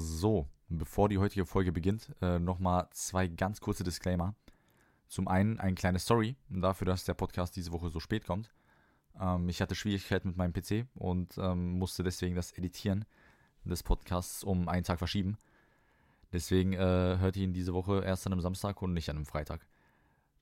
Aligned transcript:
So, 0.00 0.46
bevor 0.68 1.08
die 1.08 1.18
heutige 1.18 1.44
Folge 1.44 1.72
beginnt, 1.72 2.14
äh, 2.22 2.38
nochmal 2.38 2.86
zwei 2.92 3.26
ganz 3.26 3.60
kurze 3.60 3.82
Disclaimer. 3.82 4.36
Zum 5.08 5.26
einen 5.26 5.58
eine 5.58 5.74
kleine 5.74 5.98
Story 5.98 6.36
dafür, 6.48 6.86
dass 6.86 7.04
der 7.04 7.14
Podcast 7.14 7.56
diese 7.56 7.72
Woche 7.72 7.90
so 7.90 7.98
spät 7.98 8.24
kommt. 8.24 8.48
Ähm, 9.20 9.48
ich 9.48 9.60
hatte 9.60 9.74
Schwierigkeiten 9.74 10.28
mit 10.28 10.36
meinem 10.36 10.52
PC 10.52 10.86
und 10.94 11.36
ähm, 11.38 11.78
musste 11.78 12.04
deswegen 12.04 12.36
das 12.36 12.52
Editieren 12.52 13.06
des 13.64 13.82
Podcasts 13.82 14.44
um 14.44 14.68
einen 14.68 14.84
Tag 14.84 14.98
verschieben. 14.98 15.36
Deswegen 16.32 16.74
äh, 16.74 16.78
hört 17.18 17.36
ihr 17.36 17.42
ihn 17.42 17.52
diese 17.52 17.74
Woche 17.74 18.04
erst 18.04 18.24
an 18.26 18.32
einem 18.32 18.42
Samstag 18.42 18.80
und 18.80 18.92
nicht 18.92 19.10
an 19.10 19.16
einem 19.16 19.26
Freitag. 19.26 19.66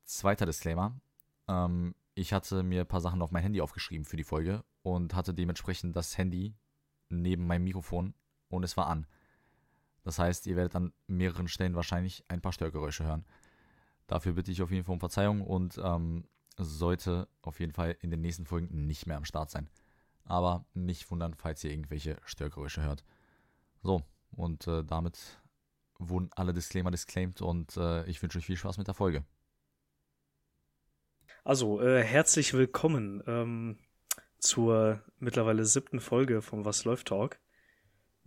Zweiter 0.05 0.45
Disclaimer. 0.45 1.01
Ähm, 1.49 1.95
ich 2.15 2.35
hatte 2.35 2.63
mir 2.63 2.83
ein 2.83 2.89
paar 2.89 3.01
Sachen 3.01 3.23
auf 3.23 3.31
mein 3.31 3.43
Handy 3.43 3.63
aufgeschrieben 3.63 4.05
für 4.05 4.19
die 4.19 4.25
Folge 4.25 4.65
und 4.83 5.15
hatte 5.15 5.33
dementsprechend 5.33 5.97
das 5.97 6.19
Handy 6.19 6.55
neben 7.09 7.47
meinem 7.47 7.65
Mikrofon 7.65 8.13
und 8.51 8.63
es 8.63 8.77
war 8.77 8.89
an. 8.89 9.07
Das 10.07 10.21
heißt, 10.21 10.47
ihr 10.47 10.55
werdet 10.55 10.77
an 10.77 10.93
mehreren 11.09 11.49
Stellen 11.49 11.75
wahrscheinlich 11.75 12.25
ein 12.29 12.41
paar 12.41 12.53
Störgeräusche 12.53 13.03
hören. 13.03 13.25
Dafür 14.07 14.35
bitte 14.35 14.53
ich 14.53 14.63
auf 14.63 14.71
jeden 14.71 14.85
Fall 14.85 14.93
um 14.93 15.01
Verzeihung 15.01 15.41
und 15.41 15.81
ähm, 15.83 16.29
sollte 16.57 17.27
auf 17.43 17.59
jeden 17.59 17.73
Fall 17.73 17.97
in 18.03 18.13
den 18.13 18.21
nächsten 18.21 18.47
Folgen 18.47 18.87
nicht 18.87 19.09
mehr 19.09 19.17
am 19.17 19.25
Start 19.25 19.51
sein. 19.51 19.69
Aber 20.25 20.65
nicht 20.75 21.11
wundern, 21.11 21.35
falls 21.35 21.65
ihr 21.65 21.73
irgendwelche 21.73 22.19
Störgeräusche 22.25 22.85
hört. 22.85 23.03
So, 23.83 24.01
und 24.31 24.69
äh, 24.69 24.85
damit 24.85 25.19
wurden 25.99 26.31
alle 26.37 26.55
Disclaimer 26.55 26.93
disclaimed 26.93 27.43
und 27.43 27.77
äh, 27.77 28.05
ich 28.07 28.23
wünsche 28.23 28.39
euch 28.39 28.47
viel 28.47 28.57
Spaß 28.57 28.79
mit 28.79 28.87
der 28.87 28.95
Folge. 28.95 29.25
Also, 31.43 31.81
äh, 31.81 32.05
herzlich 32.05 32.55
willkommen 32.55 33.25
ähm, 33.27 33.77
zur 34.39 35.03
mittlerweile 35.19 35.65
siebten 35.65 35.99
Folge 35.99 36.43
vom 36.43 36.65
Was 36.65 36.85
läuft 36.85 37.09
Talk. 37.09 37.41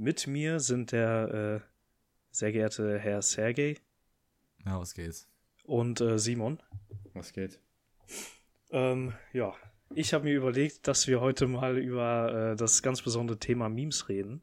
Mit 0.02 0.28
mir 0.28 0.62
sind 0.62 0.94
der 0.94 1.62
äh, 1.62 1.68
sehr 2.32 2.54
geehrte 2.54 2.98
Herr 2.98 3.22
Sergej. 3.22 3.82
Ja, 4.66 4.80
was 4.80 4.94
geht's? 4.94 5.28
Und 5.66 6.00
äh, 6.00 6.18
Simon. 6.18 6.64
Was 7.14 7.34
geht? 7.34 7.60
Ähm, 8.72 9.12
ja, 9.34 9.54
ich 9.94 10.14
habe 10.14 10.24
mir 10.24 10.38
überlegt, 10.38 10.88
dass 10.88 11.08
wir 11.08 11.20
heute 11.20 11.48
mal 11.48 11.78
über 11.78 12.52
äh, 12.54 12.56
das 12.56 12.82
ganz 12.82 13.02
besondere 13.02 13.40
Thema 13.40 13.68
Memes 13.68 14.08
reden. 14.08 14.42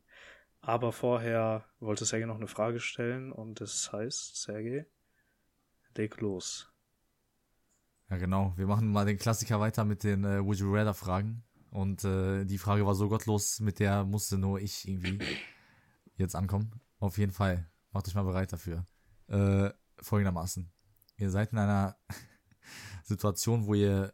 Aber 0.60 0.92
vorher 0.92 1.64
wollte 1.80 2.04
Sergej 2.04 2.26
noch 2.26 2.36
eine 2.36 2.48
Frage 2.48 2.78
stellen 2.78 3.32
und 3.32 3.62
das 3.62 3.90
heißt, 3.90 4.36
Sergej, 4.36 4.84
leg 5.96 6.20
los. 6.20 6.70
Ja, 8.10 8.18
genau. 8.18 8.52
Wir 8.58 8.66
machen 8.66 8.92
mal 8.92 9.06
den 9.06 9.16
Klassiker 9.16 9.58
weiter 9.58 9.86
mit 9.86 10.04
den 10.04 10.22
äh, 10.22 10.44
Would 10.44 10.58
You 10.58 10.70
Rather 10.74 10.92
Fragen. 10.92 11.44
Und 11.70 12.04
äh, 12.04 12.44
die 12.44 12.58
Frage 12.58 12.86
war 12.86 12.94
so 12.94 13.08
gottlos, 13.08 13.60
mit 13.60 13.78
der 13.80 14.04
musste 14.04 14.36
nur 14.38 14.60
ich 14.60 14.86
irgendwie 14.86 15.18
jetzt 16.16 16.34
ankommen. 16.34 16.80
Auf 16.98 17.18
jeden 17.18 17.32
Fall. 17.32 17.68
Macht 17.92 18.08
euch 18.08 18.14
mal 18.14 18.24
bereit 18.24 18.52
dafür. 18.52 18.86
Äh, 19.28 19.70
folgendermaßen. 19.98 20.70
Ihr 21.16 21.30
seid 21.30 21.52
in 21.52 21.58
einer 21.58 21.96
Situation, 23.04 23.66
wo 23.66 23.74
ihr. 23.74 24.12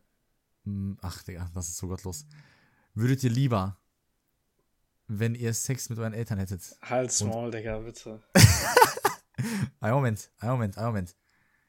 Mh, 0.64 0.96
ach, 1.00 1.22
Digga, 1.22 1.50
das 1.54 1.68
ist 1.68 1.78
so 1.78 1.88
gottlos. 1.88 2.26
Würdet 2.94 3.24
ihr 3.24 3.30
lieber, 3.30 3.78
wenn 5.08 5.34
ihr 5.34 5.52
Sex 5.54 5.88
mit 5.88 5.98
euren 5.98 6.12
Eltern 6.12 6.38
hättet? 6.38 6.76
Halt 6.82 7.10
small, 7.10 7.50
Digga, 7.50 7.78
bitte. 7.78 8.22
ein 9.80 9.92
Moment, 9.92 10.30
ein 10.38 10.50
Moment, 10.50 10.78
ein 10.78 10.86
Moment. 10.86 11.16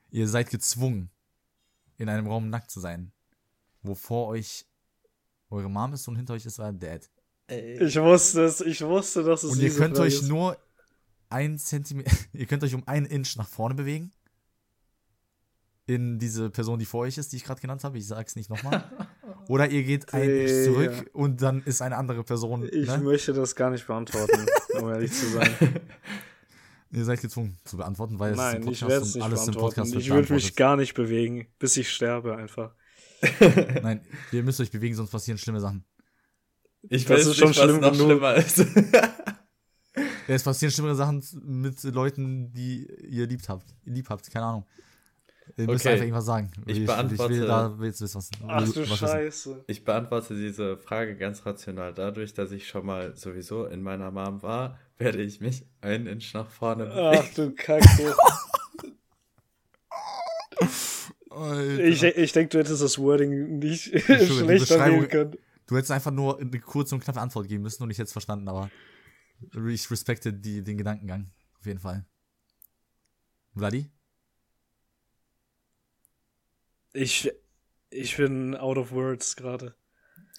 Ihr 0.09 0.27
seid 0.27 0.49
gezwungen, 0.49 1.09
in 1.97 2.09
einem 2.09 2.27
Raum 2.27 2.49
nackt 2.49 2.69
zu 2.69 2.79
sein, 2.79 3.11
wo 3.81 3.95
vor 3.95 4.27
euch 4.27 4.67
eure 5.49 5.69
Mom 5.69 5.93
ist 5.93 6.07
und 6.07 6.15
hinter 6.15 6.33
euch 6.33 6.45
ist 6.45 6.59
euer 6.59 6.73
Dad. 6.73 7.09
Ich 7.47 7.99
wusste 7.99 8.43
es, 8.45 8.61
ich 8.61 8.81
wusste, 8.81 9.23
dass 9.23 9.43
es 9.43 9.51
Und 9.51 9.59
ihr 9.59 9.73
könnt 9.73 9.99
euch 9.99 10.15
ist. 10.15 10.29
nur 10.29 10.57
ein 11.29 11.57
Zentimeter, 11.57 12.11
ihr 12.33 12.45
könnt 12.45 12.63
euch 12.63 12.73
um 12.73 12.87
einen 12.87 13.05
Inch 13.05 13.35
nach 13.37 13.47
vorne 13.47 13.75
bewegen. 13.75 14.11
In 15.85 16.17
diese 16.17 16.49
Person, 16.49 16.79
die 16.79 16.85
vor 16.85 17.01
euch 17.01 17.17
ist, 17.17 17.33
die 17.33 17.35
ich 17.35 17.43
gerade 17.43 17.59
genannt 17.59 17.83
habe. 17.83 17.97
Ich 17.97 18.07
sag's 18.07 18.37
nicht 18.37 18.49
nochmal. 18.49 18.89
Oder 19.49 19.69
ihr 19.69 19.83
geht 19.83 20.13
ein 20.13 20.29
Inch 20.29 20.63
zurück 20.63 21.09
und 21.11 21.41
dann 21.41 21.61
ist 21.63 21.81
eine 21.81 21.97
andere 21.97 22.23
Person. 22.23 22.69
Ich 22.71 22.87
ne? 22.87 22.99
möchte 22.99 23.33
das 23.33 23.53
gar 23.55 23.69
nicht 23.69 23.85
beantworten, 23.85 24.45
um 24.79 24.89
ehrlich 24.89 25.11
zu 25.11 25.25
sein. 25.25 25.51
Ihr 26.91 27.03
seid 27.03 27.19
gezwungen 27.19 27.57
zu 27.65 27.75
beantworten, 27.75 28.17
weil 28.19 28.35
Nein, 28.35 28.65
es 28.65 28.81
ist 28.81 28.83
ein 28.83 28.87
Podcast 28.87 29.09
ich 29.09 29.15
und 29.15 29.21
alles 29.23 29.47
im 29.47 29.53
Podcast 29.55 29.95
Ich 29.95 30.09
würde 30.09 30.33
mich 30.33 30.55
gar 30.55 30.77
nicht 30.77 30.93
bewegen, 30.93 31.47
bis 31.59 31.75
ich 31.75 31.89
sterbe 31.89 32.37
einfach. 32.37 32.73
Nein, 33.81 34.05
ihr 34.31 34.43
müsst 34.43 34.61
euch 34.61 34.71
bewegen, 34.71 34.95
sonst 34.95 35.09
passieren 35.09 35.37
schlimme 35.37 35.59
Sachen. 35.59 35.83
Ich 36.89 37.05
das 37.05 37.19
weiß 37.19 37.27
ist 37.27 37.37
schon 37.37 37.47
nicht, 37.49 37.59
schlimm 37.59 37.81
was 37.81 37.97
noch 37.97 38.05
schlimmer 38.05 38.35
ist. 38.35 38.57
ja, 38.57 40.35
es 40.35 40.43
passieren 40.43 40.71
schlimmere 40.71 40.95
Sachen 40.95 41.23
mit 41.43 41.81
Leuten, 41.83 42.51
die 42.53 42.87
ihr 43.07 43.27
liebt 43.27 43.47
habt. 43.49 43.73
Ihr 43.85 43.93
lieb 43.93 44.09
habt, 44.09 44.29
keine 44.31 44.45
Ahnung. 44.45 44.65
Ihr 45.57 45.65
müsst 45.67 45.85
okay. 45.85 45.93
einfach 45.93 46.03
irgendwas 46.03 46.25
sagen. 46.25 46.51
Ich, 46.65 46.79
ich 46.79 46.85
beantworte. 46.85 47.33
Ich 47.33 47.39
will 47.39 47.47
da 47.47 47.77
willst 47.77 48.01
du 48.01 48.05
was, 48.05 48.29
Ach 48.47 48.71
du 48.71 48.89
was 48.89 48.97
Scheiße. 48.97 49.25
Wissen. 49.25 49.63
Ich 49.67 49.83
beantworte 49.83 50.35
diese 50.35 50.77
Frage 50.77 51.15
ganz 51.15 51.45
rational. 51.45 51.93
Dadurch, 51.93 52.33
dass 52.33 52.51
ich 52.51 52.67
schon 52.67 52.85
mal 52.85 53.15
sowieso 53.15 53.65
in 53.65 53.83
meiner 53.83 54.11
Mom 54.11 54.41
war, 54.41 54.79
werde 54.97 55.21
ich 55.21 55.41
mich 55.41 55.65
einen 55.81 56.07
Inch 56.07 56.33
nach 56.33 56.49
vorne 56.49 56.85
bewegen. 56.85 57.19
Ach 57.19 57.33
du 57.35 57.51
Kacke. 57.51 58.15
ich, 61.83 62.03
ich 62.03 62.31
denke, 62.31 62.49
du 62.49 62.59
hättest 62.59 62.81
das 62.81 62.97
Wording 62.97 63.59
nicht 63.59 63.83
schlechter 64.05 64.85
wählen 64.85 65.07
können. 65.07 65.37
Du 65.67 65.77
hättest 65.77 65.91
einfach 65.91 66.11
nur 66.11 66.39
eine 66.39 66.59
kurze 66.59 66.95
und 66.95 67.03
knappe 67.03 67.21
Antwort 67.21 67.47
geben 67.47 67.63
müssen 67.63 67.83
und 67.83 67.89
ich 67.89 67.97
hätte 67.97 68.07
es 68.07 68.11
verstanden, 68.11 68.47
aber 68.47 68.69
ich 69.67 69.89
respekte 69.89 70.33
die, 70.33 70.63
den 70.63 70.77
Gedankengang. 70.77 71.31
Auf 71.59 71.65
jeden 71.65 71.79
Fall. 71.79 72.05
Vladi? 73.55 73.89
Ich, 76.93 77.31
ich 77.89 78.17
bin 78.17 78.55
out 78.55 78.77
of 78.77 78.91
words 78.91 79.35
gerade. 79.35 79.75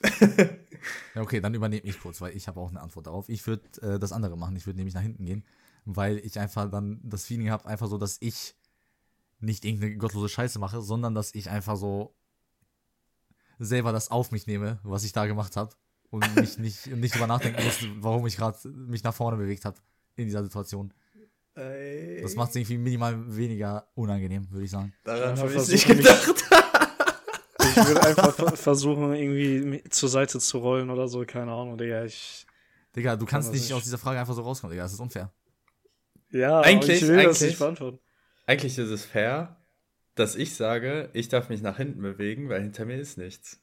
ja, 1.15 1.23
okay, 1.23 1.41
dann 1.41 1.55
übernehme 1.55 1.83
ich 1.85 2.01
kurz, 2.01 2.21
weil 2.21 2.37
ich 2.37 2.49
habe 2.49 2.61
auch 2.61 2.71
eine 2.71 2.81
Antwort 2.81 3.07
darauf. 3.07 3.29
Ich 3.29 3.47
würde 3.47 3.63
äh, 3.83 3.99
das 3.99 4.13
andere 4.13 4.37
machen. 4.37 4.57
Ich 4.57 4.67
würde 4.67 4.77
nämlich 4.77 4.95
nach 4.95 5.03
hinten 5.03 5.25
gehen, 5.25 5.45
weil 5.85 6.19
ich 6.19 6.39
einfach 6.39 6.71
dann 6.71 7.01
das 7.03 7.25
Feeling 7.25 7.51
habe, 7.51 7.67
einfach 7.67 7.89
so, 7.89 7.99
dass 7.99 8.19
ich 8.21 8.55
nicht 9.41 9.65
irgendeine 9.65 9.97
gottlose 9.97 10.29
Scheiße 10.29 10.59
mache, 10.59 10.81
sondern 10.83 11.15
dass 11.15 11.35
ich 11.35 11.51
einfach 11.51 11.77
so 11.77 12.15
selber 13.59 13.93
das 13.93 14.11
auf 14.11 14.31
mich 14.31 14.47
nehme, 14.47 14.79
was 14.83 15.05
ich 15.05 15.13
da 15.13 15.27
gemacht 15.27 15.57
habe 15.57 15.75
und 16.11 16.35
mich 16.37 16.59
nicht, 16.59 16.87
nicht 16.87 17.15
drüber 17.15 17.27
nachdenken 17.27 17.63
muss, 17.65 17.79
warum 18.01 18.27
ich 18.27 18.37
gerade 18.37 18.57
mich 18.69 19.03
nach 19.03 19.15
vorne 19.15 19.37
bewegt 19.37 19.65
habe 19.65 19.77
in 20.17 20.27
dieser 20.27 20.43
Situation. 20.45 20.93
Ey. 21.55 22.21
Das 22.23 22.35
macht 22.35 22.51
es 22.51 22.57
irgendwie 22.57 22.79
minimal 22.79 23.37
weniger 23.37 23.89
unangenehm, 23.95 24.51
würde 24.51 24.65
ich 24.65 24.71
sagen. 24.71 24.93
Daran 25.05 25.39
habe 25.39 25.55
ich 25.55 25.69
nicht 25.69 25.87
gedacht. 25.87 26.27
ich 27.61 27.77
würde 27.87 28.03
einfach 28.03 28.57
versuchen, 28.57 29.15
irgendwie 29.15 29.83
zur 29.89 30.09
Seite 30.09 30.41
zu 30.41 30.59
rollen 30.59 30.91
oder 30.91 31.07
so, 31.07 31.25
keine 31.25 31.53
Ahnung, 31.53 31.79
Digga. 31.79 32.05
Ich 32.05 32.47
Digga, 32.97 33.17
du 33.17 33.27
kannst 33.27 33.53
nicht, 33.53 33.63
nicht 33.63 33.73
aus 33.73 33.85
dieser 33.85 33.99
Frage 33.99 34.21
einfach 34.21 34.35
so 34.35 34.43
rauskommen, 34.43 34.73
Digga, 34.73 34.85
das 34.85 34.93
ist 34.93 35.01
unfair. 35.01 35.33
Ja, 36.31 36.61
eigentlich, 36.61 37.03
ich 37.03 37.09
will 37.09 37.21
eigentlich, 37.21 37.29
das 37.29 37.41
nicht 37.41 37.59
beantworten. 37.59 38.01
Eigentlich 38.47 38.77
ist 38.77 38.91
es 38.91 39.05
fair, 39.05 39.57
dass 40.15 40.37
ich 40.37 40.55
sage, 40.55 41.11
ich 41.13 41.29
darf 41.29 41.49
mich 41.49 41.63
nach 41.63 41.77
hinten 41.77 42.03
bewegen, 42.03 42.49
weil 42.49 42.63
hinter 42.63 42.85
mir 42.85 42.99
ist 42.99 43.19
nichts. 43.19 43.61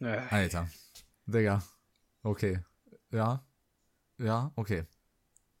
Ja. 0.00 0.26
Alter. 0.28 0.68
Digga. 1.26 1.62
Okay. 2.22 2.60
Ja. 3.10 3.46
Ja, 4.18 4.52
okay. 4.56 4.84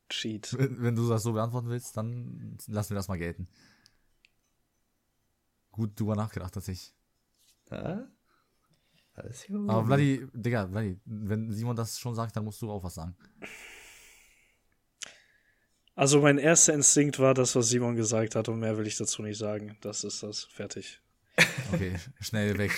Cheat. 0.08 0.56
Wenn, 0.58 0.96
du 0.96 1.08
das 1.08 1.22
so 1.22 1.32
beantworten 1.32 1.68
willst, 1.68 1.96
dann 1.96 2.58
lassen 2.66 2.90
wir 2.90 2.96
das 2.96 3.08
mal 3.08 3.18
gelten. 3.18 3.48
Gut 5.70 5.98
drüber 5.98 6.14
nachgedacht, 6.14 6.54
tatsächlich. 6.54 6.94
Ja? 7.70 8.06
Alles 9.14 9.46
gut. 9.46 9.70
Aber 9.70 9.84
Vladi, 9.86 10.26
Digga, 10.32 10.68
Vladi, 10.68 11.00
wenn 11.04 11.50
Simon 11.52 11.76
das 11.76 11.98
schon 11.98 12.14
sagt, 12.14 12.36
dann 12.36 12.44
musst 12.44 12.60
du 12.62 12.70
auch 12.70 12.82
was 12.82 12.94
sagen. 12.94 13.16
Also 15.96 16.20
mein 16.20 16.38
erster 16.38 16.74
Instinkt 16.74 17.20
war 17.20 17.34
das, 17.34 17.54
was 17.54 17.68
Simon 17.68 17.94
gesagt 17.94 18.34
hat 18.34 18.48
und 18.48 18.58
mehr 18.58 18.76
will 18.76 18.86
ich 18.86 18.96
dazu 18.96 19.22
nicht 19.22 19.38
sagen. 19.38 19.76
Das 19.80 20.02
ist 20.02 20.22
das. 20.22 20.44
Fertig. 20.44 21.00
Okay, 21.72 21.94
schnell 22.20 22.58
weg. 22.58 22.72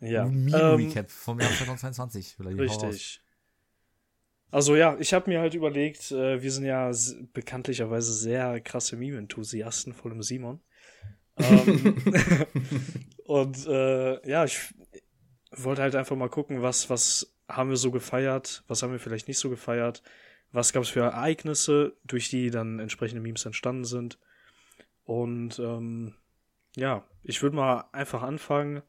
ja. 0.00 0.24
Meme-Recap 0.26 1.06
ähm, 1.06 1.08
vom 1.08 1.40
Jahr 1.40 1.50
2022. 1.50 2.36
Richtig. 2.40 3.20
Also 4.50 4.76
ja, 4.76 4.96
ich 4.98 5.12
habe 5.12 5.30
mir 5.30 5.40
halt 5.40 5.54
überlegt, 5.54 6.10
äh, 6.10 6.42
wir 6.42 6.50
sind 6.50 6.64
ja 6.64 6.90
bekanntlicherweise 7.32 8.12
sehr 8.12 8.60
krasse 8.60 8.96
Meme-Enthusiasten, 8.96 9.92
vor 9.92 10.10
allem 10.10 10.22
Simon. 10.22 10.60
ähm, 11.36 11.96
und 13.24 13.66
äh, 13.66 14.28
ja, 14.28 14.44
ich 14.44 14.74
wollte 15.52 15.82
halt 15.82 15.94
einfach 15.94 16.16
mal 16.16 16.30
gucken, 16.30 16.62
was, 16.62 16.88
was 16.90 17.36
haben 17.48 17.70
wir 17.70 17.76
so 17.76 17.90
gefeiert, 17.90 18.64
was 18.66 18.82
haben 18.82 18.92
wir 18.92 18.98
vielleicht 18.98 19.28
nicht 19.28 19.38
so 19.38 19.50
gefeiert 19.50 20.02
was 20.52 20.72
gab 20.72 20.82
es 20.82 20.88
für 20.88 21.00
Ereignisse, 21.00 21.96
durch 22.04 22.30
die 22.30 22.50
dann 22.50 22.78
entsprechende 22.78 23.20
Memes 23.20 23.44
entstanden 23.46 23.84
sind. 23.84 24.18
Und 25.04 25.58
ähm, 25.58 26.14
ja, 26.76 27.04
ich 27.22 27.42
würde 27.42 27.56
mal 27.56 27.84
einfach 27.92 28.22
anfangen. 28.22 28.82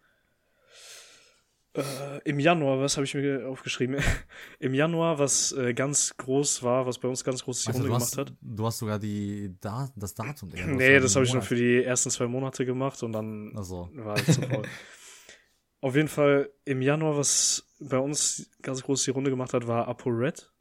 Äh, 1.74 2.20
Im 2.26 2.40
Januar, 2.40 2.80
was 2.80 2.98
habe 2.98 3.06
ich 3.06 3.14
mir 3.14 3.48
aufgeschrieben? 3.48 3.98
Im 4.60 4.74
Januar, 4.74 5.20
was 5.20 5.52
äh, 5.52 5.74
ganz 5.74 6.16
groß 6.18 6.64
war, 6.64 6.86
was 6.88 6.98
bei 6.98 7.08
uns 7.08 7.24
ganz 7.24 7.44
groß 7.44 7.62
die 7.64 7.68
Also, 7.68 7.80
Runde 7.82 7.94
gemacht 7.94 8.18
hat. 8.18 8.34
du 8.42 8.66
hast 8.66 8.80
sogar 8.80 8.98
die, 9.00 9.56
da, 9.62 9.90
das 9.96 10.14
Datum. 10.16 10.52
Hast 10.56 10.66
Nee, 10.66 11.00
das 11.00 11.16
habe 11.16 11.26
ich 11.26 11.34
nur 11.34 11.44
für 11.44 11.56
die 11.56 11.84
ersten 11.84 12.10
zwei 12.10 12.28
Monate 12.28 12.66
gemacht 12.66 13.02
und 13.04 13.12
dann 13.12 13.56
Achso. 13.56 13.90
war 13.94 14.18
ich 14.18 14.26
zu 14.26 14.42
faul. 14.42 14.64
Auf 15.82 15.96
jeden 15.96 16.10
Fall 16.10 16.50
im 16.66 16.82
Januar, 16.82 17.16
was 17.16 17.66
bei 17.80 17.98
uns 18.00 18.50
ganz 18.62 18.82
groß 18.84 19.04
die 19.06 19.12
Runde 19.12 19.30
gemacht 19.30 19.54
hat, 19.54 19.66
war 19.68 19.88
Apo 19.88 20.10
Red. 20.10 20.52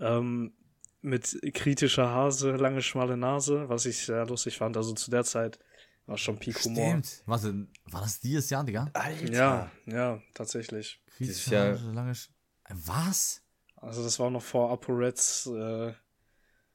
Ähm, 0.00 0.54
mit 1.02 1.38
kritischer 1.54 2.08
Hase, 2.10 2.52
lange, 2.56 2.82
schmale 2.82 3.16
Nase, 3.16 3.68
was 3.68 3.86
ich 3.86 4.04
sehr 4.04 4.26
lustig 4.26 4.58
fand. 4.58 4.76
Also 4.76 4.92
zu 4.94 5.10
der 5.10 5.24
Zeit 5.24 5.58
war 6.06 6.18
schon 6.18 6.38
Peak 6.38 6.62
Humor. 6.64 6.88
Stimmt. 6.88 7.22
Warte, 7.26 7.68
war 7.86 8.00
das 8.02 8.20
dieses 8.20 8.50
Jahr, 8.50 8.64
Digga? 8.64 8.90
Alter. 8.92 9.32
Ja, 9.32 9.70
ja, 9.86 10.20
tatsächlich. 10.34 11.00
Dieses 11.18 11.36
Kritische 11.44 11.54
Jahr- 11.54 11.72
Hase, 11.72 11.90
lange 11.92 12.14
Sch 12.14 12.30
Was? 12.68 13.42
Also 13.76 14.02
das 14.02 14.18
war 14.18 14.28
noch 14.30 14.42
vor 14.42 14.70
Apo 14.70 14.92
Reds. 14.92 15.46
Äh, 15.46 15.94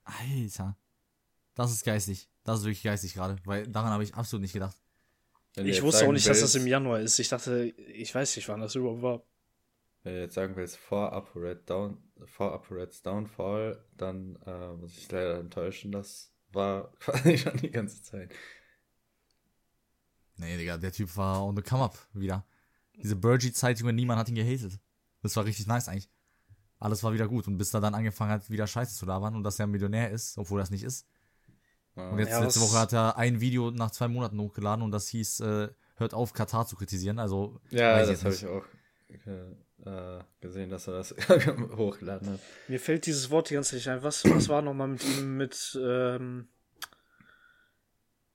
Alter. 0.04 0.78
Das 1.56 1.72
ist 1.72 1.84
geistig. 1.86 2.30
Das 2.44 2.60
ist 2.60 2.66
wirklich 2.66 2.84
geistig 2.84 3.14
gerade, 3.14 3.38
weil 3.46 3.68
daran 3.68 3.92
habe 3.92 4.04
ich 4.04 4.14
absolut 4.16 4.42
nicht 4.42 4.54
gedacht. 4.54 4.76
Wenn 5.56 5.66
ich 5.68 5.82
wusste 5.82 6.06
auch 6.08 6.12
nicht, 6.12 6.28
dass 6.28 6.42
das 6.42 6.54
willst- 6.54 6.66
im 6.66 6.68
Januar 6.68 7.00
ist. 7.00 7.18
Ich 7.20 7.30
dachte, 7.30 7.64
ich 7.66 8.14
weiß 8.14 8.36
nicht, 8.36 8.48
wann 8.50 8.60
das 8.62 8.76
überhaupt 8.76 9.02
war. 9.02 9.24
Wenn 10.04 10.16
du 10.16 10.22
jetzt 10.22 10.36
sagen 10.36 10.56
willst, 10.56 10.78
vor 10.78 11.14
ApoRed 11.14 11.68
Down, 11.70 11.98
vor 12.26 12.54
ApoReds 12.54 13.02
Downfall, 13.02 13.84
dann 13.98 14.38
äh, 14.46 14.74
muss 14.76 14.98
ich 14.98 15.12
leider 15.12 15.40
enttäuschen, 15.40 15.92
das 15.92 16.32
war 16.52 16.92
quasi 17.00 17.38
schon 17.38 17.58
die 17.58 17.72
ganze 17.72 18.02
Zeit. 18.02 18.34
Nee, 20.38 20.58
Digga, 20.58 20.78
der 20.78 20.92
Typ 20.92 21.16
war 21.18 21.44
on 21.46 21.56
the 21.56 21.62
come 21.62 21.84
up 21.84 21.98
wieder. 22.14 22.46
Diese 22.96 23.16
Burgie-Zeit, 23.16 23.80
Junge, 23.80 23.94
niemand 23.94 24.20
hat 24.20 24.30
ihn 24.30 24.36
gehatet. 24.36 24.80
Das 25.22 25.36
war 25.36 25.46
richtig 25.46 25.68
nice 25.68 25.88
eigentlich. 25.88 26.10
Alles 26.80 27.04
war 27.04 27.14
wieder 27.14 27.28
gut. 27.28 27.48
Und 27.48 27.58
bis 27.58 27.74
er 27.74 27.82
dann 27.82 27.96
angefangen 27.96 28.32
hat, 28.32 28.50
wieder 28.50 28.68
Scheiße 28.68 28.96
zu 28.96 29.06
labern 29.06 29.36
und 29.36 29.44
dass 29.44 29.60
er 29.60 29.66
ein 29.68 29.72
Millionär 29.72 30.12
ist, 30.12 30.38
obwohl 30.38 30.60
das 30.60 30.72
nicht 30.72 30.84
ist. 30.84 31.08
Ja. 31.96 32.10
Und 32.10 32.20
jetzt 32.20 32.32
Ja, 32.32 32.40
letzte 32.40 32.62
Woche 32.62 32.78
hat 32.78 32.94
er 32.94 33.18
ein 33.18 33.40
Video 33.42 33.72
nach 33.72 33.92
zwei 33.92 34.08
Monaten 34.08 34.40
hochgeladen 34.40 34.84
und 34.84 34.92
das 34.92 35.08
hieß, 35.10 35.40
äh, 35.42 35.70
hört 35.96 36.14
auf, 36.14 36.34
Katar 36.34 36.68
zu 36.68 36.76
kritisieren. 36.76 37.20
Also, 37.20 37.62
Ja, 37.70 37.94
weiß 37.94 38.08
das 38.08 38.24
habe 38.24 38.36
ich 38.36 38.46
auch 38.46 38.64
äh, 39.10 40.20
gesehen, 40.42 40.70
dass 40.70 40.88
er 40.88 40.94
das 40.96 41.12
hochgeladen 41.78 42.30
hat. 42.34 42.40
Mir 42.68 42.80
fällt 42.80 43.06
dieses 43.06 43.30
Wort 43.30 43.50
die 43.50 43.54
ganze 43.56 43.72
Zeit 43.72 43.78
nicht 43.78 43.90
ein. 43.90 44.04
Was, 44.04 44.24
was 44.26 44.50
war 44.50 44.62
nochmal 44.62 44.88
mit 44.88 45.04
ihm 45.04 45.38
mit 45.38 45.78
ähm, 45.82 46.48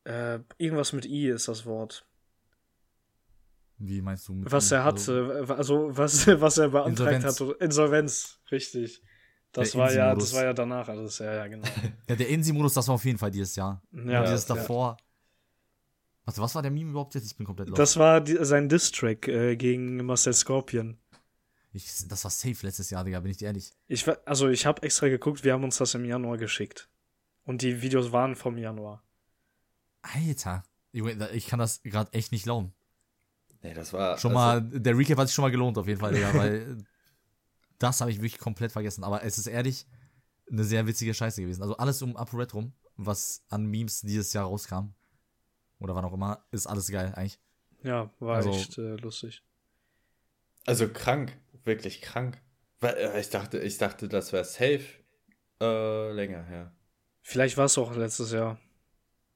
äh, 0.04 0.38
irgendwas 0.58 0.92
mit 0.92 1.06
I 1.06 1.28
ist 1.28 1.48
das 1.48 1.66
Wort. 1.66 2.06
Wie 3.78 4.02
meinst 4.02 4.28
du? 4.28 4.34
mit 4.34 4.50
Was 4.50 4.70
ihm? 4.70 4.76
er 4.76 4.84
hatte, 4.84 5.46
also 5.56 5.96
was, 5.96 6.26
was 6.40 6.58
er 6.58 6.68
beantragt 6.68 7.12
Insolvenz. 7.14 7.40
hat. 7.40 7.60
Insolvenz, 7.60 8.38
richtig. 8.50 9.02
Das 9.52 9.72
Der 9.72 9.80
war 9.80 9.92
ja, 9.92 10.14
das 10.14 10.32
war 10.34 10.44
ja 10.44 10.52
danach 10.52 10.88
alles, 10.88 11.18
ja, 11.18 11.34
ja, 11.34 11.46
genau. 11.48 11.66
Ja, 12.08 12.14
der 12.14 12.28
Insi-Modus, 12.28 12.74
das 12.74 12.86
war 12.86 12.94
auf 12.94 13.04
jeden 13.04 13.18
Fall 13.18 13.30
dieses 13.32 13.56
Jahr. 13.56 13.82
Ja, 13.92 14.00
und 14.00 14.10
Ja, 14.10 14.22
dieses 14.24 14.46
ja. 14.46 14.54
davor. 14.54 14.96
Warte, 16.30 16.42
was 16.42 16.54
war 16.54 16.62
der 16.62 16.70
Meme 16.70 16.90
überhaupt 16.90 17.16
jetzt? 17.16 17.26
Ich 17.26 17.36
bin 17.36 17.44
komplett 17.44 17.70
lost. 17.70 17.80
Das 17.80 17.96
war 17.96 18.20
die, 18.20 18.38
sein 18.42 18.68
Diss-Track 18.68 19.26
äh, 19.26 19.56
gegen 19.56 19.96
Marcel 20.06 20.32
Scorpion. 20.32 20.96
Ich, 21.72 22.06
das 22.06 22.22
war 22.22 22.30
safe 22.30 22.64
letztes 22.64 22.88
Jahr, 22.90 23.02
Digga, 23.02 23.18
bin 23.18 23.32
ich 23.32 23.38
dir 23.38 23.46
ehrlich. 23.46 23.72
Ich, 23.88 24.06
also 24.26 24.48
ich 24.48 24.64
habe 24.64 24.80
extra 24.84 25.08
geguckt, 25.08 25.42
wir 25.42 25.52
haben 25.52 25.64
uns 25.64 25.78
das 25.78 25.94
im 25.94 26.04
Januar 26.04 26.38
geschickt. 26.38 26.88
Und 27.42 27.62
die 27.62 27.82
Videos 27.82 28.12
waren 28.12 28.36
vom 28.36 28.58
Januar. 28.58 29.02
Alter. 30.02 30.62
Ich 30.92 31.48
kann 31.48 31.58
das 31.58 31.82
gerade 31.82 32.12
echt 32.12 32.30
nicht 32.30 32.44
glauben. 32.44 32.74
Nee, 33.62 33.74
das 33.74 33.92
war 33.92 34.16
Schon 34.16 34.36
also, 34.36 34.60
mal, 34.60 34.80
der 34.80 34.96
Recap 34.96 35.18
hat 35.18 35.26
sich 35.26 35.34
schon 35.34 35.42
mal 35.42 35.50
gelohnt 35.50 35.78
auf 35.78 35.88
jeden 35.88 35.98
Fall, 35.98 36.12
Digga, 36.12 36.32
weil 36.32 36.78
das 37.80 38.00
habe 38.00 38.12
ich 38.12 38.18
wirklich 38.18 38.38
komplett 38.38 38.70
vergessen. 38.70 39.02
Aber 39.02 39.24
es 39.24 39.36
ist 39.36 39.48
ehrlich 39.48 39.84
eine 40.48 40.62
sehr 40.62 40.86
witzige 40.86 41.12
Scheiße 41.12 41.40
gewesen. 41.40 41.62
Also 41.62 41.76
alles 41.76 42.00
um 42.02 42.16
ApoRed 42.16 42.54
rum, 42.54 42.72
was 42.96 43.42
an 43.48 43.66
Memes 43.66 44.02
dieses 44.02 44.32
Jahr 44.32 44.44
rauskam, 44.44 44.94
oder 45.80 45.94
wann 45.94 46.04
auch 46.04 46.12
immer, 46.12 46.44
ist 46.50 46.66
alles 46.66 46.90
geil 46.90 47.12
eigentlich. 47.16 47.40
Ja, 47.82 48.10
war 48.20 48.36
Also- 48.36 48.50
echt 48.50 48.78
äh, 48.78 48.96
lustig. 48.96 49.42
also 50.66 50.88
krank, 50.88 51.36
wirklich 51.64 52.00
krank. 52.02 52.40
Weil, 52.80 52.94
äh, 52.96 53.20
Ich 53.20 53.30
dachte, 53.30 53.58
ich 53.58 53.76
dachte, 53.78 54.08
das 54.08 54.32
wäre 54.32 54.44
safe 54.44 54.84
äh, 55.60 56.12
länger 56.12 56.42
her. 56.44 56.72
Vielleicht 57.22 57.56
war 57.58 57.66
es 57.66 57.76
auch 57.76 57.94
letztes 57.94 58.32
Jahr. 58.32 58.58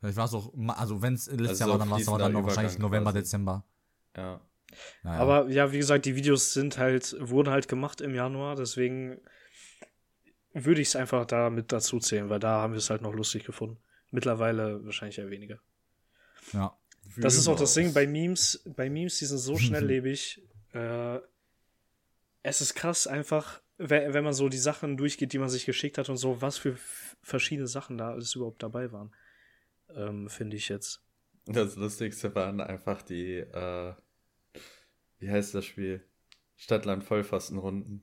Vielleicht 0.00 0.16
war 0.16 0.24
es 0.26 0.34
auch, 0.34 0.52
also 0.68 1.02
wenn 1.02 1.14
es 1.14 1.26
letztes 1.26 1.48
Also 1.50 1.64
Jahr 1.64 1.70
war, 1.70 1.78
dann 1.78 1.90
war 1.90 1.98
es 1.98 2.06
dann 2.06 2.32
noch 2.32 2.44
wahrscheinlich 2.44 2.78
November, 2.78 3.10
quasi. 3.12 3.22
Dezember. 3.24 3.64
Ja. 4.16 4.40
Naja. 5.02 5.20
Aber 5.20 5.48
ja, 5.50 5.70
wie 5.72 5.78
gesagt, 5.78 6.04
die 6.06 6.16
Videos 6.16 6.52
sind 6.52 6.78
halt, 6.78 7.14
wurden 7.20 7.50
halt 7.50 7.68
gemacht 7.68 8.00
im 8.00 8.14
Januar, 8.14 8.56
deswegen 8.56 9.20
würde 10.52 10.80
ich 10.80 10.88
es 10.88 10.96
einfach 10.96 11.26
da 11.26 11.50
mit 11.50 11.72
dazu 11.72 11.98
zählen, 12.00 12.28
weil 12.30 12.38
da 12.40 12.60
haben 12.62 12.72
wir 12.72 12.78
es 12.78 12.90
halt 12.90 13.02
noch 13.02 13.12
lustig 13.12 13.44
gefunden. 13.44 13.78
Mittlerweile 14.10 14.84
wahrscheinlich 14.84 15.18
eher 15.18 15.30
weniger. 15.30 15.58
Ja. 16.52 16.76
Das 17.16 17.36
ist 17.36 17.48
auch 17.48 17.58
das 17.58 17.74
Ding 17.74 17.92
bei 17.92 18.06
Memes, 18.06 18.62
bei 18.64 18.90
Memes, 18.90 19.18
die 19.18 19.26
sind 19.26 19.38
so 19.38 19.56
schnelllebig. 19.56 20.42
äh, 20.72 21.18
es 22.42 22.60
ist 22.60 22.74
krass 22.74 23.06
einfach, 23.06 23.60
wenn, 23.78 24.12
wenn 24.14 24.24
man 24.24 24.32
so 24.32 24.48
die 24.48 24.58
Sachen 24.58 24.96
durchgeht, 24.96 25.32
die 25.32 25.38
man 25.38 25.48
sich 25.48 25.66
geschickt 25.66 25.98
hat 25.98 26.08
und 26.08 26.16
so, 26.16 26.42
was 26.42 26.58
für 26.58 26.76
verschiedene 27.22 27.68
Sachen 27.68 27.98
da 27.98 28.10
alles 28.10 28.34
überhaupt 28.34 28.62
dabei 28.62 28.92
waren. 28.92 29.12
Ähm, 29.94 30.28
Finde 30.28 30.56
ich 30.56 30.68
jetzt. 30.68 31.02
Das 31.46 31.76
Lustigste 31.76 32.34
waren 32.34 32.60
einfach 32.60 33.02
die, 33.02 33.36
äh, 33.36 33.94
wie 35.18 35.30
heißt 35.30 35.54
das 35.54 35.64
Spiel? 35.64 36.04
Stadtland 36.56 37.04
Vollpfostenrunden. 37.04 38.02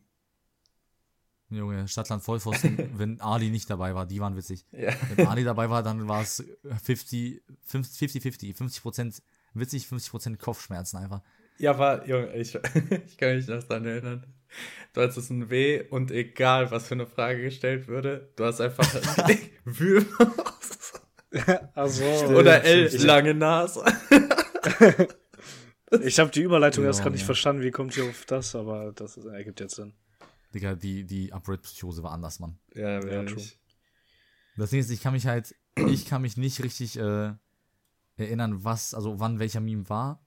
Junge, 1.58 1.88
Stadtland 1.88 2.24
Vollpfosten, 2.24 2.90
wenn 2.98 3.20
Ali 3.22 3.50
nicht 3.50 3.70
dabei 3.70 3.94
war, 3.96 4.06
die 4.06 4.20
waren 4.20 4.36
witzig. 4.36 4.66
Ja. 4.72 4.94
Wenn 5.16 5.28
Ali 5.28 5.44
dabei 5.44 5.70
war, 5.70 5.84
dann 5.84 6.08
war 6.08 6.22
es 6.22 6.44
50, 6.84 7.42
50, 7.66 8.22
50, 8.22 8.56
50 8.56 8.82
Prozent 8.82 9.22
witzig, 9.54 9.88
50 9.88 10.12
Prozent 10.12 10.40
Kopfschmerzen 10.40 10.98
einfach. 10.98 11.22
Ja, 11.58 11.78
war, 11.78 12.08
Junge, 12.08 12.34
ich, 12.36 12.56
ich 13.06 13.18
kann 13.18 13.36
mich 13.36 13.48
noch 13.48 13.64
dran 13.64 13.86
erinnern. 13.86 14.26
Du 14.94 15.02
hattest 15.02 15.30
ein 15.30 15.50
W 15.50 15.84
und 15.90 16.12
egal, 16.12 16.72
was 16.72 16.88
für 16.88 16.96
eine 16.96 17.06
Frage 17.06 17.42
gestellt 17.44 17.88
würde, 17.88 18.32
du 18.36 18.44
hast 18.46 18.60
einfach 18.60 18.86
Wühlmaus 19.64 20.94
Also, 21.74 22.04
oder 22.04 22.64
L, 22.66 22.90
lange 23.06 23.34
Nase. 23.34 23.86
ich 26.04 26.20
habe 26.20 26.32
die 26.32 26.42
Überleitung 26.42 26.84
erst 26.84 27.00
Ja, 27.00 27.04
gerade 27.04 27.14
nicht 27.14 27.22
ja. 27.22 27.26
verstanden, 27.28 27.62
wie 27.64 27.72
kommt 27.72 27.96
ihr 27.96 28.04
auf 28.06 28.26
das, 28.26 28.56
aber 28.56 28.92
das 28.94 29.18
ergibt 29.18 29.60
jetzt 29.62 29.76
Sinn. 29.76 29.94
Digga, 30.54 30.76
die, 30.76 31.06
die 31.06 31.32
Upgrade-Psychose 31.34 32.04
war 32.04 32.12
anders, 32.12 32.40
Mann. 32.40 32.58
Ja, 32.74 33.00
true. 33.00 33.12
wirklich. 33.12 33.60
Das 34.58 34.70
Ding 34.70 34.80
ist, 34.80 34.90
ich 34.90 35.02
kann 35.02 35.14
mich 35.14 35.28
halt, 35.28 35.56
ich 35.88 36.06
kann 36.06 36.22
mich 36.22 36.38
nicht 36.38 36.62
richtig 36.64 36.98
äh, 36.98 37.34
erinnern, 38.18 38.64
was, 38.64 38.94
also 38.94 39.20
wann 39.20 39.40
welcher 39.40 39.62
Meme 39.62 39.90
war. 39.90 40.26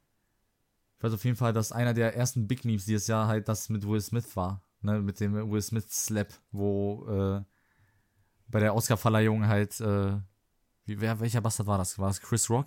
Ich 0.99 1.05
weiß 1.05 1.13
auf 1.13 1.25
jeden 1.25 1.37
Fall, 1.37 1.53
dass 1.53 1.73
einer 1.73 1.93
der 1.93 2.17
ersten 2.17 2.47
Big 2.47 2.65
Memes 2.65 2.87
dieses 2.87 3.07
Jahr 3.07 3.27
halt 3.27 3.49
das 3.49 3.69
mit 3.69 3.87
Will 3.87 4.01
Smith 4.01 4.37
war. 4.37 4.63
Ne, 4.81 5.01
mit 5.01 5.19
dem 5.19 5.51
Will 5.51 5.63
Smith 5.63 5.87
Slap, 5.89 6.33
wo 6.53 7.07
äh, 7.09 7.45
bei 8.49 8.61
der 8.61 8.75
Oscar-Verleihung 8.75 9.47
halt, 9.47 9.81
äh, 9.81 10.19
wie, 10.85 11.01
wer, 11.01 11.21
welcher 11.21 11.41
Bastard 11.41 11.67
war 11.67 11.79
das? 11.79 11.99
War 11.99 12.09
das 12.09 12.21
Chris 12.21 12.51
Rock? 12.51 12.67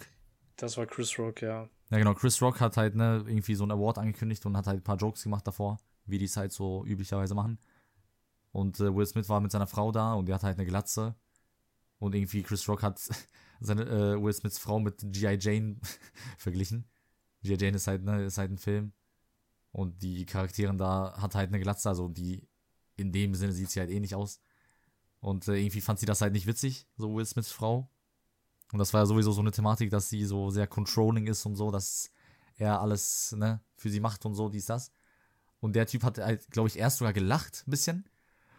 Das 0.56 0.78
war 0.78 0.88
Chris 0.88 1.18
Rock, 1.20 1.44
ja. 1.44 1.70
Ja, 1.92 1.98
genau, 1.98 2.16
Chris 2.16 2.42
Rock 2.42 2.60
hat 2.60 2.76
halt, 2.76 2.96
ne, 2.96 3.24
irgendwie 3.28 3.54
so 3.54 3.64
einen 3.64 3.72
Award 3.72 4.00
angekündigt 4.00 4.46
und 4.46 4.58
hat 4.58 4.66
halt 4.66 4.80
ein 4.80 4.84
paar 4.84 4.98
Jokes 4.98 5.24
gemacht 5.24 5.46
davor, 5.46 5.80
wie 6.08 6.18
die 6.18 6.26
es 6.26 6.38
halt 6.38 6.52
so 6.52 6.86
üblicherweise 6.86 7.36
machen. 7.36 7.60
Und 8.52 8.80
äh, 8.80 8.94
Will 8.94 9.06
Smith 9.06 9.30
war 9.30 9.42
mit 9.42 9.52
seiner 9.52 9.68
Frau 9.68 9.92
da 9.92 10.14
und 10.14 10.28
die 10.28 10.34
hat 10.34 10.44
halt 10.44 10.58
eine 10.58 10.68
Glatze. 10.68 11.16
Und 12.00 12.16
irgendwie 12.16 12.44
Chris 12.44 12.68
Rock 12.68 12.84
hat 12.84 13.00
seine 13.60 13.84
äh, 13.84 14.22
Will 14.22 14.34
Smiths 14.34 14.58
Frau 14.60 14.80
mit 14.80 14.98
G.I. 15.00 15.38
Jane 15.40 15.78
verglichen. 16.38 16.86
G.I. 17.44 17.58
Jane 17.60 17.78
ist 17.78 17.88
halt, 17.88 18.04
ne, 18.04 18.26
ist 18.26 18.38
halt 18.38 18.52
ein 18.52 18.58
Film. 18.58 18.94
Und 19.72 20.02
die 20.02 20.26
Charakterin 20.26 20.78
da 20.78 21.16
hat 21.22 21.36
halt 21.36 21.50
eine 21.50 21.60
Glatze, 21.60 21.90
also 21.90 22.08
die, 22.08 22.48
in 22.96 23.12
dem 23.12 23.36
Sinne 23.36 23.54
sieht 23.54 23.70
sie 23.70 23.80
halt 23.80 23.92
ähnlich 23.92 24.16
aus. 24.16 24.42
Und 25.20 25.48
äh, 25.48 25.56
irgendwie 25.56 25.82
fand 25.82 26.00
sie 26.00 26.06
das 26.06 26.22
halt 26.22 26.34
nicht 26.34 26.48
witzig, 26.48 26.88
so 26.98 27.14
Will 27.16 27.26
Smiths 27.26 27.52
Frau. 27.52 27.90
Und 28.72 28.80
das 28.80 28.94
war 28.94 29.02
ja 29.02 29.06
sowieso 29.06 29.32
so 29.32 29.42
eine 29.42 29.52
Thematik, 29.52 29.92
dass 29.92 30.10
sie 30.10 30.26
so 30.26 30.50
sehr 30.50 30.68
controlling 30.68 31.28
ist 31.28 31.46
und 31.46 31.56
so, 31.56 31.72
dass 31.72 32.12
er 32.56 32.82
alles, 32.82 33.34
ne, 33.34 33.62
für 33.76 33.90
sie 33.90 34.00
macht 34.00 34.26
und 34.26 34.36
so, 34.36 34.50
dies, 34.50 34.66
das. 34.66 34.92
Und 35.68 35.74
der 35.76 35.86
Typ 35.86 36.04
hat 36.04 36.18
halt, 36.18 36.50
glaube 36.50 36.70
ich, 36.70 36.80
erst 36.80 37.00
sogar 37.00 37.12
gelacht, 37.12 37.66
ein 37.68 37.72
bisschen. 37.72 38.08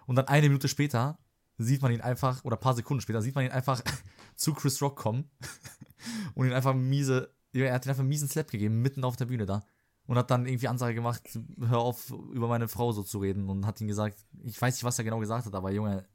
Und 0.06 0.16
dann 0.16 0.28
eine 0.28 0.46
Minute 0.46 0.68
später 0.68 1.18
sieht 1.56 1.80
man 1.80 1.90
ihn 1.90 2.02
einfach, 2.02 2.44
oder 2.44 2.58
ein 2.58 2.60
paar 2.60 2.74
Sekunden 2.74 3.00
später, 3.00 3.22
sieht 3.22 3.34
man 3.34 3.46
ihn 3.46 3.50
einfach 3.50 3.80
zu 4.36 4.52
Chris 4.52 4.82
Rock 4.82 4.96
kommen 4.96 5.30
und 6.34 6.46
ihn 6.48 6.52
einfach 6.52 6.74
miese, 6.74 7.34
er 7.54 7.72
hat 7.72 7.86
ihn 7.86 7.88
einfach 7.88 8.00
einen 8.00 8.10
miesen 8.10 8.28
Slap 8.28 8.50
gegeben, 8.50 8.82
mitten 8.82 9.04
auf 9.04 9.16
der 9.16 9.24
Bühne 9.24 9.46
da. 9.46 9.64
Und 10.06 10.18
hat 10.18 10.30
dann 10.30 10.44
irgendwie 10.44 10.68
Ansage 10.68 10.94
gemacht, 10.94 11.22
hör 11.60 11.78
auf, 11.78 12.10
über 12.10 12.46
meine 12.46 12.68
Frau 12.68 12.92
so 12.92 13.02
zu 13.02 13.20
reden. 13.20 13.48
Und 13.48 13.64
hat 13.64 13.80
ihm 13.80 13.88
gesagt, 13.88 14.18
ich 14.44 14.60
weiß 14.60 14.74
nicht, 14.74 14.84
was 14.84 14.98
er 14.98 15.04
genau 15.04 15.18
gesagt 15.18 15.46
hat, 15.46 15.54
aber 15.54 15.70
Junge, 15.70 16.06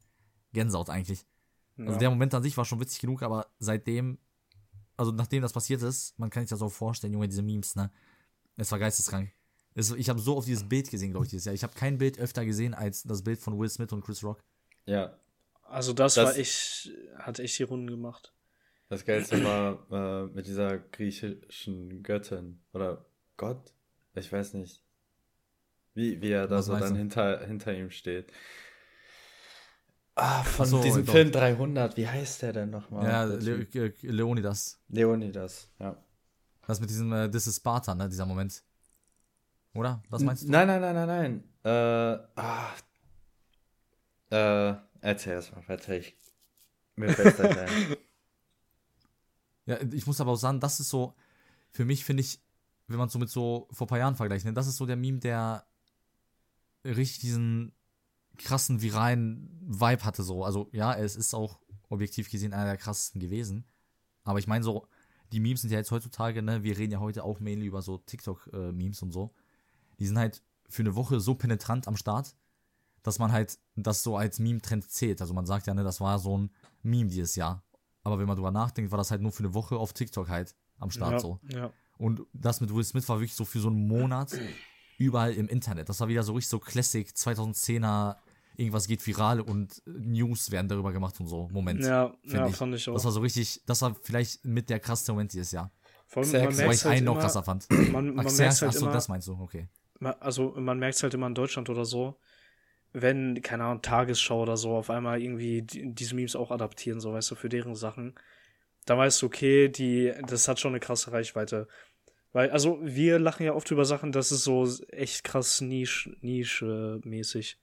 Gänsehaut 0.53 0.91
eigentlich. 0.91 1.25
Also 1.79 1.93
Ja. 1.93 1.97
der 1.97 2.09
Moment 2.11 2.35
an 2.35 2.43
sich 2.43 2.55
war 2.55 2.65
schon 2.65 2.79
witzig 2.79 2.99
genug, 2.99 3.23
aber 3.23 3.47
seitdem, 3.57 4.19
also 4.95 5.11
nachdem 5.11 5.41
das 5.41 5.53
passiert 5.53 5.81
ist, 5.81 6.19
man 6.19 6.29
kann 6.29 6.43
sich 6.43 6.51
das 6.51 6.61
auch 6.61 6.69
vorstellen, 6.71 7.13
Junge, 7.13 7.27
diese 7.27 7.41
Memes, 7.41 7.75
ne? 7.75 7.89
Es 8.57 8.71
war 8.71 8.77
geisteskrank. 8.77 9.31
Ich 9.75 10.09
habe 10.09 10.19
so 10.19 10.37
oft 10.37 10.47
dieses 10.47 10.67
Bild 10.67 10.89
gesehen, 10.89 11.11
glaube 11.11 11.25
ich, 11.25 11.31
dieses 11.31 11.45
Jahr. 11.45 11.55
Ich 11.55 11.63
habe 11.63 11.73
kein 11.73 11.97
Bild 11.97 12.19
öfter 12.19 12.45
gesehen 12.45 12.73
als 12.73 13.03
das 13.03 13.23
Bild 13.23 13.39
von 13.39 13.57
Will 13.57 13.69
Smith 13.69 13.91
und 13.91 14.03
Chris 14.03 14.23
Rock. 14.23 14.43
Ja. 14.85 15.17
Also 15.63 15.93
das, 15.93 16.13
Das- 16.15 16.25
war 16.25 16.37
echt, 16.37 16.91
hat 17.17 17.39
echt 17.39 17.57
die 17.57 17.63
Runden 17.63 17.87
gemacht. 17.87 18.33
Das 18.89 19.05
Geilste 19.05 19.43
war 19.43 19.87
äh, 19.91 20.27
mit 20.35 20.45
dieser 20.45 20.77
griechischen 20.77 22.03
Göttin 22.03 22.59
oder 22.73 23.03
Gott, 23.37 23.73
ich 24.13 24.31
weiß 24.31 24.53
nicht, 24.53 24.83
wie, 25.95 26.21
wie 26.21 26.29
er 26.29 26.47
da 26.47 26.57
Was 26.57 26.65
so 26.67 26.73
dann 26.77 26.93
du? 26.93 26.99
hinter, 26.99 27.43
hinter 27.47 27.73
ihm 27.73 27.89
steht. 27.89 28.31
Ah, 30.15 30.43
von 30.43 30.67
so, 30.67 30.83
diesem 30.83 31.05
doch. 31.05 31.11
Film 31.13 31.31
300, 31.31 31.97
wie 31.97 32.07
heißt 32.07 32.43
der 32.43 32.53
denn 32.53 32.69
nochmal? 32.69 33.05
ja, 33.05 33.23
Le 33.23 33.65
äh, 33.73 33.91
Leonidas. 34.03 34.79
Leonidas, 34.89 35.69
ja. 35.79 35.97
Das 36.67 36.79
mit 36.79 36.89
diesem 36.91 37.11
äh, 37.13 37.29
This 37.31 37.47
is 37.47 37.55
Sparta, 37.57 37.95
ne, 37.95 38.07
dieser 38.07 38.27
Moment. 38.27 38.61
Oder? 39.73 40.03
Was 40.09 40.21
meinst 40.21 40.43
du? 40.43 40.51
Nein, 40.51 40.67
nein, 40.67 40.81
nein, 40.81 40.95
nein, 40.95 41.07
nein. 41.07 41.43
Äh, 41.63 42.19
ah, 42.35 42.73
äh, 44.29 44.75
erzähl 45.01 45.33
erst 45.33 45.55
mal 45.55 45.67
weiter, 45.67 45.97
ich, 45.97 46.15
mir 46.95 47.09
fällt's 47.09 47.39
nicht 47.39 47.57
ein. 47.57 47.97
Ja, 49.65 49.79
ich 49.91 50.05
muss 50.05 50.19
aber 50.19 50.31
auch 50.31 50.37
sagen, 50.37 50.59
das 50.59 50.79
ist 50.79 50.89
so, 50.89 51.13
für 51.71 51.85
mich 51.85 52.03
finde 52.03 52.21
ich, 52.21 52.41
wenn 52.87 52.97
man 52.97 53.07
es 53.07 53.13
so 53.13 53.19
mit 53.19 53.29
so 53.29 53.67
vor 53.71 53.85
ein 53.85 53.89
paar 53.89 53.97
Jahren 53.97 54.15
vergleicht, 54.15 54.45
ne, 54.45 54.53
das 54.53 54.67
ist 54.67 54.77
so 54.77 54.85
der 54.85 54.97
Meme, 54.97 55.19
der 55.19 55.65
richtig 56.83 57.19
diesen 57.19 57.71
krassen 58.37 58.81
viralen 58.81 59.49
Vibe 59.65 60.03
hatte 60.03 60.23
so. 60.23 60.43
Also 60.43 60.67
ja, 60.71 60.93
es 60.93 61.15
ist 61.15 61.33
auch 61.33 61.59
objektiv 61.89 62.29
gesehen 62.29 62.53
einer 62.53 62.65
der 62.65 62.77
krassesten 62.77 63.21
gewesen. 63.21 63.65
Aber 64.23 64.39
ich 64.39 64.47
meine 64.47 64.63
so, 64.63 64.87
die 65.31 65.39
Memes 65.39 65.61
sind 65.61 65.71
ja 65.71 65.77
jetzt 65.77 65.91
heutzutage, 65.91 66.41
ne, 66.41 66.63
wir 66.63 66.77
reden 66.77 66.91
ja 66.91 66.99
heute 66.99 67.23
auch 67.23 67.39
mainly 67.39 67.65
über 67.65 67.81
so 67.81 67.99
TikTok-Memes 67.99 69.01
und 69.01 69.11
so. 69.11 69.33
Die 69.99 70.07
sind 70.07 70.17
halt 70.17 70.41
für 70.69 70.81
eine 70.81 70.95
Woche 70.95 71.19
so 71.19 71.35
penetrant 71.35 71.87
am 71.87 71.97
Start, 71.97 72.35
dass 73.03 73.19
man 73.19 73.31
halt 73.31 73.59
das 73.75 74.03
so 74.03 74.17
als 74.17 74.39
Meme-Trend 74.39 74.89
zählt. 74.89 75.21
Also 75.21 75.33
man 75.33 75.45
sagt 75.45 75.67
ja, 75.67 75.73
ne, 75.73 75.83
das 75.83 76.01
war 76.01 76.19
so 76.19 76.37
ein 76.37 76.51
Meme 76.81 77.09
dieses 77.09 77.35
Jahr. 77.35 77.63
Aber 78.03 78.19
wenn 78.19 78.27
man 78.27 78.35
drüber 78.35 78.51
nachdenkt, 78.51 78.91
war 78.91 78.97
das 78.97 79.11
halt 79.11 79.21
nur 79.21 79.31
für 79.31 79.43
eine 79.43 79.53
Woche 79.53 79.77
auf 79.77 79.93
TikTok 79.93 80.29
halt 80.29 80.55
am 80.77 80.91
Start 80.91 81.13
ja, 81.13 81.19
so. 81.19 81.39
ja. 81.49 81.71
Und 81.97 82.21
das 82.33 82.59
mit 82.59 82.73
Will 82.73 82.83
Smith 82.83 83.07
war 83.07 83.19
wirklich 83.19 83.35
so 83.35 83.45
für 83.45 83.59
so 83.59 83.69
einen 83.69 83.87
Monat 83.87 84.37
überall 84.97 85.33
im 85.33 85.47
Internet. 85.47 85.89
Das 85.89 85.99
war 85.99 86.07
wieder 86.07 86.23
so 86.23 86.33
richtig 86.33 86.49
so 86.49 86.59
Classic 86.59 87.07
2010er, 87.07 88.17
irgendwas 88.57 88.87
geht 88.87 89.05
viral 89.05 89.41
und 89.41 89.81
News 89.85 90.51
werden 90.51 90.67
darüber 90.67 90.91
gemacht 90.91 91.19
und 91.19 91.27
so. 91.27 91.49
Moment. 91.51 91.81
Ja, 91.81 92.13
ja 92.23 92.47
ich. 92.47 92.55
fand 92.55 92.75
ich 92.75 92.89
auch. 92.89 92.93
Das 92.93 93.05
war 93.05 93.11
so 93.11 93.21
richtig, 93.21 93.61
das 93.65 93.81
war 93.81 93.95
vielleicht 94.01 94.43
mit 94.43 94.69
der 94.69 94.79
krasseste 94.79 95.11
Moment 95.13 95.33
dieses 95.33 95.51
Jahr. 95.51 95.71
Vor 96.07 96.23
allem, 96.23 96.31
man 96.31 96.55
merkt 96.55 96.73
ich 96.73 96.85
halt 96.85 96.97
einen 96.97 97.05
noch 97.05 97.13
immer, 97.13 97.21
krasser 97.21 97.43
fand. 97.43 97.69
man, 97.69 98.15
man 98.15 98.19
Ach, 98.19 98.37
merkt 98.37 98.61
halt 98.61 98.63
achso, 98.63 98.85
immer, 98.85 98.93
das 98.93 99.07
meinst 99.07 99.27
du, 99.27 99.33
okay. 99.39 99.67
Also 100.05 100.53
man 100.57 100.79
merkt 100.79 101.01
halt 101.03 101.13
immer 101.13 101.27
in 101.27 101.35
Deutschland 101.35 101.69
oder 101.69 101.85
so, 101.85 102.17
wenn, 102.93 103.41
keine 103.41 103.65
Ahnung, 103.65 103.81
Tagesschau 103.81 104.41
oder 104.41 104.55
so 104.55 104.75
auf 104.75 104.89
einmal 104.89 105.21
irgendwie 105.21 105.63
die, 105.63 105.93
diese 105.93 106.15
Memes 106.15 106.35
auch 106.35 106.51
adaptieren, 106.51 106.99
so 106.99 107.13
weißt 107.13 107.31
du, 107.31 107.35
für 107.35 107.49
deren 107.49 107.75
Sachen, 107.75 108.13
da 108.85 108.97
weißt 108.97 109.21
du, 109.21 109.25
okay, 109.25 109.69
die, 109.69 110.13
das 110.27 110.47
hat 110.47 110.59
schon 110.59 110.71
eine 110.71 110.79
krasse 110.79 111.11
Reichweite. 111.11 111.67
Weil, 112.33 112.49
also, 112.49 112.79
wir 112.81 113.19
lachen 113.19 113.45
ja 113.45 113.53
oft 113.53 113.69
über 113.71 113.85
Sachen, 113.85 114.11
das 114.11 114.31
ist 114.31 114.43
so 114.43 114.67
echt 114.89 115.23
krass 115.23 115.61
Nische, 115.61 116.15
Nische-mäßig. 116.21 117.57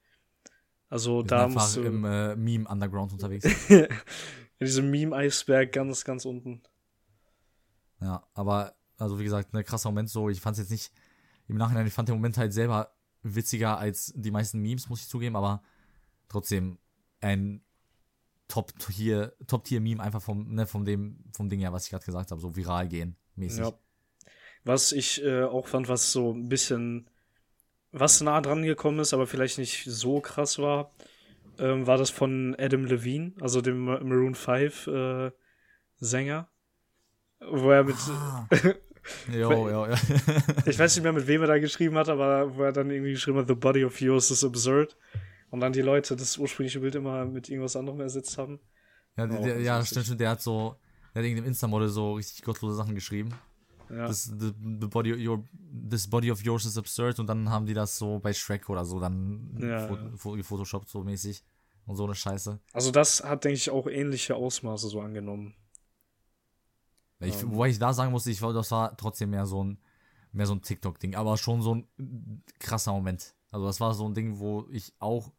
Also, 0.89 1.17
Wir 1.17 1.19
sind 1.21 1.31
da 1.33 1.49
musst 1.49 1.77
du, 1.77 1.83
im 1.83 2.05
äh, 2.05 2.37
Meme-Underground 2.37 3.13
unterwegs. 3.13 3.45
in 3.69 3.87
diesem 4.61 4.91
Meme-Eisberg 4.91 5.73
ganz, 5.73 6.05
ganz 6.05 6.25
unten. 6.25 6.63
Ja, 8.01 8.27
aber, 8.35 8.75
also 8.97 9.19
wie 9.19 9.25
gesagt, 9.25 9.53
ein 9.53 9.65
krasser 9.65 9.91
Moment 9.91 10.09
so. 10.09 10.29
Ich 10.29 10.41
fand 10.41 10.55
es 10.55 10.61
jetzt 10.61 10.71
nicht, 10.71 10.93
im 11.51 11.57
Nachhinein, 11.57 11.87
ich 11.87 11.93
fand 11.93 12.09
den 12.09 12.15
Moment 12.17 12.39
halt 12.39 12.53
selber 12.53 12.93
witziger 13.23 13.79
als 13.79 14.13
die 14.17 14.31
meisten 14.31 14.61
Memes, 14.61 14.89
muss 14.89 15.03
ich 15.03 15.09
zugeben, 15.09 15.37
aber 15.37 15.63
trotzdem 16.29 16.79
ein 17.21 17.63
Top-Tier, 18.49 19.35
Top-Tier-Meme 19.47 20.03
einfach 20.03 20.23
vom, 20.23 20.55
ne, 20.55 20.67
vom 20.67 20.85
dem, 20.85 21.19
vom 21.37 21.49
Ding 21.49 21.61
her, 21.61 21.73
was 21.73 21.85
ich 21.85 21.91
gerade 21.91 22.05
gesagt 22.05 22.31
habe, 22.31 22.41
so 22.41 22.57
viral 22.57 22.89
gehen, 22.89 23.17
mäßig. 23.37 23.61
Ja. 23.61 23.73
Was 24.65 24.93
ich 24.93 25.23
äh, 25.23 25.45
auch 25.45 25.69
fand, 25.69 25.89
was 25.89 26.13
so 26.13 26.33
ein 26.33 26.49
bisschen, 26.49 27.09
was 27.93 28.21
nah 28.21 28.41
dran 28.41 28.63
gekommen 28.63 28.99
ist, 29.01 29.13
aber 29.15 29.27
vielleicht 29.27 29.59
nicht 29.59 29.85
so 29.87 30.21
krass 30.21 30.59
war, 30.59 30.93
ähm, 31.59 31.87
war 31.87 31.99
das 31.99 32.11
von 32.11 32.57
Adam 32.59 32.85
Levine, 32.85 33.33
also 33.41 33.61
dem 33.61 33.81
Ma- 33.85 34.01
Maroon 34.01 34.35
5 34.35 34.87
äh, 34.87 35.31
Sänger. 35.99 36.49
Wo 37.41 37.71
er 37.71 37.85
mit, 37.85 37.97
Ah. 38.09 38.49
Jo, 39.33 39.69
jo, 39.69 39.87
ja. 39.87 39.95
ich 40.67 40.79
weiß 40.79 40.97
nicht 40.97 41.03
mehr, 41.03 41.13
mit 41.13 41.27
wem 41.27 41.43
er 41.43 41.49
da 41.49 41.59
geschrieben 41.59 41.97
hat, 41.97 42.09
aber 42.09 42.57
wo 42.57 42.63
er 42.63 42.73
dann 42.73 42.91
irgendwie 42.91 43.13
geschrieben 43.13 43.39
hat, 43.39 43.49
The 43.49 43.55
body 43.55 43.85
of 43.85 44.01
yours 44.01 44.31
is 44.31 44.45
absurd. 44.45 44.97
Und 45.51 45.61
dann 45.61 45.73
die 45.73 45.83
Leute 45.83 46.15
das 46.17 46.39
ursprüngliche 46.39 46.81
Bild 46.81 46.95
immer 46.95 47.25
mit 47.25 47.49
irgendwas 47.49 47.77
anderem 47.77 48.01
ersetzt 48.01 48.39
haben. 48.39 48.61
ja, 49.17 49.25
Oh, 49.25 49.43
der, 49.45 49.61
ja 49.61 49.85
stimmt, 49.85 50.07
stimmt, 50.07 50.21
der 50.21 50.31
hat 50.31 50.41
so, 50.43 50.77
der 51.15 51.23
hat 51.23 51.27
irgendeinem 51.27 51.49
Insta-Model 51.49 51.89
so 51.89 52.15
richtig 52.15 52.43
gottlose 52.43 52.77
Sachen 52.77 52.95
geschrieben. 52.95 53.35
Ja. 53.91 54.07
Das, 54.07 54.25
the, 54.25 54.53
the 54.81 54.87
body, 54.87 55.27
your, 55.27 55.43
this 55.91 56.09
body 56.09 56.31
of 56.31 56.41
yours 56.45 56.65
is 56.65 56.79
absurd 56.79 57.19
und 57.19 57.27
dann 57.27 57.51
haben 57.51 57.67
die 57.67 57.75
das 57.75 57.99
so 57.99 58.21
bei 58.21 58.33
Shrek 58.33 58.71
oder 58.71 58.85
so 58.85 59.01
dann 59.01 59.57
Ja, 59.59 59.89
ja. 59.89 60.37
gefotoshoppt 60.37 60.89
so 60.89 61.03
mäßig 61.03 61.43
und 61.87 61.97
so 61.97 62.05
eine 62.05 62.15
Scheiße. 62.15 62.61
Also 62.73 62.93
das 62.93 63.25
hat, 63.25 63.43
denke 63.45 63.57
ich, 63.57 63.71
auch 63.71 63.89
ähnliche 63.89 64.37
Ausmaße 64.37 64.89
so 64.89 65.01
angenommen. 65.01 65.55
Ich. 67.21 67.45
Wobei 67.47 67.69
ich 67.69 67.79
da 67.79 67.93
sagen 67.93 68.11
musste, 68.13 68.31
ich 68.31 68.41
war, 68.43 68.53
das 68.53 68.71
war 68.71 68.97
trotzdem 68.97 69.31
mehr 69.31 69.47
so 69.47 69.63
ein, 69.65 69.79
mehr 70.33 70.47
so 70.47 70.55
ein 70.55 70.63
TikTok-Ding, 70.63 71.15
aber 71.15 71.37
schon 71.37 71.61
so 71.63 71.75
ein 71.75 72.43
krasser 72.59 72.93
Moment. 72.93 73.35
Also 73.51 73.67
das 73.67 73.81
war 73.81 73.95
so 73.95 74.07
ein 74.09 74.15
Ding, 74.15 74.39
wo 74.39 74.67
ich 74.71 74.95
auch, 75.01 75.33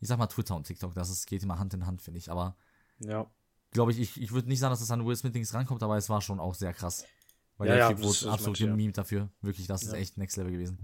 ich 0.00 0.08
sag 0.08 0.18
mal 0.18 0.26
Twitter 0.28 0.54
und 0.56 0.66
TikTok, 0.66 0.94
das 0.94 1.10
ist, 1.10 1.26
geht 1.26 1.42
immer 1.42 1.58
Hand 1.58 1.74
in 1.74 1.86
Hand, 1.86 2.00
finde 2.02 2.18
ich. 2.18 2.30
Aber 2.30 2.56
Ja. 3.00 3.26
glaube 3.72 3.92
ich, 3.92 3.98
ich, 4.00 4.20
ich 4.20 4.32
würde 4.32 4.48
nicht 4.48 4.60
sagen, 4.60 4.70
dass 4.72 4.80
es 4.80 4.90
an 4.90 5.04
Will 5.04 5.16
Smith-Dings 5.16 5.52
rankommt, 5.54 5.82
aber 5.82 5.96
es 5.96 6.08
war 6.08 6.20
schon 6.20 6.40
auch 6.40 6.54
sehr 6.54 6.72
krass. 6.72 7.04
Weil 7.56 7.68
Ja, 7.68 7.74
der 7.74 7.88
Typ 7.88 7.96
das- 7.98 8.06
wurde 8.06 8.18
das 8.24 8.34
absolut 8.34 8.56
ich, 8.58 8.64
ja. 8.64 8.70
gemimt 8.70 8.98
dafür. 8.98 9.30
Wirklich, 9.40 9.66
das 9.66 9.82
ist 9.82 9.92
echt 9.92 10.16
Next 10.18 10.36
Level 10.36 10.52
gewesen. 10.52 10.78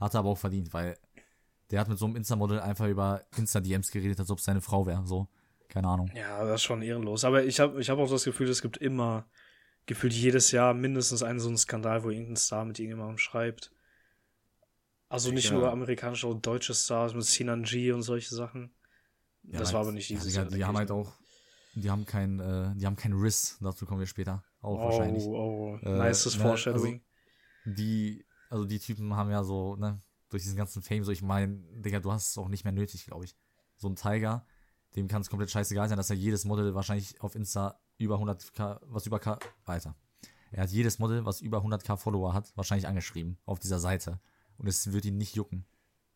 Hat 0.00 0.14
er 0.14 0.20
aber 0.20 0.30
auch 0.30 0.38
verdient, 0.38 0.72
weil 0.72 0.96
der 1.70 1.80
hat 1.80 1.88
mit 1.88 1.98
so 1.98 2.06
einem 2.06 2.16
Insta-Model 2.16 2.60
einfach 2.60 2.86
über 2.86 3.22
Insta-DMs 3.36 3.90
geredet, 3.90 4.18
als 4.20 4.30
ob 4.30 4.38
es 4.38 4.44
seine 4.44 4.60
Frau 4.60 4.86
wäre. 4.86 5.06
So, 5.06 5.28
keine 5.68 5.88
Ahnung. 5.88 6.10
Ja, 6.14 6.42
das 6.44 6.56
ist 6.56 6.62
schon 6.62 6.80
ehrenlos. 6.82 7.24
Aber 7.24 7.44
ich 7.44 7.60
habe 7.60 7.80
ich 7.80 7.90
hab 7.90 7.98
auch 7.98 8.08
das 8.08 8.24
Gefühl, 8.24 8.48
es 8.48 8.62
gibt 8.62 8.78
immer, 8.78 9.26
gefühlt 9.88 10.12
jedes 10.12 10.52
Jahr 10.52 10.74
mindestens 10.74 11.22
einen 11.22 11.40
so 11.40 11.48
einen 11.48 11.56
Skandal, 11.56 12.04
wo 12.04 12.10
irgendein 12.10 12.36
Star 12.36 12.64
mit 12.64 12.78
irgendjemandem 12.78 13.18
schreibt. 13.18 13.72
Also 15.08 15.32
nicht 15.32 15.46
Ja. 15.50 15.52
nur 15.56 15.72
amerikanische 15.72 16.26
und 16.26 16.46
deutsche 16.46 16.74
Stars 16.74 17.14
mit 17.14 17.24
Sinan 17.24 17.62
G 17.64 17.90
und 17.92 18.02
solche 18.02 18.34
Sachen. 18.34 18.70
Ja, 19.44 19.58
das 19.60 19.68
halt- 19.68 19.74
war 19.74 19.80
aber 19.82 19.92
nicht 19.92 20.10
ja, 20.10 20.16
dieses 20.16 20.32
Digga, 20.32 20.42
Jahr. 20.42 20.50
Die 20.52 20.64
haben 20.64 20.76
halt 20.76 20.90
auch, 20.90 21.16
die 21.74 21.90
haben 21.90 22.04
kein, 22.04 22.38
äh, 22.38 22.74
die 22.76 22.84
haben 22.86 22.96
kein 22.96 23.14
Riss, 23.14 23.56
dazu 23.60 23.86
kommen 23.86 24.00
wir 24.00 24.06
später. 24.06 24.44
Auch 24.60 24.78
Oh, 24.78 24.84
wahrscheinlich. 24.84 25.24
oh, 25.24 25.78
Äh, 25.82 25.98
nices 26.08 26.36
ne, 26.36 26.42
Foreshadowing. 26.42 27.02
Die, 27.64 28.26
also 28.50 28.64
die 28.66 28.78
Typen 28.78 29.14
haben 29.16 29.30
ja 29.30 29.42
so, 29.44 29.76
ne, 29.76 29.98
durch 30.28 30.42
diesen 30.42 30.56
ganzen 30.56 30.82
Fame, 30.82 31.04
so 31.04 31.12
ich 31.12 31.22
meine, 31.22 31.56
Digga, 31.80 32.00
du 32.00 32.12
hast 32.12 32.30
es 32.30 32.36
auch 32.38 32.48
nicht 32.48 32.64
mehr 32.64 32.72
nötig, 32.74 33.06
glaube 33.06 33.24
ich. 33.24 33.34
So 33.78 33.88
ein 33.88 33.96
Tiger, 33.96 34.46
dem 34.96 35.08
kann 35.08 35.22
es 35.22 35.30
komplett 35.30 35.50
scheißegal 35.50 35.88
sein, 35.88 35.96
dass 35.96 36.10
er 36.10 36.16
jedes 36.16 36.44
Model 36.44 36.74
wahrscheinlich 36.74 37.18
auf 37.22 37.34
Insta 37.34 37.80
über 37.98 38.16
100k, 38.16 38.80
was 38.86 39.06
über 39.06 39.18
K, 39.18 39.38
Alter. 39.64 39.94
Er 40.50 40.62
hat 40.62 40.70
jedes 40.70 40.98
Model, 40.98 41.24
was 41.26 41.40
über 41.40 41.58
100k 41.58 41.96
Follower 41.96 42.32
hat, 42.32 42.56
wahrscheinlich 42.56 42.86
angeschrieben 42.88 43.38
auf 43.44 43.58
dieser 43.58 43.78
Seite. 43.78 44.18
Und 44.56 44.66
es 44.66 44.92
wird 44.92 45.04
ihn 45.04 45.18
nicht 45.18 45.34
jucken, 45.36 45.66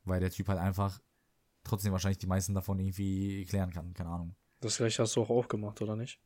weil 0.05 0.21
der 0.21 0.31
Typ 0.31 0.49
halt 0.49 0.59
einfach 0.59 1.01
trotzdem 1.65 1.93
wahrscheinlich 1.93 2.19
die 2.19 2.27
meisten 2.27 2.55
davon 2.55 2.79
irgendwie 2.79 3.45
klären 3.45 3.71
kann, 3.73 3.93
keine 3.95 4.09
Ahnung. 4.11 4.35
Das 4.61 4.79
gleiche 4.79 5.03
hast 5.03 5.15
du 5.17 5.23
auch 5.23 5.31
aufgemacht, 5.31 5.83
oder 5.83 5.97
nicht? 5.97 6.21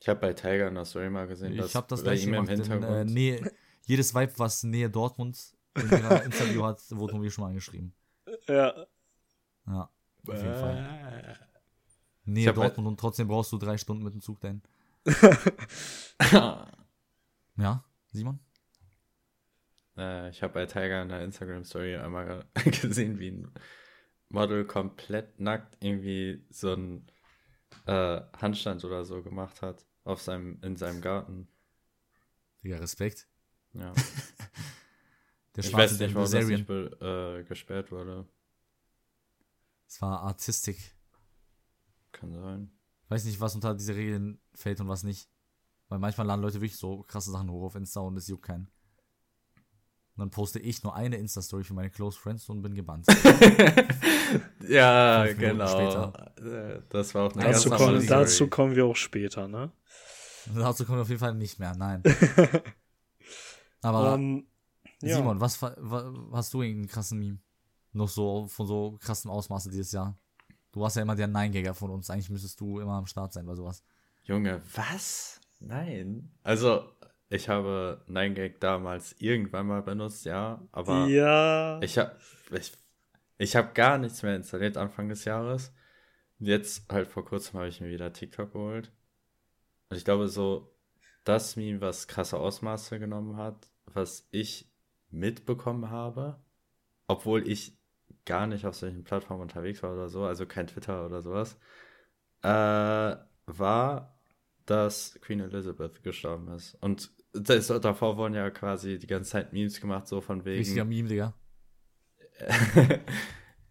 Ich 0.00 0.08
habe 0.08 0.20
bei 0.20 0.32
Tiger 0.34 0.68
in 0.68 0.74
der 0.74 0.84
Story 0.84 1.08
mal 1.08 1.26
gesehen, 1.26 1.52
Ich 1.54 1.74
habe 1.74 1.86
das 1.88 2.00
bei 2.02 2.10
gleich 2.10 2.24
ihm 2.24 2.34
im 2.34 2.44
gemacht. 2.44 2.50
In, 2.50 2.60
äh, 2.60 2.74
Hintergrund. 2.74 3.10
Nähe, 3.12 3.52
jedes 3.86 4.14
Vibe, 4.14 4.32
was 4.38 4.62
Nähe 4.62 4.90
Dortmund 4.90 5.38
in 5.74 5.88
ihrer 5.90 6.22
Interview 6.24 6.64
hat, 6.64 6.80
wurde 6.90 7.12
von 7.12 7.20
mir 7.20 7.30
schon 7.30 7.42
mal 7.42 7.48
angeschrieben. 7.48 7.94
Ja. 8.48 8.86
Ja, 9.66 9.90
auf 10.26 10.34
jeden 10.34 10.46
Äh. 10.52 10.60
Fall. 10.60 11.45
Nähe 12.26 12.46
halt- 12.46 12.56
Dortmund 12.56 12.88
und 12.88 13.00
trotzdem 13.00 13.28
brauchst 13.28 13.52
du 13.52 13.58
drei 13.58 13.78
Stunden 13.78 14.02
mit 14.04 14.14
dem 14.14 14.20
Zug 14.20 14.40
dahin. 14.40 14.62
Ja, 17.58 17.82
Simon? 18.12 18.38
Äh, 19.96 20.28
ich 20.28 20.42
habe 20.42 20.52
bei 20.52 20.66
Tiger 20.66 21.00
in 21.02 21.08
der 21.08 21.24
Instagram-Story 21.24 21.96
einmal 21.96 22.44
gesehen, 22.82 23.18
wie 23.18 23.30
ein 23.30 23.50
Model 24.28 24.66
komplett 24.66 25.40
nackt 25.40 25.82
irgendwie 25.82 26.44
so 26.50 26.72
einen 26.72 27.06
äh, 27.86 28.20
Handstand 28.38 28.84
oder 28.84 29.04
so 29.04 29.22
gemacht 29.22 29.62
hat 29.62 29.86
auf 30.04 30.20
seinem, 30.20 30.60
in 30.62 30.76
seinem 30.76 31.00
Garten. 31.00 31.48
Digga, 32.62 32.76
Respekt. 32.76 33.26
Ja. 33.72 33.92
Der 35.56 35.64
ich 35.64 35.72
weiß 35.72 35.98
nicht, 35.98 36.14
warum 36.14 36.30
das 36.30 36.44
nicht 36.46 36.68
äh, 36.68 37.42
gesperrt 37.44 37.90
wurde. 37.90 38.28
Es 39.86 40.02
war 40.02 40.20
Artistik. 40.20 40.76
Kann 42.18 42.32
sein. 42.32 42.70
Weiß 43.08 43.24
nicht, 43.24 43.40
was 43.40 43.54
unter 43.54 43.74
diese 43.74 43.94
Regeln 43.94 44.40
fällt 44.54 44.80
und 44.80 44.88
was 44.88 45.02
nicht. 45.04 45.28
Weil 45.88 45.98
manchmal 45.98 46.26
laden 46.26 46.42
Leute 46.42 46.56
wirklich 46.60 46.76
so 46.76 47.02
krasse 47.04 47.30
Sachen 47.30 47.50
hoch 47.50 47.64
auf 47.66 47.74
Insta 47.76 48.00
und 48.00 48.16
es 48.16 48.26
juckt 48.26 48.46
keinen. 48.46 48.64
Und 50.14 50.20
dann 50.20 50.30
poste 50.30 50.58
ich 50.58 50.82
nur 50.82 50.96
eine 50.96 51.16
Insta-Story 51.16 51.62
für 51.62 51.74
meine 51.74 51.90
Close 51.90 52.18
Friends 52.18 52.48
und 52.48 52.62
bin 52.62 52.74
gebannt. 52.74 53.06
ja, 54.68 55.26
genau. 55.34 55.66
später. 55.68 56.82
Das 56.88 57.14
war 57.14 57.26
auch 57.26 57.32
eine 57.36 57.44
Dazu 57.52 57.68
ganz 57.70 57.80
kommen, 57.82 58.00
Story. 58.00 58.06
dazu 58.06 58.48
kommen 58.48 58.74
wir 58.74 58.86
auch 58.86 58.96
später, 58.96 59.46
ne? 59.46 59.70
Dazu 60.54 60.84
kommen 60.84 60.98
wir 60.98 61.02
auf 61.02 61.08
jeden 61.08 61.20
Fall 61.20 61.34
nicht 61.34 61.58
mehr, 61.58 61.74
nein. 61.76 62.02
Aber 63.82 64.14
Ähm, 64.14 64.46
ja. 65.02 65.16
Simon, 65.16 65.40
was, 65.40 65.56
fa- 65.56 65.76
wa- 65.78 66.12
hast 66.32 66.54
du 66.54 66.62
irgendeinen 66.62 66.88
krassen 66.88 67.18
Meme? 67.18 67.38
Noch 67.92 68.08
so 68.08 68.46
von 68.48 68.66
so 68.66 68.96
krassem 69.00 69.30
Ausmaße 69.30 69.70
dieses 69.70 69.92
Jahr? 69.92 70.18
Du 70.76 70.82
warst 70.82 70.94
ja 70.96 71.00
immer 71.00 71.16
der 71.16 71.26
Nein-Gagger 71.26 71.72
von 71.72 71.90
uns. 71.90 72.10
Eigentlich 72.10 72.28
müsstest 72.28 72.60
du 72.60 72.80
immer 72.80 72.96
am 72.96 73.06
Start 73.06 73.32
sein 73.32 73.46
bei 73.46 73.54
sowas. 73.54 73.82
Junge, 74.24 74.60
was? 74.74 75.40
Nein. 75.58 76.30
Also, 76.42 76.86
ich 77.30 77.48
habe 77.48 78.04
9gag 78.10 78.58
damals 78.60 79.16
irgendwann 79.18 79.68
mal 79.68 79.80
benutzt, 79.80 80.26
ja, 80.26 80.62
aber 80.72 81.06
ja. 81.06 81.80
ich 81.80 81.96
habe 81.96 82.14
ich, 82.50 82.72
ich 83.38 83.56
hab 83.56 83.74
gar 83.74 83.96
nichts 83.96 84.22
mehr 84.22 84.36
installiert 84.36 84.76
Anfang 84.76 85.08
des 85.08 85.24
Jahres. 85.24 85.72
Jetzt 86.40 86.92
halt 86.92 87.08
vor 87.08 87.24
kurzem 87.24 87.54
habe 87.54 87.68
ich 87.68 87.80
mir 87.80 87.88
wieder 87.88 88.12
TikTok 88.12 88.52
geholt. 88.52 88.92
Und 89.88 89.96
ich 89.96 90.04
glaube, 90.04 90.28
so 90.28 90.76
das 91.24 91.56
Meme, 91.56 91.80
was 91.80 92.06
krasse 92.06 92.38
Ausmaße 92.38 92.98
genommen 92.98 93.38
hat, 93.38 93.70
was 93.86 94.28
ich 94.30 94.70
mitbekommen 95.08 95.88
habe, 95.88 96.38
obwohl 97.06 97.48
ich 97.48 97.78
gar 98.26 98.46
nicht 98.46 98.66
auf 98.66 98.74
solchen 98.74 99.04
Plattformen 99.04 99.42
unterwegs 99.42 99.82
war 99.82 99.92
oder 99.92 100.08
so, 100.08 100.24
also 100.24 100.44
kein 100.44 100.66
Twitter 100.66 101.06
oder 101.06 101.22
sowas, 101.22 101.58
äh, 102.42 103.16
war, 103.46 104.18
dass 104.66 105.18
Queen 105.22 105.40
Elizabeth 105.40 106.02
gestorben 106.02 106.48
ist. 106.48 106.74
Und 106.82 107.10
das, 107.32 107.68
davor 107.68 108.16
wurden 108.16 108.34
ja 108.34 108.50
quasi 108.50 108.98
die 108.98 109.06
ganze 109.06 109.30
Zeit 109.30 109.52
Memes 109.52 109.80
gemacht, 109.80 110.08
so 110.08 110.20
von 110.20 110.44
wegen. 110.44 110.58
Richtiger 110.58 110.84
Meme, 110.84 111.08
Digga. 111.08 111.34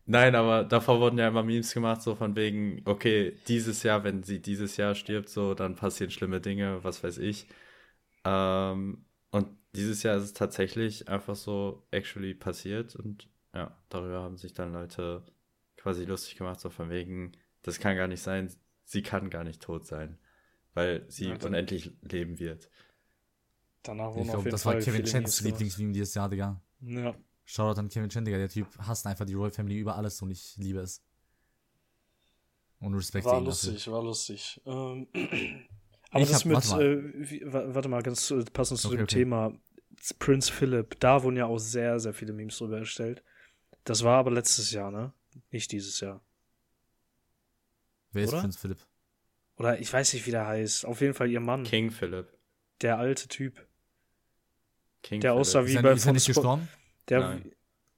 Nein, 0.08 0.36
aber 0.36 0.64
davor 0.64 1.00
wurden 1.00 1.18
ja 1.18 1.28
immer 1.28 1.44
Memes 1.44 1.74
gemacht, 1.74 2.02
so 2.02 2.16
von 2.16 2.36
wegen, 2.36 2.82
okay, 2.86 3.38
dieses 3.48 3.84
Jahr, 3.84 4.04
wenn 4.04 4.24
sie 4.24 4.40
dieses 4.40 4.78
Jahr 4.78 4.94
stirbt, 4.94 5.30
so, 5.30 5.54
dann 5.56 5.76
passieren 5.76 6.12
schlimme 6.12 6.42
Dinge, 6.42 6.84
was 6.84 7.04
weiß 7.04 7.18
ich. 7.18 7.48
Ähm, 8.24 9.06
und 9.32 9.48
dieses 9.76 10.04
Jahr 10.04 10.18
ist 10.18 10.24
es 10.24 10.34
tatsächlich 10.34 11.10
einfach 11.10 11.36
so 11.36 11.88
actually 11.92 12.34
passiert 12.34 12.96
und 12.96 13.30
ja, 13.56 13.76
darüber 13.90 14.22
haben 14.22 14.38
sich 14.38 14.54
dann 14.54 14.74
Leute 14.74 15.26
quasi 15.78 16.06
lustig 16.06 16.36
gemacht, 16.36 16.60
so 16.60 16.70
von 16.70 16.90
wegen, 16.92 17.32
das 17.64 17.80
kann 17.80 17.96
gar 17.96 18.08
nicht 18.08 18.22
sein, 18.22 18.54
sie 18.84 19.02
kann 19.02 19.30
gar 19.32 19.44
nicht 19.44 19.62
tot 19.62 19.86
sein, 19.88 20.20
weil 20.74 21.06
sie 21.10 21.30
Ja, 21.30 21.38
dann- 21.38 21.50
unendlich 21.50 21.92
leben 22.02 22.38
wird. 22.40 22.70
Danach 23.84 24.10
Ich 24.12 24.16
wurden 24.16 24.30
auf 24.30 24.36
glaube, 24.36 24.50
das 24.50 24.66
war 24.66 24.74
Fall 24.74 24.82
Kevin 24.84 25.04
Chens 25.04 25.14
Memes 25.14 25.38
gemacht. 25.38 25.46
Lieblingsmeme 25.54 25.94
dieses 25.94 26.14
Jahr, 26.16 26.30
Digga. 26.30 26.62
Ja. 26.82 27.16
Shoutout 27.46 27.80
an 27.80 27.90
Kevin 27.90 28.10
Chen, 28.10 28.26
Digga. 28.26 28.38
Der 28.38 28.50
Typ 28.50 28.68
hasst 28.80 29.06
einfach 29.06 29.26
die 29.26 29.36
Royal 29.36 29.52
Family 29.52 29.78
über 29.78 29.96
alles 29.96 30.22
und 30.22 30.32
ich 30.32 30.56
liebe 30.58 30.80
es. 30.80 31.04
Und 32.80 32.94
Respekt 32.96 33.26
War 33.26 33.34
dafür. 33.36 33.46
lustig, 33.46 33.88
war 33.92 34.04
lustig. 34.04 34.62
Ähm, 34.66 35.08
aber 36.12 36.24
Ich 36.24 36.30
das 36.30 36.40
hab- 36.40 36.46
mit, 36.46 36.56
warte 36.56 36.68
mal. 36.70 36.82
äh, 36.82 37.30
wie, 37.32 37.42
warte 37.46 37.90
mal, 37.90 38.02
ganz 38.02 38.32
äh, 38.32 38.44
passend 38.46 38.80
zu 38.80 38.88
Okay, 38.90 38.98
dem 38.98 39.04
okay. 39.04 39.16
Thema 39.16 39.54
Prince 40.20 40.52
Philip, 40.52 41.00
da 41.00 41.24
wurden 41.24 41.38
ja 41.38 41.46
auch 41.46 41.58
sehr, 41.60 42.00
sehr 42.00 42.14
viele 42.14 42.34
Memes 42.34 42.58
drüber 42.58 42.80
erstellt. 42.80 43.24
Das 43.86 44.04
war 44.04 44.18
aber 44.18 44.32
letztes 44.32 44.72
Jahr, 44.72 44.92
ne? 44.92 45.14
Nicht 45.52 45.72
dieses 45.72 46.00
Jahr. 46.02 46.22
Wer 48.12 48.24
ist 48.24 48.30
Oder? 48.34 48.42
Prinz 48.42 48.58
Philipp? 48.58 48.80
Oder 49.58 49.80
ich 49.80 49.92
weiß 49.92 50.14
nicht, 50.14 50.26
wie 50.26 50.32
der 50.32 50.46
heißt. 50.48 50.86
Auf 50.86 51.02
jeden 51.02 51.14
Fall 51.14 51.30
ihr 51.30 51.40
Mann. 51.40 51.64
King 51.64 51.92
Philip. 51.92 52.28
Der 52.82 52.98
alte 52.98 53.28
Typ. 53.28 53.66
King 55.02 55.22
Der 55.22 55.32
Philip. 55.32 55.42
aussah 55.42 55.66
wie 55.66 55.70
Ist 55.70 55.76
er, 55.78 55.84
bei 55.84 55.92
ist 55.94 56.02
er 56.02 56.06
von 56.06 56.14
nicht 56.16 56.28
gestorben? 56.28 56.68
Der 57.10 57.20
Nein. 57.22 57.52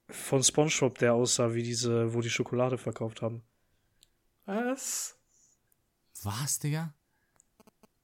von 0.08 0.42
SpongeBob, 0.44 0.98
der 0.98 1.14
aussah 1.14 1.54
wie 1.54 1.62
diese, 1.62 2.12
wo 2.14 2.20
die 2.20 2.30
Schokolade 2.30 2.78
verkauft 2.78 3.22
haben. 3.22 3.42
Was? 4.44 5.16
Was, 6.22 6.58
Digga? 6.58 6.92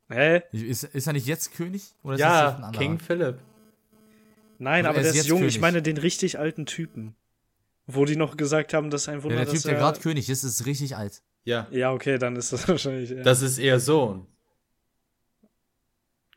Hä? 0.08 0.42
Ist, 0.52 0.84
ist 0.84 1.06
er 1.06 1.12
nicht 1.12 1.26
jetzt 1.26 1.52
König? 1.54 1.94
Oder 2.02 2.14
ist 2.14 2.20
das 2.20 2.28
ein 2.28 2.60
Ja, 2.60 2.66
anderer? 2.66 2.82
King 2.82 2.98
Philip. 2.98 3.38
Nein, 4.58 4.86
Also 4.86 4.88
aber 4.90 4.98
er 4.98 5.02
der 5.02 5.12
ist 5.12 5.18
ist 5.18 5.26
jung. 5.26 5.40
König. 5.40 5.54
Ich 5.56 5.60
meine 5.60 5.82
den 5.82 5.96
richtig 5.98 6.38
alten 6.38 6.66
Typen. 6.66 7.14
Wo 7.86 8.04
die 8.04 8.16
noch 8.16 8.36
gesagt 8.36 8.72
haben, 8.74 8.90
dass 8.90 9.08
ein 9.08 9.22
Wunder, 9.22 9.36
Ja, 9.36 9.44
der 9.44 9.52
Typ, 9.52 9.56
dass 9.56 9.62
der 9.64 9.74
er... 9.74 9.78
gerade 9.80 10.00
König 10.00 10.28
ist, 10.30 10.42
ist 10.44 10.64
richtig 10.66 10.96
alt. 10.96 11.22
Ja, 11.44 11.66
Ja, 11.70 11.92
okay, 11.92 12.18
dann 12.18 12.36
ist 12.36 12.52
das 12.52 12.66
wahrscheinlich. 12.68 13.10
Ja. 13.10 13.22
das 13.22 13.42
ist 13.42 13.58
ihr 13.58 13.78
Sohn. 13.80 14.26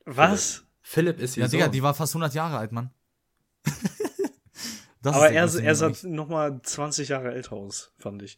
Was? 0.06 0.64
Philipp 0.82 1.20
ist 1.20 1.38
ihr 1.38 1.44
Ja, 1.44 1.50
Sohn. 1.50 1.60
Digga, 1.60 1.70
die 1.70 1.84
war 1.84 1.94
fast 1.94 2.14
100 2.14 2.34
Jahre 2.34 2.58
alt, 2.58 2.72
Mann. 2.72 2.92
Das 5.00 5.16
Aber 5.16 5.30
er, 5.30 5.44
er 5.64 5.76
sah 5.76 5.92
nochmal 6.04 6.60
20 6.62 7.10
Jahre 7.10 7.32
älter 7.32 7.54
aus, 7.54 7.94
fand 8.00 8.24
ich. 8.24 8.38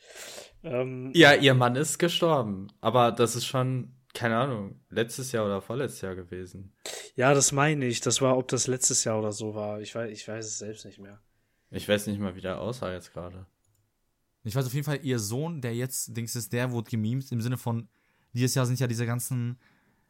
Ähm, 0.61 1.09
ja, 1.15 1.33
ihr 1.33 1.53
Mann 1.55 1.75
ist 1.77 1.97
gestorben. 1.97 2.67
Aber 2.81 3.11
das 3.13 3.35
ist 3.37 3.45
schon, 3.47 3.95
keine 4.13 4.37
Ahnung, 4.37 4.79
letztes 4.89 5.31
Jahr 5.31 5.45
oder 5.45 5.61
vorletztes 5.61 6.01
Jahr 6.01 6.15
gewesen. 6.15 6.73
ja, 7.15 7.33
das 7.33 7.53
meine 7.53 7.85
ich. 7.85 8.01
Das 8.01 8.21
war, 8.21 8.37
ob 8.37 8.49
das 8.49 8.67
letztes 8.67 9.03
Jahr 9.05 9.17
oder 9.17 9.31
so 9.31 9.55
war. 9.55 9.79
Ich 9.79 9.95
weiß, 9.95 10.11
ich 10.11 10.27
weiß 10.27 10.45
es 10.45 10.59
selbst 10.59 10.85
nicht 10.85 10.99
mehr. 10.99 11.19
Ich 11.71 11.87
weiß 11.87 12.07
nicht 12.07 12.19
mal, 12.19 12.35
wie 12.35 12.41
der 12.41 12.59
aussah 12.59 12.91
jetzt 12.91 13.13
gerade. 13.13 13.45
Ich 14.43 14.55
weiß 14.55 14.65
auf 14.65 14.73
jeden 14.73 14.85
Fall, 14.85 14.99
ihr 15.03 15.19
Sohn, 15.19 15.61
der 15.61 15.75
jetzt, 15.75 16.15
Dings 16.15 16.35
ist, 16.35 16.53
der 16.53 16.71
wurde 16.71 16.89
gemimt 16.89 17.31
im 17.31 17.41
Sinne 17.41 17.57
von, 17.57 17.87
dieses 18.33 18.55
Jahr 18.55 18.65
sind 18.65 18.79
ja 18.79 18.87
diese 18.87 19.05
ganzen 19.05 19.59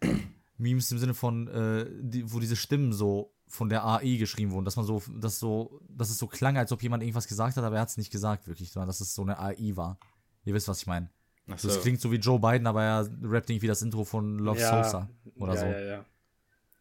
Memes 0.57 0.91
im 0.91 0.99
Sinne 0.99 1.13
von, 1.13 1.47
äh, 1.47 1.85
die, 1.99 2.31
wo 2.31 2.39
diese 2.39 2.55
Stimmen 2.55 2.93
so 2.93 3.33
von 3.47 3.69
der 3.69 3.83
AI 3.85 4.17
geschrieben 4.17 4.51
wurden, 4.51 4.65
dass 4.65 4.75
man 4.75 4.85
so, 4.85 5.01
dass 5.15 5.39
so, 5.39 5.81
dass 5.89 6.09
es 6.09 6.19
so 6.19 6.27
klang, 6.27 6.57
als 6.57 6.71
ob 6.71 6.83
jemand 6.83 7.01
irgendwas 7.01 7.27
gesagt 7.27 7.57
hat, 7.57 7.63
aber 7.63 7.77
er 7.77 7.81
hat 7.81 7.89
es 7.89 7.97
nicht 7.97 8.11
gesagt, 8.11 8.47
wirklich, 8.47 8.71
sondern 8.71 8.87
dass 8.87 9.01
es 9.01 9.15
so 9.15 9.23
eine 9.23 9.39
AI 9.39 9.75
war. 9.75 9.97
Ihr 10.45 10.53
wisst, 10.53 10.67
was 10.67 10.81
ich 10.81 10.87
meine. 10.87 11.09
Ach 11.47 11.59
Das 11.59 11.73
so. 11.73 11.79
klingt 11.81 11.99
so 11.99 12.11
wie 12.11 12.17
Joe 12.17 12.39
Biden, 12.39 12.67
aber 12.67 12.83
er 12.83 13.09
rappt 13.23 13.49
irgendwie 13.49 13.67
das 13.67 13.81
Intro 13.81 14.05
von 14.05 14.37
Love 14.37 14.59
ja, 14.59 14.83
Sosa 14.83 15.09
oder 15.35 15.55
ja, 15.55 15.59
so. 15.59 15.65
Ja, 15.65 15.79
ja. 15.79 16.05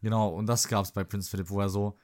Genau, 0.01 0.29
und 0.29 0.45
das 0.45 0.67
gab's 0.67 0.91
bei 0.91 1.03
Prince 1.03 1.29
Philip, 1.29 1.49
wo 1.49 1.59
er 1.59 1.69
so 1.69 1.97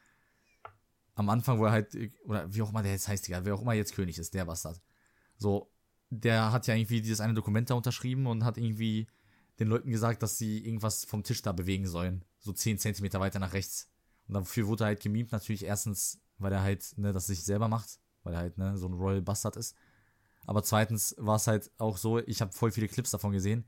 am 1.15 1.30
Anfang, 1.30 1.60
wo 1.60 1.65
er 1.65 1.71
halt, 1.71 1.97
oder 2.25 2.54
wie 2.54 2.62
auch 2.62 2.69
immer 2.69 2.84
der 2.84 2.91
jetzt 2.91 3.08
heißt, 3.08 3.28
Digga, 3.28 3.45
wer 3.45 3.56
auch 3.56 3.62
immer 3.62 3.73
jetzt 3.73 3.95
König 3.95 4.17
ist, 4.19 4.34
der 4.34 4.45
Bastard. 4.45 4.82
So, 5.38 5.71
der 6.10 6.51
hat 6.51 6.67
ja 6.67 6.75
irgendwie 6.75 7.01
dieses 7.01 7.21
eine 7.21 7.34
Dokument 7.34 7.69
da 7.69 7.73
unterschrieben 7.73 8.28
und 8.28 8.43
hat 8.43 8.58
irgendwie 8.58 9.08
den 9.60 9.69
Leuten 9.69 9.89
gesagt, 9.89 10.21
dass 10.21 10.38
sie 10.38 10.65
irgendwas 10.65 11.06
vom 11.06 11.23
Tisch 11.23 11.41
da 11.41 11.54
bewegen 11.54 11.88
sollen. 11.88 12.25
So 12.39 12.51
10 12.51 12.78
Zentimeter 12.78 13.19
weiter 13.19 13.39
nach 13.39 13.54
rechts. 13.54 13.89
Und 14.28 14.34
dafür 14.34 14.67
wurde 14.67 14.84
er 14.84 14.88
halt 14.88 15.01
gemimt, 15.01 15.32
natürlich 15.32 15.63
erstens, 15.63 16.19
weil 16.38 16.51
er 16.51 16.62
halt, 16.62 16.97
ne, 16.97 17.13
das 17.13 17.28
sich 17.28 17.43
selber 17.43 17.69
macht, 17.69 17.99
weil 18.23 18.34
er 18.34 18.39
halt, 18.39 18.58
ne, 18.58 18.78
so 18.78 18.88
ein 18.88 18.93
Royal 18.93 19.21
Bastard 19.21 19.56
ist. 19.56 19.75
Aber 20.45 20.63
zweitens 20.63 21.15
war 21.17 21.38
es 21.38 21.47
halt 21.47 21.71
auch 21.78 21.97
so, 21.97 22.19
ich 22.19 22.41
habe 22.41 22.51
voll 22.51 22.71
viele 22.71 22.88
Clips 22.88 23.12
davon 23.12 23.32
gesehen, 23.32 23.65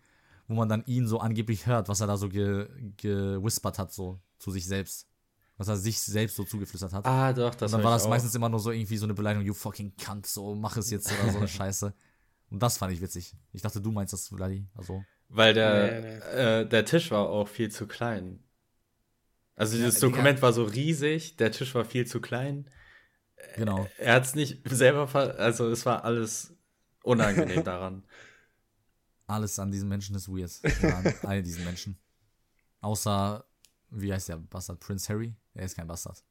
wo 0.47 0.55
man 0.55 0.69
dann 0.69 0.83
ihn 0.85 1.07
so 1.07 1.19
angeblich 1.19 1.65
hört, 1.65 1.89
was 1.89 2.01
er 2.01 2.07
da 2.07 2.17
so 2.17 2.29
ge, 2.29 2.67
gewhispert 2.97 3.79
hat, 3.79 3.93
so 3.93 4.19
zu 4.37 4.51
sich 4.51 4.65
selbst. 4.65 5.07
Was 5.57 5.67
er 5.67 5.75
sich 5.77 5.99
selbst 5.99 6.35
so 6.35 6.43
zugeflüstert 6.43 6.93
hat. 6.93 7.05
Ah, 7.05 7.33
doch, 7.33 7.55
das 7.55 7.71
und 7.73 7.79
dann 7.79 7.85
war 7.85 7.93
das 7.93 8.05
auch. 8.05 8.09
meistens 8.09 8.35
immer 8.35 8.47
nur 8.49 8.59
so 8.59 8.71
irgendwie 8.71 8.97
so 8.97 9.05
eine 9.05 9.13
Beleidigung, 9.15 9.45
you 9.45 9.53
fucking 9.55 9.95
cunt, 9.97 10.27
so 10.27 10.53
mach 10.55 10.77
es 10.77 10.91
jetzt 10.91 11.11
oder 11.11 11.31
so 11.31 11.37
eine 11.39 11.47
Scheiße. 11.47 11.93
Und 12.49 12.61
das 12.63 12.77
fand 12.77 12.93
ich 12.93 13.01
witzig. 13.01 13.35
Ich 13.53 13.61
dachte, 13.63 13.81
du 13.81 13.91
meinst 13.91 14.13
das, 14.13 14.27
Vladi. 14.27 14.67
Also, 14.75 15.03
Weil 15.29 15.53
der, 15.55 16.01
Nee, 16.01 16.07
nee. 16.09 16.61
Äh, 16.61 16.67
der 16.67 16.85
Tisch 16.85 17.09
war 17.11 17.27
auch 17.27 17.47
viel 17.47 17.69
zu 17.71 17.87
klein. 17.87 18.43
Also 19.55 19.75
dieses 19.75 19.95
Digga. 19.95 20.09
Dokument 20.09 20.41
war 20.43 20.53
so 20.53 20.63
riesig, 20.63 21.35
der 21.37 21.51
Tisch 21.51 21.73
war 21.73 21.83
viel 21.85 22.05
zu 22.05 22.21
klein. 22.21 22.69
genau. 23.55 23.87
Er 23.97 24.13
hat 24.13 24.25
es 24.25 24.35
nicht 24.35 24.61
selber, 24.69 25.07
ver 25.07 25.39
also 25.39 25.67
es 25.69 25.85
war 25.87 26.03
alles 26.05 26.53
unangenehm 27.03 27.63
daran. 27.63 28.05
Alles 29.25 29.57
an 29.59 29.71
diesen 29.71 29.89
Menschen 29.89 30.15
ist 30.15 30.29
weird. 30.29 30.51
Ja, 30.83 30.99
an 30.99 31.13
all 31.23 31.41
diesen 31.43 31.65
Menschen. 31.65 31.97
Außer, 32.79 33.43
wie 33.89 34.13
heißt 34.13 34.29
der 34.29 34.37
Bastard? 34.37 34.79
Prince 34.79 35.11
Harry? 35.11 35.35
Er 35.57 35.65
ist 35.65 35.75
kein 35.75 35.87
Bastard. 35.87 36.23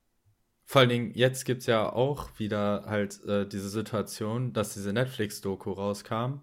Vor 0.65 0.81
allen 0.81 0.89
Dingen, 0.89 1.15
jetzt 1.15 1.45
gibt 1.45 1.61
es 1.61 1.67
ja 1.67 1.93
auch 1.93 2.39
wieder 2.39 2.85
halt 2.87 3.23
äh, 3.25 3.47
diese 3.47 3.69
Situation, 3.69 4.53
dass 4.53 4.75
diese 4.75 4.93
Netflix-Doku 4.93 5.71
rauskam 5.73 6.41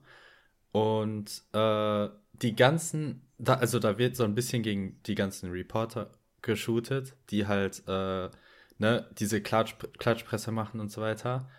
und 0.72 1.44
äh, 1.54 2.10
die 2.34 2.56
ganzen, 2.56 3.30
da, 3.38 3.56
also 3.56 3.80
da 3.80 3.98
wird 3.98 4.16
so 4.16 4.24
ein 4.24 4.36
bisschen 4.36 4.64
gegen 4.64 5.02
die 5.04 5.16
ganzen 5.16 5.52
Reporter 5.52 6.12
geshootet, 6.42 7.16
die 7.30 7.48
halt 7.48 7.84
äh, 7.88 8.30
ne, 8.78 9.10
diese 9.18 9.42
Klatsch, 9.42 9.76
Klatschpresse 9.98 10.52
machen 10.52 10.80
und 10.80 10.92
so 10.92 11.02
weiter. 11.02 11.50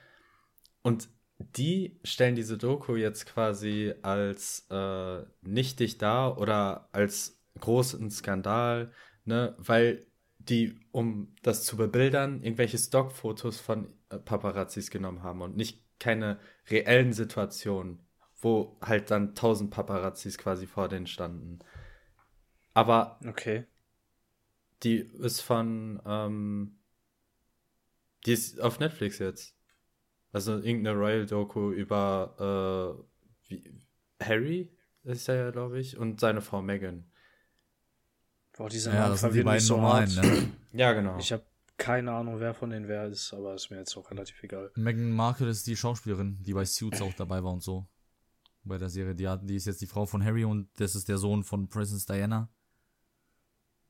Und 0.82 1.08
die 1.38 2.00
stellen 2.04 2.34
diese 2.34 2.58
Doku 2.58 2.96
jetzt 2.96 3.26
quasi 3.26 3.94
als 4.02 4.66
äh, 4.70 5.22
nichtig 5.42 5.98
dar 5.98 6.38
oder 6.38 6.88
als 6.92 7.40
großen 7.60 8.10
Skandal, 8.10 8.92
ne, 9.24 9.54
weil 9.58 10.06
die, 10.48 10.78
um 10.92 11.34
das 11.42 11.64
zu 11.64 11.76
bebildern, 11.76 12.42
irgendwelche 12.42 12.78
Stockfotos 12.78 13.60
von 13.60 13.88
äh, 14.10 14.18
Paparazzis 14.18 14.90
genommen 14.90 15.22
haben 15.22 15.42
und 15.42 15.56
nicht 15.56 15.82
keine 15.98 16.38
reellen 16.70 17.12
Situationen, 17.12 18.00
wo 18.40 18.76
halt 18.82 19.10
dann 19.10 19.34
tausend 19.34 19.70
Paparazzis 19.70 20.38
quasi 20.38 20.66
vor 20.66 20.88
denen 20.88 21.06
standen. 21.06 21.60
Aber 22.74 23.18
Okay. 23.26 23.66
die 24.82 24.98
ist 24.98 25.40
von, 25.40 26.00
ähm, 26.06 26.78
Die 28.26 28.32
ist 28.32 28.60
auf 28.60 28.80
Netflix 28.80 29.18
jetzt. 29.18 29.56
Also 30.32 30.54
irgendeine 30.58 30.98
Royal-Doku 30.98 31.72
über 31.72 33.04
äh, 33.48 33.50
wie, 33.50 33.82
Harry 34.22 34.76
ist 35.04 35.28
er 35.28 35.36
ja, 35.36 35.50
glaube 35.50 35.80
ich, 35.80 35.96
und 35.98 36.20
seine 36.20 36.42
Frau 36.42 36.62
Megan. 36.62 37.10
Boah, 38.56 38.68
diese 38.68 38.90
Ja, 38.90 39.00
Namen 39.00 39.10
das 39.10 39.20
sind 39.20 39.34
die 39.34 39.42
verwirren 39.42 39.54
mich 39.54 39.54
beiden 39.54 39.66
so 39.66 39.76
normalen, 39.76 40.14
ne? 40.14 40.52
Ja, 40.72 40.92
genau. 40.92 41.18
Ich 41.18 41.32
habe 41.32 41.44
keine 41.76 42.12
Ahnung, 42.12 42.38
wer 42.38 42.54
von 42.54 42.70
denen 42.70 42.88
wer 42.88 43.06
ist, 43.08 43.32
aber 43.32 43.54
ist 43.54 43.70
mir 43.70 43.78
jetzt 43.78 43.96
auch 43.96 44.10
relativ 44.10 44.42
egal. 44.42 44.70
Meghan 44.76 45.10
Markle 45.10 45.48
ist 45.48 45.66
die 45.66 45.76
Schauspielerin, 45.76 46.38
die 46.42 46.52
bei 46.52 46.64
Suits 46.64 47.00
auch 47.00 47.12
dabei 47.14 47.42
war 47.42 47.52
und 47.52 47.62
so. 47.62 47.86
Bei 48.62 48.78
der 48.78 48.88
Serie. 48.88 49.14
Die, 49.14 49.28
hat, 49.28 49.40
die 49.48 49.56
ist 49.56 49.66
jetzt 49.66 49.80
die 49.80 49.86
Frau 49.86 50.06
von 50.06 50.24
Harry 50.24 50.44
und 50.44 50.68
das 50.78 50.94
ist 50.94 51.08
der 51.08 51.18
Sohn 51.18 51.42
von 51.44 51.68
Princess 51.68 52.06
Diana. 52.06 52.48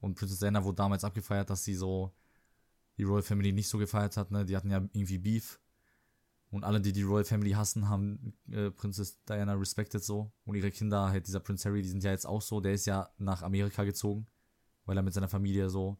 Und 0.00 0.14
Princess 0.14 0.38
Diana 0.38 0.64
wurde 0.64 0.77
damals 0.77 1.05
abgefeiert, 1.05 1.48
dass 1.50 1.64
sie 1.64 1.74
so 1.74 2.12
die 2.96 3.05
Royal 3.05 3.22
Family 3.22 3.53
nicht 3.53 3.68
so 3.68 3.79
gefeiert 3.79 4.16
hat, 4.16 4.31
ne? 4.31 4.44
Die 4.44 4.57
hatten 4.57 4.70
ja 4.70 4.79
irgendwie 4.92 5.18
Beef. 5.18 5.61
Und 6.50 6.64
alle, 6.64 6.81
die 6.81 6.92
die 6.92 7.03
Royal 7.03 7.24
Family 7.24 7.50
hassen, 7.53 7.88
haben 7.88 8.35
äh, 8.50 8.70
Princess 8.70 9.22
Diana 9.24 9.55
respected 9.55 10.03
so. 10.03 10.33
Und 10.44 10.55
ihre 10.55 10.70
Kinder, 10.70 11.09
halt 11.09 11.27
dieser 11.27 11.40
Prinz 11.40 11.64
Harry, 11.64 11.83
die 11.83 11.88
sind 11.88 12.05
ja 12.05 12.12
jetzt 12.12 12.27
auch 12.27 12.42
so. 12.42 12.61
Der 12.61 12.72
ist 12.72 12.87
ja 12.87 13.11
nach 13.18 13.42
Amerika 13.42 13.85
gezogen, 13.85 14.27
weil 14.85 14.97
er 14.97 15.03
mit 15.03 15.14
seiner 15.14 15.29
Familie 15.29 15.70
so 15.70 15.99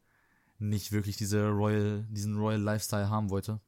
nicht 0.59 0.93
wirklich 0.93 1.17
diese 1.17 1.49
Royal, 1.49 2.07
diesen 2.11 2.37
Royal 2.37 2.61
Lifestyle 2.61 3.09
haben 3.09 3.31
wollte. 3.31 3.61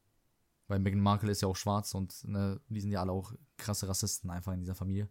Weil 0.69 0.81
Meghan 0.81 1.01
Markle 1.01 1.31
ist 1.31 1.43
ja 1.43 1.49
auch 1.49 1.57
schwarz 1.57 1.95
und 1.95 2.25
ne, 2.25 2.61
die 2.69 2.81
sind 2.81 2.91
ja 2.91 3.01
alle 3.01 3.13
auch 3.13 3.33
krasse 3.57 3.89
Rassisten 3.89 4.31
einfach 4.31 4.53
in 4.53 4.61
dieser 4.61 4.75
Familie. 4.75 5.09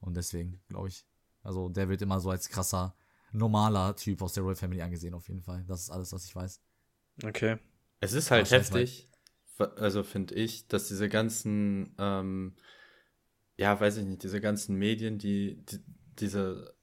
Und 0.00 0.16
deswegen, 0.16 0.60
glaube 0.68 0.88
ich. 0.88 1.06
Also 1.42 1.68
der 1.68 1.88
wird 1.88 2.02
immer 2.02 2.20
so 2.20 2.30
als 2.30 2.48
krasser, 2.48 2.94
normaler 3.32 3.96
Typ 3.96 4.20
aus 4.22 4.34
der 4.34 4.42
Royal 4.42 4.56
Family 4.56 4.82
angesehen, 4.82 5.14
auf 5.14 5.28
jeden 5.28 5.42
Fall. 5.42 5.64
Das 5.66 5.82
ist 5.82 5.90
alles, 5.90 6.12
was 6.12 6.24
ich 6.24 6.34
weiß. 6.34 6.60
Okay. 7.24 7.58
Es 8.00 8.12
ist 8.12 8.30
halt 8.30 8.50
heftig, 8.50 9.10
also 9.76 10.02
finde 10.02 10.34
ich, 10.34 10.68
dass 10.68 10.88
diese 10.88 11.08
ganzen, 11.08 11.94
ähm, 11.98 12.54
ja, 13.56 13.78
weiß 13.78 13.96
ich 13.96 14.04
nicht, 14.04 14.22
diese 14.22 14.40
ganzen 14.40 14.76
Medien, 14.76 15.18
die, 15.18 15.64
die 15.64 15.80
diese 16.18 16.74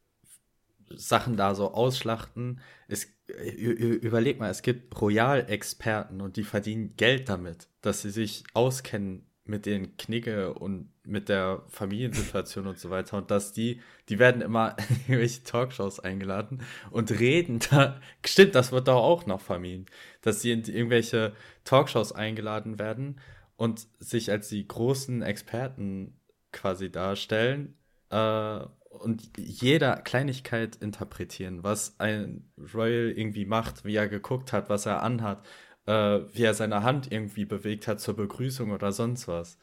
Sachen 0.90 1.38
da 1.38 1.56
so 1.56 1.74
ausschlachten. 1.74 2.62
Es, 2.88 3.08
überleg 3.28 4.40
mal, 4.40 4.50
es 4.50 4.62
gibt 4.62 5.00
Royal-Experten 5.00 6.22
und 6.22 6.38
die 6.38 6.44
verdienen 6.44 6.96
Geld 6.98 7.30
damit, 7.30 7.68
dass 7.82 8.02
sie 8.02 8.12
sich 8.12 8.44
auskennen 8.54 9.26
mit 9.46 9.68
den 9.68 9.96
Knigge 9.98 10.54
und 10.56 10.90
mit 11.04 11.30
der 11.30 11.62
Familiensituation 11.68 12.66
und 12.66 12.80
so 12.80 12.90
weiter 12.90 13.18
und 13.18 13.30
dass 13.30 13.54
die, 13.54 13.80
die 14.10 14.18
werden 14.18 14.42
immer 14.42 14.76
in 15.08 15.14
irgendwelche 15.14 15.44
Talkshows 15.44 16.00
eingeladen 16.00 16.64
und 16.90 17.12
reden 17.20 17.60
da, 17.60 18.00
stimmt, 18.26 18.56
das 18.56 18.72
wird 18.72 18.88
doch 18.88 19.04
auch 19.04 19.28
noch 19.28 19.42
vermieden, 19.42 19.86
dass 20.22 20.42
sie 20.42 20.52
in 20.52 20.64
irgendwelche 20.64 21.34
Talkshows 21.64 22.12
eingeladen 22.12 22.80
werden 22.80 23.20
und 23.56 23.88
sich 24.00 24.32
als 24.32 24.50
die 24.50 24.68
großen 24.68 25.22
Experten 25.22 26.20
quasi 26.52 26.92
darstellen 26.92 27.78
äh, 28.10 28.62
und 29.00 29.32
jeder 29.38 29.98
Kleinigkeit 29.98 30.76
interpretieren, 30.78 31.64
was 31.64 32.00
ein 32.00 32.50
Royal 32.74 33.12
irgendwie 33.12 33.46
macht, 33.46 33.86
wie 33.86 33.96
er 33.96 34.08
geguckt 34.08 34.54
hat, 34.54 34.70
was 34.70 34.86
er 34.86 35.04
anhat, 35.04 35.46
äh, 35.86 36.20
wie 36.34 36.44
er 36.44 36.54
seine 36.54 36.84
Hand 36.84 37.12
irgendwie 37.12 37.46
bewegt 37.46 37.88
hat 37.88 38.00
zur 38.00 38.16
Begrüßung 38.16 38.72
oder 38.72 38.92
sonst 38.92 39.28
was. 39.28 39.58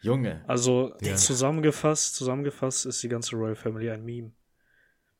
Junge. 0.00 0.44
Also 0.46 0.94
Ja. 1.00 1.16
zusammengefasst, 1.16 2.14
zusammengefasst 2.14 2.86
ist 2.86 3.02
die 3.02 3.08
ganze 3.08 3.36
Royal 3.36 3.56
Family 3.56 3.90
ein 3.90 4.04
Meme. 4.04 4.32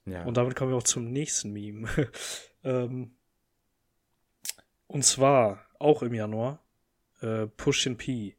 Ja. 0.04 0.24
Und 0.24 0.36
damit 0.36 0.54
kommen 0.54 0.70
wir 0.70 0.76
auch 0.76 0.82
zum 0.82 1.10
nächsten 1.10 1.52
Meme. 1.52 1.88
ähm, 2.64 3.16
und 4.86 5.04
zwar 5.04 5.66
auch 5.78 6.02
im 6.02 6.12
Januar 6.12 6.62
äh, 7.20 7.46
Push 7.46 7.88
P. 7.96 8.36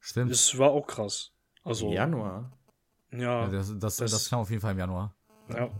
Stimmt. 0.00 0.30
Das 0.30 0.58
war 0.58 0.70
auch 0.70 0.86
krass. 0.86 1.32
Also 1.62 1.92
Januar. 1.92 2.52
Ja, 3.12 3.18
ja, 3.44 3.48
das, 3.48 3.68
das, 3.78 3.96
das- 3.96 4.10
das 4.10 4.28
kam 4.30 4.40
auf 4.40 4.50
jeden 4.50 4.60
Fall 4.62 4.72
im 4.72 4.78
Januar. 4.78 5.14
ja. 5.48 5.70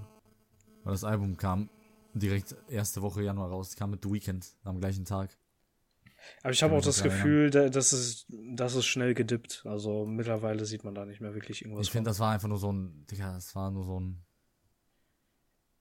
Weil 0.83 0.93
das 0.93 1.05
Album 1.05 1.37
kam 1.37 1.69
direkt 2.15 2.57
erste 2.69 3.03
Woche 3.03 3.23
Januar 3.23 3.51
raus. 3.51 3.77
Kam 3.77 3.91
mit 3.91 4.03
The 4.03 4.11
Weeknd 4.11 4.47
am 4.65 4.81
gleichen 4.81 5.05
Tag. 5.05 5.37
Aber 6.43 6.53
ich 6.53 6.63
habe 6.63 6.75
auch 6.75 6.83
das 6.83 7.03
Gefühl, 7.03 7.51
da- 7.51 7.69
dass 7.69 7.93
es, 7.93 8.27
dass 8.55 8.75
es 8.75 8.87
schnell 8.87 9.13
gedippt. 9.15 9.63
Also 9.67 10.07
mittlerweile 10.07 10.65
sieht 10.65 10.83
man 10.85 10.95
da 10.95 11.05
nicht 11.05 11.21
mehr 11.21 11.35
wirklich 11.35 11.63
irgendwas. 11.63 11.87
Ich 11.87 11.93
finde, 11.93 12.09
das 12.11 12.19
war 12.19 12.33
einfach 12.33 12.49
nur 12.49 12.59
so 12.59 12.73
ein, 12.73 13.07
Digga, 13.11 13.33
das 13.35 13.55
war 13.55 13.71
nur 13.71 13.85
so 13.85 14.01
ein, 14.01 14.25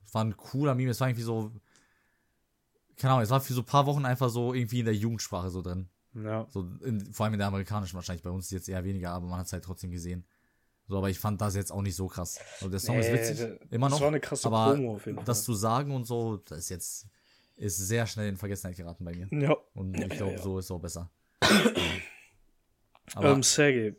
es 0.05 0.13
war 0.13 0.23
ein 0.25 0.35
cooler 0.35 0.75
Meme, 0.75 0.91
es 0.91 0.99
war 0.99 1.07
irgendwie 1.07 1.23
so, 1.23 1.51
keine 2.97 3.13
Ahnung, 3.13 3.23
es 3.23 3.29
war 3.29 3.39
für 3.41 3.53
so 3.53 3.61
ein 3.61 3.65
paar 3.65 3.85
Wochen 3.85 4.05
einfach 4.05 4.29
so 4.29 4.53
irgendwie 4.53 4.79
in 4.79 4.85
der 4.85 4.95
Jugendsprache 4.95 5.49
so 5.49 5.61
drin. 5.61 5.87
ja. 6.13 6.45
So 6.49 6.67
in, 6.83 7.13
vor 7.13 7.25
allem 7.25 7.33
in 7.33 7.39
der 7.39 7.47
amerikanischen 7.47 7.95
wahrscheinlich, 7.95 8.23
bei 8.23 8.29
uns 8.31 8.49
jetzt 8.51 8.67
eher 8.67 8.83
weniger, 8.83 9.11
aber 9.11 9.27
man 9.27 9.39
hat 9.39 9.45
es 9.47 9.53
halt 9.53 9.63
trotzdem 9.63 9.91
gesehen. 9.91 10.25
So, 10.89 10.97
aber 10.97 11.09
ich 11.09 11.19
fand 11.19 11.39
das 11.39 11.55
jetzt 11.55 11.71
auch 11.71 11.81
nicht 11.83 11.95
so 11.95 12.07
krass. 12.07 12.39
Also 12.55 12.69
der 12.69 12.79
Song 12.79 12.97
ist 12.99 13.07
Nee, 13.07 13.13
witzig, 13.13 13.37
der- 13.37 13.59
immer 13.71 13.87
noch. 13.89 13.97
Das 13.97 14.01
war 14.01 14.07
eine 14.09 14.19
krasse 14.19 14.47
aber 14.47 14.73
Promo 14.73 14.95
auf 14.95 15.05
jeden 15.05 15.17
Fall. 15.17 15.25
das 15.25 15.43
zu 15.43 15.53
sagen 15.53 15.93
und 15.95 16.05
so, 16.05 16.37
das 16.37 16.57
ist 16.57 16.69
jetzt, 16.69 17.07
ist 17.57 17.77
sehr 17.77 18.05
schnell 18.07 18.27
in 18.27 18.37
Vergessenheit 18.37 18.75
geraten 18.75 19.05
bei 19.05 19.13
mir. 19.15 19.27
ja. 19.31 19.55
Und 19.75 19.97
ich 19.99 20.09
glaube, 20.09 20.33
ja. 20.33 20.37
so 20.41 20.57
ist 20.59 20.65
es 20.65 20.71
auch 20.71 20.79
besser. 20.81 21.09
aber, 23.13 23.31
Ähm, 23.31 23.43
Sergej, 23.43 23.95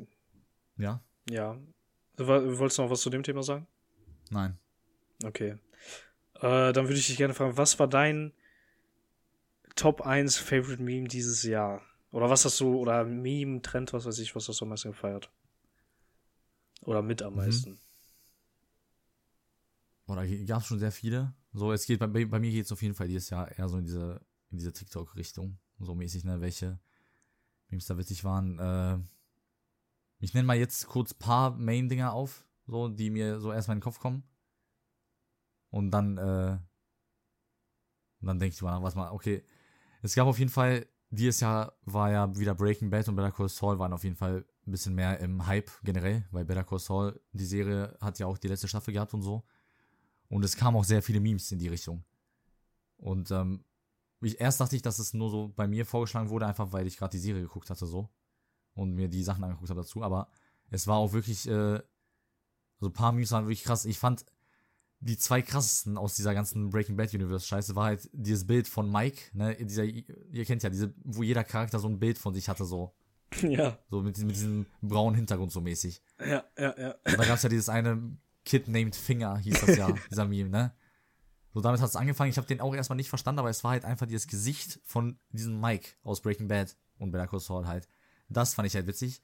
ja, 0.78 1.00
ja. 1.28 1.56
Wolltest 2.16 2.78
du 2.78 2.82
noch 2.82 2.90
was 2.90 3.00
zu 3.00 3.10
dem 3.10 3.22
Thema 3.22 3.42
sagen? 3.42 3.66
nein. 4.30 4.58
Okay. 5.24 5.56
Äh, 6.36 6.72
dann 6.72 6.86
würde 6.88 6.94
ich 6.94 7.06
dich 7.06 7.16
gerne 7.18 7.34
fragen, 7.34 7.56
was 7.58 7.78
war 7.78 7.86
dein 7.88 8.32
Top 9.76 10.00
1 10.00 10.38
Favorite 10.38 10.82
Meme 10.82 11.08
dieses 11.08 11.42
Jahr? 11.42 11.82
Oder 12.10 12.30
was 12.30 12.44
hast 12.46 12.58
du, 12.60 12.74
oder 12.76 13.04
Meme, 13.04 13.60
Trend, 13.62 13.92
was 13.92 14.06
weiß 14.06 14.18
ich, 14.18 14.34
was 14.34 14.48
hast 14.48 14.60
du 14.60 14.64
am 14.64 14.70
meisten 14.70 14.90
gefeiert? 14.92 15.30
Oder 16.82 17.02
mit 17.02 17.22
am 17.22 17.32
Mhm. 17.32 17.36
meisten? 17.38 17.80
Oder 20.06 20.26
gab 20.26 20.60
es 20.62 20.66
schon 20.66 20.78
sehr 20.78 20.92
viele. 20.92 21.34
So, 21.52 21.72
es 21.72 21.86
geht 21.86 22.00
bei, 22.00 22.06
bei 22.08 22.38
mir 22.40 22.50
geht 22.50 22.64
es 22.64 22.72
auf 22.72 22.82
jeden 22.82 22.94
Fall 22.94 23.08
dieses 23.08 23.30
Jahr 23.30 23.50
eher 23.56 23.68
so 23.68 23.78
in 23.78 23.84
diese, 23.84 24.20
in 24.50 24.58
diese 24.58 24.72
TikTok-Richtung. 24.72 25.58
So 25.78 25.94
mäßig, 25.94 26.24
ne, 26.24 26.40
welche 26.40 26.80
Memes 27.68 27.86
da 27.86 27.96
witzig 27.96 28.24
waren. 28.24 28.58
Äh, 28.58 28.98
ich 30.18 30.34
nenne 30.34 30.46
mal 30.46 30.56
jetzt 30.56 30.86
kurz 30.86 31.14
paar 31.14 31.56
Main-Dinger 31.56 32.12
auf, 32.12 32.44
so, 32.66 32.88
die 32.88 33.10
mir 33.10 33.40
so 33.40 33.52
erstmal 33.52 33.76
in 33.76 33.78
den 33.78 33.84
Kopf 33.84 33.98
kommen. 33.98 34.24
Und 35.70 35.90
dann, 35.92 36.18
äh, 36.18 36.58
und 38.20 38.26
dann 38.26 38.38
denke 38.38 38.54
ich 38.54 38.62
mal, 38.62 38.82
was 38.82 38.94
mal, 38.96 39.10
okay. 39.12 39.44
Es 40.02 40.14
gab 40.14 40.26
auf 40.26 40.38
jeden 40.38 40.50
Fall, 40.50 40.86
dieses 41.10 41.40
Jahr 41.40 41.78
war 41.82 42.10
ja 42.10 42.36
wieder 42.36 42.54
Breaking 42.54 42.90
Bad 42.90 43.08
und 43.08 43.16
Better 43.16 43.32
Call 43.32 43.48
Saul 43.48 43.78
waren 43.78 43.92
auf 43.92 44.04
jeden 44.04 44.16
Fall 44.16 44.44
ein 44.70 44.72
bisschen 44.72 44.94
mehr 44.94 45.18
im 45.20 45.46
Hype 45.46 45.70
generell, 45.82 46.24
weil 46.30 46.44
Better 46.44 46.64
Call 46.64 46.78
Saul, 46.78 47.20
die 47.32 47.44
Serie 47.44 47.96
hat 48.00 48.18
ja 48.18 48.26
auch 48.26 48.38
die 48.38 48.48
letzte 48.48 48.68
Staffel 48.68 48.94
gehabt 48.94 49.12
und 49.12 49.22
so. 49.22 49.44
Und 50.28 50.44
es 50.44 50.56
kamen 50.56 50.76
auch 50.76 50.84
sehr 50.84 51.02
viele 51.02 51.20
Memes 51.20 51.50
in 51.50 51.58
die 51.58 51.68
Richtung. 51.68 52.04
Und 52.96 53.30
ähm, 53.30 53.64
ich, 54.20 54.40
erst 54.40 54.60
dachte 54.60 54.76
ich, 54.76 54.82
dass 54.82 54.98
es 54.98 55.12
nur 55.12 55.30
so 55.30 55.52
bei 55.54 55.66
mir 55.66 55.84
vorgeschlagen 55.84 56.30
wurde, 56.30 56.46
einfach 56.46 56.72
weil 56.72 56.86
ich 56.86 56.96
gerade 56.96 57.10
die 57.10 57.18
Serie 57.18 57.42
geguckt 57.42 57.68
hatte 57.68 57.86
so. 57.86 58.08
Und 58.74 58.94
mir 58.94 59.08
die 59.08 59.24
Sachen 59.24 59.42
angeguckt 59.42 59.70
habe 59.70 59.80
dazu. 59.80 60.02
Aber 60.02 60.30
es 60.70 60.86
war 60.86 60.96
auch 60.96 61.12
wirklich, 61.12 61.48
äh, 61.48 61.82
so 62.78 62.86
ein 62.86 62.92
paar 62.92 63.12
Memes 63.12 63.32
waren 63.32 63.44
wirklich 63.44 63.64
krass. 63.64 63.84
Ich 63.84 63.98
fand 63.98 64.24
die 65.00 65.16
zwei 65.16 65.42
krassesten 65.42 65.98
aus 65.98 66.14
dieser 66.14 66.34
ganzen 66.34 66.70
Breaking 66.70 66.96
Bad 66.96 67.12
Universe 67.12 67.46
Scheiße 67.46 67.74
war 67.74 67.86
halt 67.86 68.08
dieses 68.12 68.46
Bild 68.46 68.68
von 68.68 68.90
Mike, 68.90 69.22
ne, 69.32 69.56
dieser, 69.56 69.84
ihr 69.84 70.44
kennt 70.44 70.62
ja 70.62 70.68
diese, 70.68 70.94
wo 71.02 71.22
jeder 71.22 71.42
Charakter 71.42 71.78
so 71.78 71.88
ein 71.88 71.98
Bild 71.98 72.18
von 72.18 72.34
sich 72.34 72.48
hatte, 72.50 72.66
so, 72.66 72.94
ja, 73.42 73.78
so 73.90 74.02
mit, 74.02 74.16
diesem- 74.16 74.26
mit 74.28 74.36
diesem 74.36 74.66
braunen 74.82 75.14
Hintergrund 75.16 75.52
so 75.52 75.60
mäßig. 75.60 76.02
ja, 76.20 76.44
ja, 76.58 76.74
ja. 76.78 76.90
Und 77.04 77.18
da 77.18 77.24
gab's 77.24 77.42
ja 77.42 77.48
dieses 77.48 77.68
eine 77.68 78.16
Kid 78.44 78.68
named 78.68 78.96
Finger, 78.96 79.38
hieß 79.38 79.60
das 79.66 79.76
ja, 79.76 79.88
dieser 80.10 80.26
Meme, 80.26 80.50
ne? 80.50 80.72
So, 81.52 81.60
damit 81.60 81.80
hat 81.80 81.88
es 81.88 81.96
angefangen. 81.96 82.30
Ich 82.30 82.36
habe 82.36 82.46
den 82.46 82.60
auch 82.60 82.74
erstmal 82.74 82.96
nicht 82.96 83.08
verstanden, 83.08 83.40
aber 83.40 83.50
es 83.50 83.64
war 83.64 83.72
halt 83.72 83.84
einfach 83.84 84.06
dieses 84.06 84.28
Gesicht 84.28 84.80
von 84.84 85.18
diesem 85.30 85.60
Mike 85.60 85.90
aus 86.04 86.20
Breaking 86.20 86.46
Bad 86.46 86.76
und 86.98 87.10
Better 87.10 87.26
Call 87.26 87.40
Saul 87.40 87.66
halt. 87.66 87.88
Das 88.28 88.54
fand 88.54 88.68
ich 88.68 88.74
halt 88.76 88.86
witzig. 88.86 89.20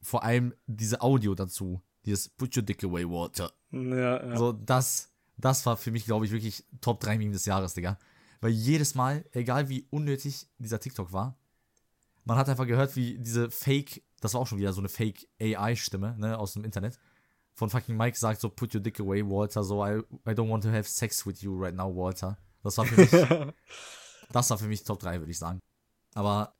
Vor 0.00 0.22
allem 0.22 0.54
diese 0.66 1.00
Audio 1.00 1.34
dazu. 1.34 1.82
Dieses 2.04 2.28
Put 2.28 2.56
your 2.56 2.62
dick 2.62 2.84
away, 2.84 3.04
Water. 3.04 3.52
Ja, 3.72 4.24
ja. 4.28 4.36
So, 4.36 4.52
das, 4.52 5.12
das 5.38 5.66
war 5.66 5.76
für 5.76 5.90
mich, 5.90 6.04
glaube 6.04 6.24
ich, 6.24 6.30
wirklich 6.30 6.64
Top 6.80 7.00
3 7.00 7.18
Meme 7.18 7.32
des 7.32 7.46
Jahres, 7.46 7.74
Digga. 7.74 7.98
Weil 8.40 8.52
jedes 8.52 8.94
Mal, 8.94 9.24
egal 9.32 9.68
wie 9.68 9.88
unnötig 9.90 10.48
dieser 10.58 10.78
TikTok 10.78 11.12
war, 11.12 11.36
man 12.26 12.36
hat 12.36 12.48
einfach 12.48 12.66
gehört, 12.66 12.96
wie 12.96 13.18
diese 13.18 13.50
Fake, 13.50 14.02
das 14.20 14.34
war 14.34 14.40
auch 14.40 14.46
schon 14.46 14.58
wieder 14.58 14.72
so 14.72 14.80
eine 14.80 14.88
Fake 14.88 15.28
AI-Stimme, 15.40 16.16
ne, 16.18 16.36
aus 16.38 16.52
dem 16.52 16.64
Internet, 16.64 16.98
von 17.54 17.70
fucking 17.70 17.96
Mike 17.96 18.18
sagt 18.18 18.40
so, 18.40 18.50
put 18.50 18.74
your 18.74 18.80
dick 18.80 19.00
away, 19.00 19.24
Walter, 19.24 19.62
so, 19.62 19.82
I, 19.82 20.00
I 20.26 20.34
don't 20.34 20.50
want 20.50 20.64
to 20.64 20.70
have 20.70 20.88
sex 20.88 21.24
with 21.24 21.40
you 21.40 21.56
right 21.56 21.74
now, 21.74 21.94
Walter. 21.94 22.36
Das 22.64 22.76
war 22.76 22.84
für 22.84 23.00
mich, 23.00 23.10
das 24.32 24.50
war 24.50 24.58
für 24.58 24.66
mich 24.66 24.82
Top 24.82 24.98
3, 24.98 25.20
würde 25.20 25.30
ich 25.30 25.38
sagen. 25.38 25.60
Aber 26.14 26.56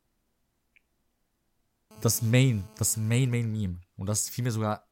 das 2.01 2.23
Main, 2.23 2.65
das 2.79 2.97
Main, 2.97 3.29
Main 3.31 3.51
Meme, 3.51 3.81
und 3.97 4.07
das 4.07 4.29
fiel 4.29 4.45
mir 4.45 4.53
sogar 4.53 4.87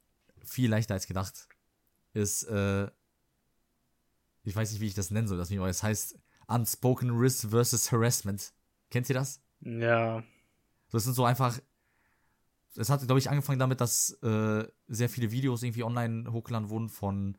viel 0.45 0.69
leichter 0.69 0.95
als 0.95 1.07
gedacht, 1.07 1.47
ist, 2.15 2.43
äh, 2.45 2.91
ich 4.43 4.57
weiß 4.57 4.73
nicht, 4.73 4.81
wie 4.81 4.89
ich 4.89 4.95
das 4.95 5.13
nennen 5.13 5.29
soll, 5.29 5.39
das 5.39 5.51
Meme, 5.51 5.63
aber 5.63 5.71
es 5.71 5.85
heißt 5.85 6.19
Unspoken 6.49 7.11
Risk 7.13 7.49
versus 7.51 7.93
Harassment. 7.93 8.53
Kennt 8.91 9.09
ihr 9.09 9.15
das? 9.15 9.41
Ja. 9.61 10.25
Das 10.95 11.03
sind 11.03 11.15
so 11.15 11.25
einfach. 11.25 11.59
Es 12.77 12.89
hat, 12.89 13.01
glaube 13.01 13.19
ich, 13.19 13.29
angefangen 13.29 13.59
damit, 13.59 13.81
dass 13.81 14.11
äh, 14.23 14.65
sehr 14.87 15.09
viele 15.09 15.33
Videos 15.33 15.63
irgendwie 15.63 15.83
online 15.83 16.33
hochgeladen 16.33 16.71
wurden 16.71 16.89
von 16.89 17.37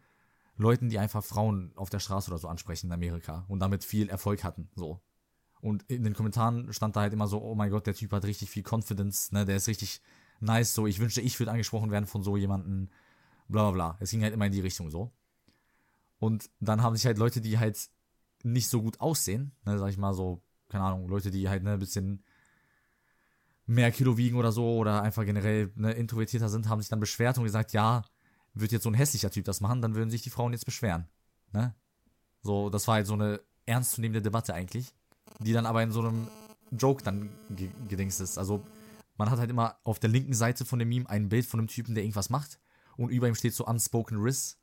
Leuten, 0.58 0.89
die 0.89 1.00
einfach 1.00 1.24
Frauen 1.24 1.72
auf 1.76 1.89
der 1.89 2.00
Straße 2.00 2.30
oder 2.30 2.38
so 2.38 2.50
ansprechen 2.50 2.88
in 2.88 2.94
Amerika 2.94 3.46
und 3.48 3.60
damit 3.60 3.84
viel 3.84 4.10
Erfolg 4.10 4.44
hatten. 4.44 4.70
So. 4.76 5.02
Und 5.62 5.84
in 5.84 6.04
den 6.04 6.13
Kommentaren 6.13 6.72
stand 6.74 6.96
da 6.96 7.02
halt 7.02 7.13
immer 7.13 7.28
so, 7.28 7.41
oh 7.41 7.56
mein 7.56 7.72
Gott, 7.72 7.88
der 7.88 7.96
Typ 7.96 8.12
hat 8.12 8.26
richtig 8.26 8.50
viel 8.50 8.63
Confidence, 8.63 9.32
ne, 9.32 9.46
der 9.46 9.56
ist 9.56 9.68
richtig 9.68 10.02
nice, 10.39 10.74
so, 10.74 10.86
ich 10.86 11.00
wünschte, 11.00 11.22
ich 11.22 11.39
würde 11.39 11.52
angesprochen 11.52 11.91
werden 11.91 12.08
von 12.08 12.24
so 12.24 12.38
jemanden, 12.38 12.89
bla 13.48 13.63
bla 13.63 13.72
bla. 13.72 13.98
Es 14.00 14.12
ging 14.12 14.22
halt 14.22 14.34
immer 14.34 14.46
in 14.46 14.52
die 14.52 14.62
Richtung 14.62 14.89
so. 14.89 15.13
Und 16.20 16.50
dann 16.60 16.82
haben 16.82 16.96
sich 16.96 17.06
halt 17.06 17.18
Leute, 17.18 17.41
die 17.41 17.58
halt 17.58 17.89
nicht 18.44 18.68
so 18.70 18.82
gut 18.82 19.00
aussehen, 19.00 19.54
ne, 19.65 19.80
sag 19.80 19.89
ich 19.89 19.98
mal 19.98 20.13
so, 20.13 20.41
keine 20.70 20.84
Ahnung, 20.84 21.08
Leute, 21.08 21.32
die 21.32 21.50
halt 21.50 21.63
ne, 21.63 21.74
ein 21.74 21.80
bisschen 21.80 22.24
mehr 23.65 23.91
Kilo 23.91 24.17
wiegen 24.17 24.38
oder 24.38 24.51
so 24.51 24.78
oder 24.78 25.01
einfach 25.01 25.25
generell 25.25 25.71
ne, 25.75 25.91
introvertierter 25.93 26.49
sind, 26.49 26.69
haben 26.69 26.82
sich 26.82 26.89
dann 26.89 26.99
beschwert 26.99 27.38
und 27.38 27.43
gesagt, 27.43 27.73
ja, 27.73 28.04
wird 28.54 28.71
jetzt 28.71 28.84
so 28.84 28.89
ein 28.89 28.93
hässlicher 28.93 29.32
Typ 29.32 29.45
das 29.45 29.62
machen, 29.62 29.82
dann 29.82 29.95
würden 29.95 30.10
sich 30.10 30.21
die 30.21 30.30
Frauen 30.30 30.54
jetzt 30.54 30.65
beschweren. 30.65 31.08
Ne? 31.51 31.75
So, 32.41 32.69
das 32.69 32.88
war 32.88 32.95
halt 32.95 33.08
so 33.08 33.13
eine 33.13 33.41
ernstzunehmende 33.65 34.21
Debatte 34.21 34.54
eigentlich, 34.54 34.93
die 35.39 35.54
dann 35.54 35.65
aber 35.65 35.84
in 35.84 35.91
so 35.91 36.01
einem 36.01 36.28
Joke 36.71 37.04
dann 37.04 37.30
gedingst 37.88 38.21
ist. 38.21 38.38
Also, 38.38 38.63
man 39.17 39.30
hat 39.30 39.39
halt 39.39 39.49
immer 39.49 39.78
auf 39.84 39.99
der 39.99 40.10
linken 40.10 40.34
Seite 40.34 40.65
von 40.65 40.80
dem 40.80 40.89
Meme 40.89 41.10
ein 41.10 41.30
Bild 41.30 41.45
von 41.45 41.60
einem 41.60 41.67
Typen, 41.67 41.95
der 41.95 42.04
irgendwas 42.04 42.30
macht 42.30 42.60
und 42.97 43.10
über 43.10 43.28
ihm 43.28 43.36
steht 43.36 43.54
so 43.54 43.65
Unspoken 43.65 44.21
Riss 44.21 44.58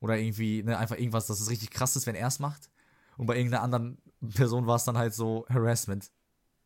oder 0.00 0.18
irgendwie, 0.18 0.62
ne, 0.62 0.78
einfach 0.78 0.96
irgendwas, 0.96 1.26
das 1.26 1.40
ist 1.40 1.50
richtig 1.50 1.70
krass 1.70 1.96
ist, 1.96 2.06
wenn 2.06 2.14
er 2.14 2.28
es 2.28 2.38
macht. 2.38 2.70
Und 3.16 3.26
bei 3.26 3.36
irgendeiner 3.36 3.62
anderen 3.62 3.98
Person 4.34 4.66
war 4.66 4.76
es 4.76 4.84
dann 4.84 4.96
halt 4.96 5.14
so 5.14 5.44
Harassment. 5.48 6.10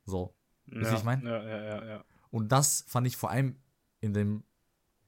So. 0.05 0.35
Wisst 0.73 0.91
ja, 0.91 0.99
ich 0.99 1.05
meine? 1.05 1.29
Ja, 1.29 1.43
ja, 1.43 1.65
ja, 1.65 1.85
ja. 1.87 2.05
Und 2.31 2.51
das 2.51 2.85
fand 2.89 3.07
ich 3.07 3.17
vor 3.17 3.31
allem 3.31 3.57
in 4.01 4.15
dem 4.15 4.43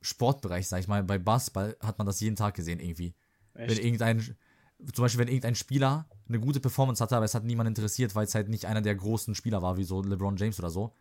Sportbereich, 0.03 0.69
sag 0.69 0.81
ich 0.81 0.89
mal, 0.89 1.03
bei 1.03 1.19
Basketball 1.19 1.77
hat 1.81 1.99
man 1.99 2.07
das 2.07 2.21
jeden 2.21 2.37
Tag 2.37 2.55
gesehen 2.55 2.81
irgendwie. 2.81 3.15
Echt? 3.55 3.71
Wenn 3.71 3.85
irgendein, 3.85 4.21
zum 4.21 5.03
Beispiel, 5.03 5.21
wenn 5.21 5.29
irgendein 5.29 5.55
Spieler 5.55 6.09
eine 6.29 6.39
gute 6.39 6.61
Performance 6.61 7.03
hatte, 7.03 7.17
aber 7.17 7.25
es 7.25 7.35
hat 7.35 7.45
niemand 7.45 7.69
interessiert, 7.69 8.15
weil 8.15 8.27
es 8.27 8.35
halt 8.35 8.49
nicht 8.49 8.67
einer 8.67 8.83
der 8.83 8.95
großen 8.95 9.35
Spieler 9.35 9.63
war, 9.63 9.77
wie 9.79 9.85
so 9.85 10.03
LeBron 10.03 10.37
James 10.37 10.59
oder 10.59 10.71
so. 10.71 10.95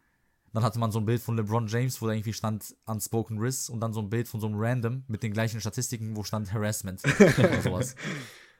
Dann 0.53 0.63
hatte 0.63 0.79
man 0.79 0.91
so 0.91 0.99
ein 0.99 1.05
Bild 1.05 1.21
von 1.21 1.35
LeBron 1.35 1.67
James, 1.67 2.01
wo 2.01 2.07
da 2.07 2.13
irgendwie 2.13 2.33
stand 2.33 2.75
Unspoken 2.85 3.39
Risk 3.39 3.69
und 3.69 3.81
dann 3.81 3.91
so 3.91 3.99
ein 3.99 4.09
Bild 4.09 4.27
von 4.27 4.39
so 4.39 4.47
einem 4.47 4.55
Random 4.57 5.03
mit 5.07 5.23
den 5.23 5.33
gleichen 5.33 5.59
Statistiken, 5.59 6.15
wo 6.15 6.23
stand 6.23 6.53
Harassment 6.53 7.01
oder 7.39 7.61
sowas. 7.61 7.95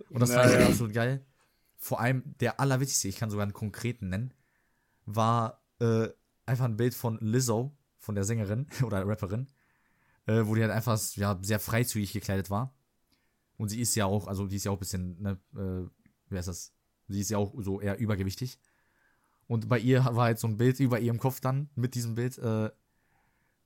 Und 0.10 0.20
das 0.20 0.34
war 0.34 0.52
ja. 0.52 0.68
absolut 0.68 0.94
geil. 0.94 1.26
Vor 1.78 2.00
allem 2.00 2.24
der 2.40 2.60
allerwitzigste, 2.60 3.08
ich 3.08 3.18
kann 3.18 3.30
sogar 3.30 3.44
einen 3.44 3.54
konkreten 3.54 4.10
nennen, 4.10 4.34
war 5.06 5.63
äh, 5.80 6.10
einfach 6.46 6.66
ein 6.66 6.78
Bild 6.78 6.94
von 6.94 7.18
Lizzo, 7.22 7.76
von 7.98 8.16
der 8.16 8.24
Sängerin 8.24 8.68
oder 8.84 9.08
Rapperin, 9.08 9.48
äh, 10.26 10.42
wo 10.46 10.56
die 10.56 10.62
halt 10.62 10.72
einfach 10.72 11.00
ja, 11.16 11.38
sehr 11.42 11.60
freizügig 11.60 12.14
gekleidet 12.14 12.50
war. 12.50 12.74
Und 13.58 13.70
sie 13.70 13.82
ist 13.82 13.96
ja 13.96 14.06
auch, 14.06 14.28
also 14.28 14.48
die 14.48 14.56
ist 14.56 14.66
ja 14.66 14.72
auch 14.72 14.78
ein 14.78 14.80
bisschen, 14.80 15.22
ne, 15.22 15.40
äh, 15.56 15.90
wie 16.30 16.38
heißt 16.38 16.48
das? 16.48 16.74
Sie 17.08 17.20
ist 17.20 17.30
ja 17.30 17.38
auch 17.38 17.54
so 17.58 17.82
eher 17.82 18.00
übergewichtig. 18.00 18.60
Und 19.48 19.70
bei 19.70 19.78
ihr 19.78 20.04
war 20.04 20.26
halt 20.26 20.40
so 20.40 20.48
ein 20.48 20.58
Bild 20.58 20.80
über 20.80 21.00
ihrem 21.00 21.20
Kopf 21.20 21.40
dann 21.40 21.70
mit 21.76 21.96
diesem 21.96 22.16
Bild 22.16 22.38
äh, 22.38 22.72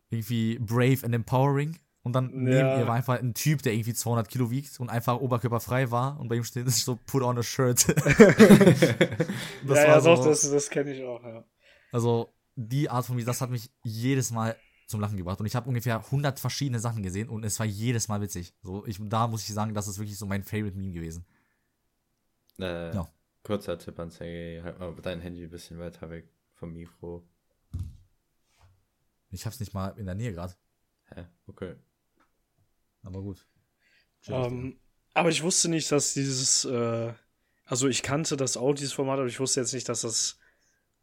irgendwie 0.10 0.58
brave 0.60 1.04
and 1.04 1.14
empowering. 1.14 1.78
Und 2.04 2.14
dann 2.14 2.30
ja. 2.30 2.38
neben 2.38 2.80
ihr 2.80 2.88
war 2.88 2.96
einfach 2.96 3.20
ein 3.20 3.34
Typ, 3.34 3.62
der 3.64 3.74
irgendwie 3.74 3.94
200 3.94 4.30
Kilo 4.30 4.50
wiegt 4.50 4.80
und 4.80 4.90
einfach 4.90 5.20
oberkörperfrei 5.20 5.92
war. 5.92 6.20
Und 6.20 6.30
bei 6.30 6.36
ihm 6.36 6.44
steht 6.44 6.68
es 6.68 6.82
so, 6.86 6.98
put 7.06 7.22
on 7.22 7.38
a 7.38 7.44
shirt. 7.44 7.86
ja, 9.68 9.76
ja, 9.76 10.02
so, 10.02 10.16
doch, 10.16 10.26
das, 10.26 10.50
das 10.50 10.70
kenne 10.70 10.94
ich 10.94 11.04
auch, 11.04 11.24
ja. 11.24 11.44
Also, 11.92 12.34
die 12.56 12.90
Art 12.90 13.06
von 13.06 13.16
Video, 13.18 13.28
das 13.28 13.42
hat 13.42 13.50
mich 13.50 13.70
jedes 13.84 14.32
Mal 14.32 14.56
zum 14.88 15.02
Lachen 15.02 15.18
gebracht. 15.18 15.40
Und 15.40 15.46
ich 15.46 15.56
habe 15.56 15.68
ungefähr 15.68 15.98
100 15.98 16.40
verschiedene 16.40 16.80
Sachen 16.80 17.04
gesehen 17.04 17.30
und 17.30 17.44
es 17.44 17.60
war 17.60 17.66
jedes 17.66 18.08
Mal 18.08 18.22
witzig. 18.22 18.54
So, 18.64 18.86
ich, 18.86 18.98
da 19.00 19.28
muss 19.28 19.48
ich 19.48 19.54
sagen, 19.54 19.74
das 19.74 19.88
ist 19.88 20.00
wirklich 20.00 20.18
so 20.18 20.26
mein 20.26 20.44
Favorite 20.44 20.78
Meme 20.78 20.94
gewesen. 20.94 21.26
Äh, 22.60 22.94
ja. 22.96 23.08
Kurzer 23.44 23.78
Tipp 23.78 24.00
an 24.00 24.10
Sergej, 24.10 24.64
halt 24.64 24.80
mal 24.80 24.94
dein 25.02 25.22
Handy 25.22 25.44
ein 25.44 25.50
bisschen 25.50 25.80
weiter 25.80 26.10
weg 26.10 26.30
vom 26.54 26.74
Mikro. 26.74 27.28
Ich 29.30 29.46
hab's 29.46 29.60
nicht 29.60 29.74
mal 29.74 29.90
in 29.98 30.06
der 30.06 30.16
Nähe 30.16 30.34
gerade. 30.34 30.56
Hä? 31.14 31.26
Okay. 31.48 31.76
Aber 33.04 33.22
gut. 33.22 33.46
Um, 34.28 34.34
ähm, 34.34 34.80
aber 35.14 35.30
ich 35.30 35.44
wusste 35.44 35.70
nicht, 35.70 35.92
dass 35.92 36.14
dieses, 36.14 36.66
äh, 36.66 37.14
also 37.66 37.88
ich 37.88 38.04
kannte 38.04 38.38
das 38.38 38.58
auch, 38.58 38.74
dieses 38.74 38.94
Format, 38.94 39.20
aber 39.20 39.28
ich 39.28 39.40
wusste 39.40 39.60
jetzt 39.62 39.74
nicht, 39.74 39.88
dass 39.88 40.02
das 40.02 40.40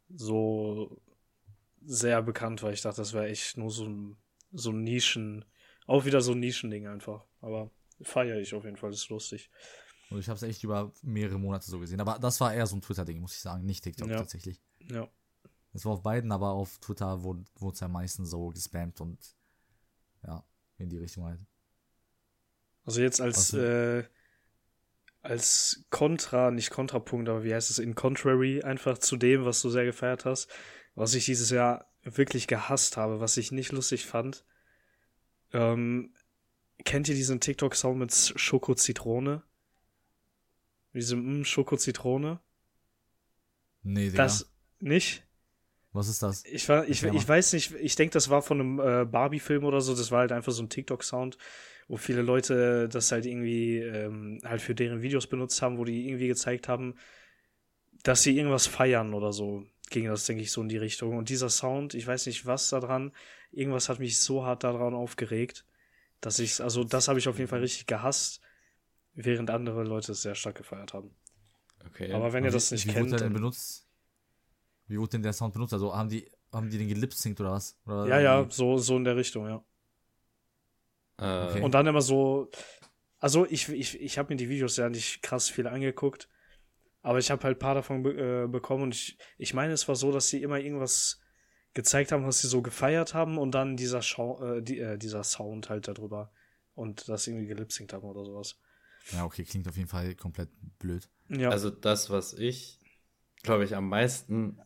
so 0.09 1.01
sehr 1.85 2.21
bekannt 2.21 2.63
war. 2.63 2.71
Ich 2.71 2.81
dachte, 2.81 3.01
das 3.01 3.13
wäre 3.13 3.27
echt 3.27 3.57
nur 3.57 3.71
so 3.71 3.85
ein, 3.85 4.17
so 4.51 4.71
ein 4.71 4.83
Nischen, 4.83 5.45
auch 5.87 6.05
wieder 6.05 6.21
so 6.21 6.31
ein 6.31 6.39
Nischending 6.39 6.87
einfach. 6.87 7.25
Aber 7.41 7.71
feiere 8.01 8.39
ich 8.39 8.53
auf 8.53 8.65
jeden 8.65 8.77
Fall, 8.77 8.91
das 8.91 9.01
ist 9.01 9.09
lustig. 9.09 9.49
Und 10.09 10.19
ich 10.19 10.29
habe 10.29 10.37
es 10.37 10.43
echt 10.43 10.63
über 10.63 10.91
mehrere 11.01 11.39
Monate 11.39 11.65
so 11.69 11.79
gesehen. 11.79 11.99
Aber 11.99 12.19
das 12.19 12.39
war 12.39 12.53
eher 12.53 12.67
so 12.67 12.75
ein 12.75 12.81
Twitter-Ding, 12.81 13.19
muss 13.19 13.33
ich 13.33 13.41
sagen, 13.41 13.65
nicht 13.65 13.83
TikTok 13.83 14.09
ja. 14.09 14.17
tatsächlich. 14.17 14.61
Ja. 14.89 15.09
Es 15.73 15.83
war 15.83 15.93
auf 15.93 16.03
beiden, 16.03 16.31
aber 16.31 16.51
auf 16.51 16.77
Twitter 16.79 17.23
wurde 17.23 17.43
es 17.73 17.83
am 17.83 17.91
meisten 17.91 18.25
so 18.25 18.49
gespammt 18.49 19.01
und 19.01 19.19
ja, 20.25 20.43
in 20.77 20.89
die 20.89 20.97
Richtung 20.97 21.25
halt. 21.25 21.39
Also 22.85 23.01
jetzt 23.01 23.19
als, 23.19 23.53
äh, 23.53 24.03
als 25.25 25.85
Kontra, 25.89 26.51
nicht 26.51 26.69
Kontrapunkt, 26.69 27.29
aber 27.29 27.43
wie 27.43 27.53
heißt 27.53 27.69
es, 27.69 27.79
in 27.79 27.95
Contrary 27.95 28.61
einfach 28.61 28.97
zu 28.97 29.17
dem, 29.17 29.45
was 29.45 29.61
du 29.61 29.69
sehr 29.69 29.85
gefeiert 29.85 30.25
hast, 30.25 30.49
was 30.93 31.13
ich 31.13 31.25
dieses 31.25 31.49
Jahr 31.49 31.91
wirklich 32.03 32.47
gehasst 32.47 32.97
habe, 32.97 33.19
was 33.19 33.37
ich 33.37 33.51
nicht 33.51 33.71
lustig 33.71 34.05
fand. 34.05 34.45
Ähm, 35.51 36.13
kennt 36.83 37.09
ihr 37.09 37.15
diesen 37.15 37.39
TikTok-Sound 37.39 37.97
mit 37.97 38.13
Schoko-Zitrone? 38.13 39.43
Diese 40.93 41.15
mm, 41.15 41.43
Schoko-Zitrone? 41.43 42.39
Nee, 43.81 44.09
Digga. 44.09 44.23
Das 44.23 44.53
nicht? 44.79 45.24
Was 45.95 46.09
ist 46.09 46.21
das? 46.21 46.43
Ich, 46.43 46.67
war, 46.67 46.85
ich, 46.89 47.03
ich 47.03 47.27
weiß 47.27 47.53
nicht, 47.53 47.73
ich 47.75 47.95
denke, 47.95 48.11
das 48.11 48.29
war 48.29 48.41
von 48.41 48.59
einem 48.59 48.79
äh, 48.79 49.05
Barbie-Film 49.05 49.63
oder 49.63 49.79
so. 49.79 49.95
Das 49.95 50.11
war 50.11 50.19
halt 50.19 50.33
einfach 50.33 50.51
so 50.51 50.61
ein 50.61 50.67
TikTok-Sound, 50.67 51.37
wo 51.87 51.95
viele 51.95 52.21
Leute 52.21 52.89
das 52.89 53.13
halt 53.13 53.25
irgendwie 53.25 53.77
ähm, 53.77 54.41
halt 54.43 54.61
für 54.61 54.75
deren 54.75 55.01
Videos 55.01 55.27
benutzt 55.27 55.61
haben, 55.61 55.77
wo 55.77 55.85
die 55.85 56.09
irgendwie 56.09 56.27
gezeigt 56.27 56.67
haben, 56.67 56.95
dass 58.03 58.23
sie 58.23 58.37
irgendwas 58.37 58.67
feiern 58.67 59.13
oder 59.13 59.31
so. 59.31 59.63
Ging 59.89 60.07
das, 60.07 60.25
denke 60.25 60.43
ich, 60.43 60.51
so 60.51 60.61
in 60.61 60.67
die 60.67 60.75
Richtung. 60.75 61.15
Und 61.15 61.29
dieser 61.29 61.49
Sound, 61.49 61.93
ich 61.93 62.05
weiß 62.05 62.25
nicht, 62.25 62.45
was 62.45 62.69
da 62.69 62.81
dran, 62.81 63.13
irgendwas 63.53 63.87
hat 63.87 63.99
mich 63.99 64.19
so 64.19 64.45
hart 64.45 64.65
daran 64.65 64.93
aufgeregt, 64.93 65.65
dass 66.19 66.39
ich, 66.39 66.59
also 66.59 66.83
das 66.83 67.07
habe 67.07 67.19
ich 67.19 67.29
auf 67.29 67.37
jeden 67.37 67.49
Fall 67.49 67.61
richtig 67.61 67.85
gehasst, 67.85 68.41
während 69.13 69.49
andere 69.49 69.85
Leute 69.85 70.11
es 70.11 70.23
sehr 70.23 70.35
stark 70.35 70.55
gefeiert 70.55 70.93
haben. 70.93 71.15
Okay. 71.87 72.11
Aber 72.11 72.33
wenn 72.33 72.43
ihr 72.43 72.51
das 72.51 72.71
nicht 72.71 72.85
wie 72.85 72.91
kennt. 72.91 73.11
Wurde 73.11 73.23
denn 73.23 73.33
benutzt? 73.33 73.84
Wie 74.87 74.99
wurde 74.99 75.11
denn 75.11 75.23
der 75.23 75.33
Sound 75.33 75.53
benutzt? 75.53 75.73
Also 75.73 75.95
haben 75.95 76.09
die, 76.09 76.29
haben 76.51 76.69
die 76.69 76.77
den 76.77 76.87
gelipsingt 76.87 77.39
oder 77.39 77.51
was? 77.51 77.77
Oder 77.85 78.07
ja, 78.07 78.19
ja, 78.19 78.47
so, 78.49 78.77
so 78.77 78.97
in 78.97 79.03
der 79.03 79.15
Richtung, 79.15 79.47
ja. 79.47 79.63
Äh, 81.17 81.49
okay. 81.49 81.61
Und 81.61 81.73
dann 81.73 81.87
immer 81.87 82.01
so, 82.01 82.49
also 83.19 83.45
ich, 83.45 83.69
ich, 83.69 83.99
ich 83.99 84.17
habe 84.17 84.33
mir 84.33 84.37
die 84.37 84.49
Videos 84.49 84.77
ja 84.77 84.89
nicht 84.89 85.21
krass 85.21 85.49
viel 85.49 85.67
angeguckt, 85.67 86.29
aber 87.01 87.19
ich 87.19 87.31
habe 87.31 87.43
halt 87.43 87.57
ein 87.57 87.59
paar 87.59 87.75
davon 87.75 88.03
be 88.03 88.43
äh, 88.43 88.47
bekommen 88.47 88.83
und 88.83 88.95
ich, 88.95 89.17
ich 89.37 89.53
meine, 89.53 89.73
es 89.73 89.87
war 89.87 89.95
so, 89.95 90.11
dass 90.11 90.27
sie 90.27 90.41
immer 90.41 90.59
irgendwas 90.59 91.21
gezeigt 91.73 92.11
haben, 92.11 92.25
was 92.25 92.39
sie 92.39 92.47
so 92.47 92.61
gefeiert 92.61 93.13
haben 93.13 93.37
und 93.37 93.51
dann 93.51 93.77
dieser, 93.77 94.01
Schau 94.01 94.41
äh, 94.43 94.61
die, 94.61 94.79
äh, 94.79 94.97
dieser 94.97 95.23
Sound 95.23 95.69
halt 95.69 95.87
darüber 95.87 96.31
und 96.73 97.07
das 97.09 97.27
irgendwie 97.27 97.47
gelipsingt 97.47 97.93
haben 97.93 98.05
oder 98.05 98.25
sowas. 98.25 98.59
Ja, 99.11 99.25
okay, 99.25 99.43
klingt 99.43 99.67
auf 99.67 99.77
jeden 99.77 99.89
Fall 99.89 100.15
komplett 100.15 100.49
blöd. 100.79 101.09
Ja. 101.29 101.49
Also 101.49 101.69
das, 101.69 102.09
was 102.09 102.33
ich, 102.33 102.79
glaube 103.43 103.65
ich, 103.65 103.75
am 103.75 103.87
meisten 103.87 104.59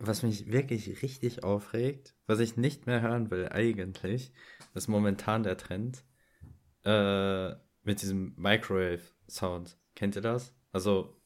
was 0.00 0.22
mich 0.22 0.50
wirklich 0.50 1.02
richtig 1.02 1.44
aufregt, 1.44 2.14
was 2.26 2.40
ich 2.40 2.56
nicht 2.56 2.86
mehr 2.86 3.00
hören 3.00 3.30
will 3.30 3.48
eigentlich, 3.48 4.32
ist 4.74 4.88
momentan 4.88 5.42
der 5.42 5.56
Trend 5.56 6.04
äh, 6.84 7.50
mit 7.82 8.02
diesem 8.02 8.34
Microwave-Sound. 8.36 9.78
Kennt 9.94 10.16
ihr 10.16 10.22
das? 10.22 10.54
Also, 10.72 11.20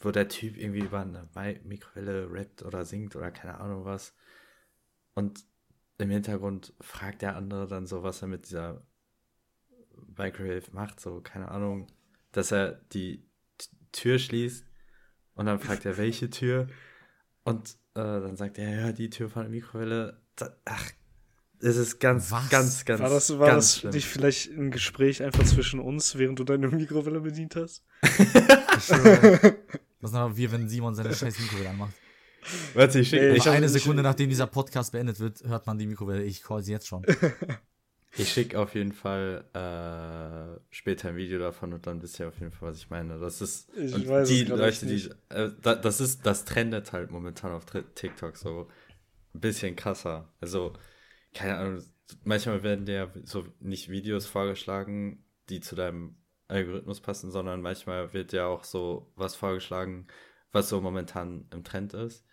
wo 0.00 0.10
der 0.10 0.28
Typ 0.28 0.56
irgendwie 0.56 0.80
über 0.80 1.00
eine 1.00 1.28
Mikrowelle 1.64 2.30
rappt 2.30 2.62
oder 2.62 2.84
singt 2.84 3.16
oder 3.16 3.30
keine 3.30 3.58
Ahnung 3.60 3.84
was. 3.84 4.14
Und 5.14 5.44
im 5.98 6.10
Hintergrund 6.10 6.74
fragt 6.80 7.22
der 7.22 7.36
andere 7.36 7.66
dann 7.66 7.86
so, 7.86 8.02
was 8.02 8.22
er 8.22 8.28
mit 8.28 8.46
dieser 8.46 8.86
Microwave 10.16 10.70
macht, 10.72 11.00
so, 11.00 11.20
keine 11.20 11.48
Ahnung, 11.50 11.88
dass 12.32 12.52
er 12.52 12.72
die 12.92 13.28
Tür 13.92 14.18
schließt 14.18 14.64
und 15.34 15.46
dann 15.46 15.58
fragt 15.58 15.84
er, 15.84 15.96
welche 15.96 16.30
Tür? 16.30 16.68
Und 17.48 17.70
äh, 17.94 18.02
dann 18.02 18.36
sagt 18.36 18.58
er, 18.58 18.70
ja, 18.70 18.92
die 18.92 19.10
Tür 19.10 19.28
von 19.28 19.42
der 19.42 19.50
Mikrowelle. 19.50 20.20
Da, 20.36 20.54
ach, 20.64 20.90
es 21.60 21.76
ist 21.76 21.98
ganz, 21.98 22.30
Was? 22.30 22.48
ganz, 22.50 22.84
ganz. 22.84 23.00
War 23.00 23.10
das, 23.10 23.38
war 23.38 23.50
das 23.50 23.82
nicht 23.84 24.06
vielleicht 24.06 24.50
ein 24.52 24.70
Gespräch 24.70 25.22
einfach 25.22 25.44
zwischen 25.44 25.80
uns, 25.80 26.16
während 26.16 26.38
du 26.38 26.44
deine 26.44 26.68
Mikrowelle 26.68 27.20
bedient 27.20 27.56
hast? 27.56 27.84
das 28.02 28.90
ist 28.90 30.14
aber 30.14 30.36
wie 30.36 30.50
wenn 30.52 30.68
Simon 30.68 30.94
seine 30.94 31.14
scheiß 31.14 31.38
Mikrowelle 31.40 31.70
anmacht. 31.70 31.94
Warte, 32.74 33.00
ich 33.00 33.08
schicke 33.08 33.30
Nee, 33.30 33.36
ich, 33.36 33.48
eine 33.48 33.68
Sekunde 33.68 34.02
nachdem 34.02 34.28
dieser 34.28 34.46
Podcast 34.46 34.92
beendet 34.92 35.18
wird, 35.18 35.42
hört 35.44 35.66
man 35.66 35.78
die 35.78 35.86
Mikrowelle. 35.86 36.22
Ich 36.22 36.42
call 36.42 36.62
sie 36.62 36.72
jetzt 36.72 36.86
schon. 36.86 37.04
ich 38.16 38.32
schick 38.32 38.54
auf 38.54 38.74
jeden 38.74 38.92
Fall 38.92 39.44
äh, 39.52 40.60
später 40.70 41.10
ein 41.10 41.16
Video 41.16 41.38
davon 41.38 41.72
und 41.72 41.86
dann 41.86 42.02
wisst 42.02 42.18
ihr 42.18 42.28
auf 42.28 42.38
jeden 42.38 42.50
Fall, 42.52 42.70
was 42.70 42.78
ich 42.78 42.90
meine. 42.90 43.18
Das 43.18 43.40
ist 43.40 43.70
Ich 43.76 43.94
es 43.94 44.28
die 44.28 44.44
Leute, 44.44 44.86
die 44.86 45.10
äh, 45.28 45.50
da, 45.60 45.74
das 45.74 46.00
ist 46.00 46.24
das 46.24 46.44
trendet 46.44 46.92
halt 46.92 47.10
momentan 47.10 47.52
auf 47.52 47.66
TikTok 47.66 48.36
so 48.36 48.68
ein 49.34 49.40
bisschen 49.40 49.76
krasser. 49.76 50.32
Also 50.40 50.72
keine 51.34 51.56
Ahnung, 51.58 51.84
manchmal 52.24 52.62
werden 52.62 52.86
dir 52.86 53.12
so 53.24 53.46
nicht 53.60 53.90
Videos 53.90 54.26
vorgeschlagen, 54.26 55.24
die 55.50 55.60
zu 55.60 55.76
deinem 55.76 56.16
Algorithmus 56.48 57.00
passen, 57.00 57.30
sondern 57.30 57.60
manchmal 57.60 58.12
wird 58.14 58.32
ja 58.32 58.46
auch 58.46 58.64
so 58.64 59.12
was 59.16 59.36
vorgeschlagen, 59.36 60.06
was 60.50 60.70
so 60.70 60.80
momentan 60.80 61.46
im 61.52 61.62
Trend 61.62 61.92
ist. 61.92 62.24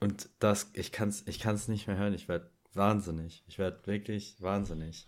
Und 0.00 0.30
das, 0.38 0.70
ich 0.74 0.92
kann's, 0.92 1.24
ich 1.26 1.40
kann's 1.40 1.68
nicht 1.68 1.86
mehr 1.86 1.96
hören. 1.96 2.14
Ich 2.14 2.28
werde 2.28 2.51
wahnsinnig. 2.74 3.44
Ich 3.46 3.58
werde 3.58 3.86
wirklich 3.86 4.40
wahnsinnig. 4.40 5.06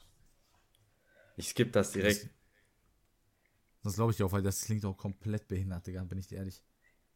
Ich 1.36 1.48
skippe 1.48 1.72
das 1.72 1.92
direkt. 1.92 2.28
Das 3.82 3.94
glaube 3.94 4.12
ich 4.12 4.22
auch, 4.22 4.32
weil 4.32 4.42
das 4.42 4.64
klingt 4.64 4.84
auch 4.84 4.96
komplett 4.96 5.46
behindert, 5.48 5.86
Digga, 5.86 6.04
bin 6.04 6.18
ich 6.18 6.26
dir 6.26 6.38
ehrlich. 6.38 6.62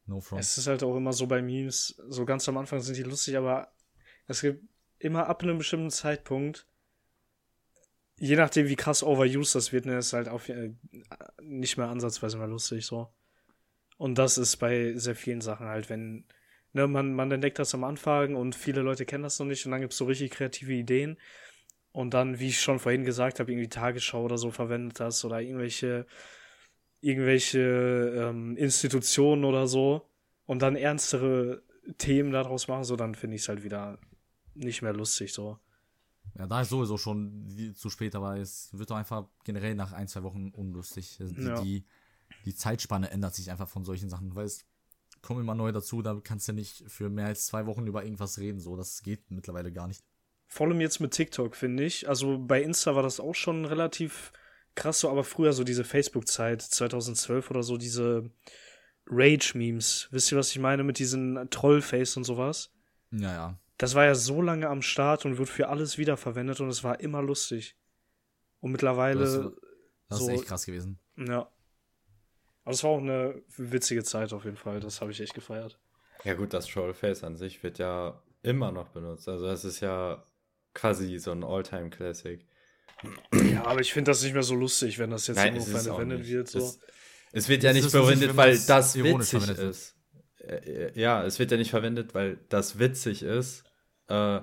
No 0.07 0.21
front. 0.21 0.43
Es 0.43 0.57
ist 0.59 0.67
halt 0.67 0.83
auch 0.83 0.97
immer 0.97 1.13
so 1.13 1.27
bei 1.27 1.43
Memes, 1.43 2.01
so 2.09 2.25
ganz 2.25 2.49
am 2.49 2.57
Anfang 2.57 2.81
sind 2.81 2.97
die 2.97 3.03
lustig, 3.03 3.37
aber 3.37 3.73
es 4.27 4.41
gibt 4.41 4.65
immer 4.99 5.27
ab 5.27 5.43
einem 5.43 5.59
bestimmten 5.59 5.91
Zeitpunkt, 5.91 6.67
je 8.19 8.37
nachdem 8.37 8.69
wie 8.69 8.77
krass 8.77 9.03
overused 9.03 9.55
das 9.55 9.73
wird, 9.73 9.87
ne, 9.87 9.99
ist 9.99 10.13
halt 10.13 10.29
auf, 10.29 10.49
äh, 10.49 10.75
nicht 11.41 11.77
mehr 11.77 11.89
ansatzweise 11.89 12.39
mehr 12.39 12.49
lustig, 12.49 12.85
so. 12.87 13.13
Und 13.97 14.17
das 14.17 14.39
ist 14.39 14.57
bei 14.57 14.95
sehr 14.97 15.17
vielen 15.17 15.41
Sachen 15.41 15.67
halt, 15.67 15.89
wenn, 15.91 16.25
ne, 16.73 16.87
man, 16.87 17.15
man 17.15 17.31
entdeckt 17.31 17.59
das 17.59 17.75
am 17.75 17.85
Anfang 17.85 18.35
und 18.35 18.55
viele 18.55 18.83
Leute 18.83 19.07
kennen 19.07 19.25
das 19.25 19.39
noch 19.39 19.47
nicht 19.47 19.65
und 19.67 19.73
dann 19.73 19.81
gibt's 19.81 19.97
so 19.97 20.05
richtig 20.05 20.31
kreative 20.31 20.73
Ideen 20.73 21.19
und 21.93 22.15
dann, 22.15 22.39
wie 22.39 22.49
ich 22.49 22.61
schon 22.61 22.79
vorhin 22.79 23.05
gesagt 23.05 23.41
habe, 23.41 23.51
irgendwie 23.51 23.69
Tagesschau 23.69 24.25
oder 24.25 24.39
so 24.39 24.51
verwendet 24.51 25.01
das 25.01 25.25
oder 25.25 25.41
irgendwelche 25.41 26.07
irgendwelche 27.01 27.61
ähm, 27.61 28.57
Institutionen 28.57 29.45
oder 29.45 29.69
so 29.69 30.09
und 30.47 30.63
dann 30.63 30.75
ernstere 30.75 31.63
Themen 31.97 32.33
daraus 32.33 32.69
machen, 32.69 32.85
so 32.85 32.97
dann 32.97 33.15
finde 33.15 33.37
ich 33.37 33.43
es 33.43 33.49
halt 33.49 33.63
wieder 33.63 33.99
nicht 34.55 34.83
mehr 34.83 34.93
lustig 34.93 35.33
so. 35.33 35.59
Ja, 36.37 36.47
da 36.47 36.61
ist 36.61 36.69
sowieso 36.69 36.99
schon 36.99 37.73
zu 37.75 37.91
spät, 37.91 38.15
aber 38.15 38.37
es 38.37 38.71
wird 38.73 38.91
doch 38.91 38.97
einfach 38.97 39.29
generell 39.45 39.75
nach 39.75 39.93
ein, 39.93 40.09
zwei 40.09 40.23
Wochen 40.23 40.51
unlustig. 40.51 41.19
Die, 41.21 41.45
Ja. 41.45 41.63
die, 41.63 41.85
die 42.45 42.55
Zeitspanne 42.55 43.11
ändert 43.11 43.35
sich 43.35 43.51
einfach 43.51 43.69
von 43.69 43.85
solchen 43.85 44.09
Sachen, 44.09 44.35
weil 44.35 44.47
es 44.47 44.65
kommen 45.29 45.43
immer 45.43 45.55
neue 45.55 45.73
dazu, 45.73 46.01
da 46.03 46.19
kannst 46.25 46.49
du 46.49 46.53
nicht 46.53 46.83
für 46.91 47.09
mehr 47.11 47.27
als 47.27 47.47
zwei 47.47 47.67
Wochen 47.67 47.87
über 47.87 48.03
irgendwas 48.03 48.39
reden, 48.39 48.59
so, 48.61 48.77
das 48.77 49.03
geht 49.03 49.31
mittlerweile 49.31 49.71
gar 49.71 49.87
nicht. 49.87 50.03
Vor 50.47 50.67
allem 50.67 50.81
jetzt 50.81 50.99
mit 51.01 51.13
TikTok, 51.13 51.55
finde 51.55 51.85
ich. 51.85 52.09
Also 52.09 52.39
bei 52.39 52.63
Insta 52.63 52.97
war 52.97 53.03
das 53.03 53.21
auch 53.21 53.35
schon 53.35 53.67
relativ 53.67 54.33
krass 54.75 55.01
so, 55.01 55.11
aber 55.11 55.23
früher 55.25 55.53
so 55.53 55.63
diese 55.65 55.85
Facebook-Zeit, 55.85 56.63
2012 56.63 57.51
oder 57.51 57.63
so, 57.63 57.77
diese 57.77 58.31
Rage-Memes. 59.07 60.09
Wisst 60.11 60.33
ihr, 60.33 60.39
was 60.39 60.51
ich 60.51 60.59
meine 60.59 60.85
mit 60.85 60.99
diesen 60.99 61.49
Trollface 61.51 62.17
und 62.17 62.25
sowas? 62.25 62.71
Ja, 63.11 63.33
ja. 63.33 63.59
Das 63.77 63.95
war 63.95 64.05
ja 64.05 64.15
so 64.15 64.43
lange 64.43 64.69
am 64.69 64.83
Start 64.83 65.25
und 65.25 65.39
wird 65.39 65.49
für 65.49 65.69
alles 65.69 65.99
wiederverwendet 65.99 66.61
und 66.61 66.69
es 66.69 66.83
war 66.83 67.01
immer 67.01 67.23
lustig. 67.23 67.77
Und 68.61 68.73
mittlerweile, 68.73 69.21
Das, 69.21 69.53
das 70.09 70.19
so- 70.19 70.29
ist 70.31 70.35
echt 70.35 70.47
krass 70.47 70.67
gewesen. 70.67 70.99
ja. 71.17 71.51
Aber 72.69 72.75
es 72.75 72.85
war 72.85 72.91
auch 72.91 72.99
eine 73.01 73.41
witzige 73.57 74.05
Zeit 74.05 74.35
auf 74.35 74.45
jeden 74.45 74.59
Fall. 74.59 74.79
Das 74.79 75.01
habe 75.01 75.11
ich 75.11 75.19
echt 75.23 75.33
gefeiert. 75.33 75.79
Ja 76.25 76.35
gut, 76.35 76.53
das 76.53 76.67
Trollface 76.67 77.25
an 77.25 77.35
sich 77.35 77.63
wird 77.63 77.79
ja 77.79 78.23
immer 78.43 78.73
noch 78.73 78.91
benutzt. 78.91 79.27
Also 79.27 79.47
es 79.47 79.65
ist 79.65 79.81
ja 79.81 80.23
quasi 80.75 81.17
so 81.19 81.33
ein 81.33 81.45
All-Time-Classic. 81.45 82.47
Ja, 83.33 83.65
aber 83.65 83.81
ich 83.81 83.91
finde 83.95 84.11
das 84.11 84.23
nicht 84.23 84.35
mehr 84.35 84.43
so 84.43 84.55
lustig, 84.55 84.99
wenn 84.99 85.09
das 85.09 85.27
jetzt 85.29 85.39
Nein, 85.39 85.57
ist 85.57 85.75
auch 85.75 85.81
verwendet 85.97 86.29
wird. 86.29 86.49
So. 86.49 86.59
Es, 86.59 86.79
es 87.33 87.49
wird 87.49 87.63
ja 87.63 87.71
Es 87.71 87.77
nicht 87.77 87.87
ist 87.87 87.93
verwendet, 87.93 88.37
weil 88.37 88.59
das 88.59 89.03
witzig 89.03 89.49
wird. 89.49 89.59
ist. 89.61 89.97
Äh, 90.41 90.93
Ja, 91.01 91.25
es 91.25 91.39
wird 91.39 91.51
ja 91.51 91.57
nicht 91.57 91.71
verwendet, 91.71 92.15
weil 92.15 92.39
das 92.51 92.79
witzig 92.79 93.23
ist, 93.23 93.65
äh, 94.09 94.41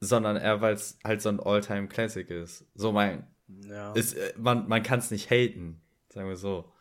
sondern 0.00 0.36
eher, 0.36 0.60
weil 0.60 0.74
es 0.74 0.98
halt 1.04 1.22
so 1.22 1.28
ein 1.28 1.38
All-Time-Classic 1.38 2.28
ist. 2.28 2.66
So 2.74 2.90
mein, 2.90 3.24
Ja. 3.68 3.92
ist, 3.92 4.14
äh, 4.14 4.32
man, 4.36 4.66
man 4.66 4.82
kann 4.82 4.98
es 4.98 5.12
nicht 5.12 5.30
haten, 5.30 5.80
sagen 6.08 6.28
wir 6.28 6.34
so. 6.34 6.72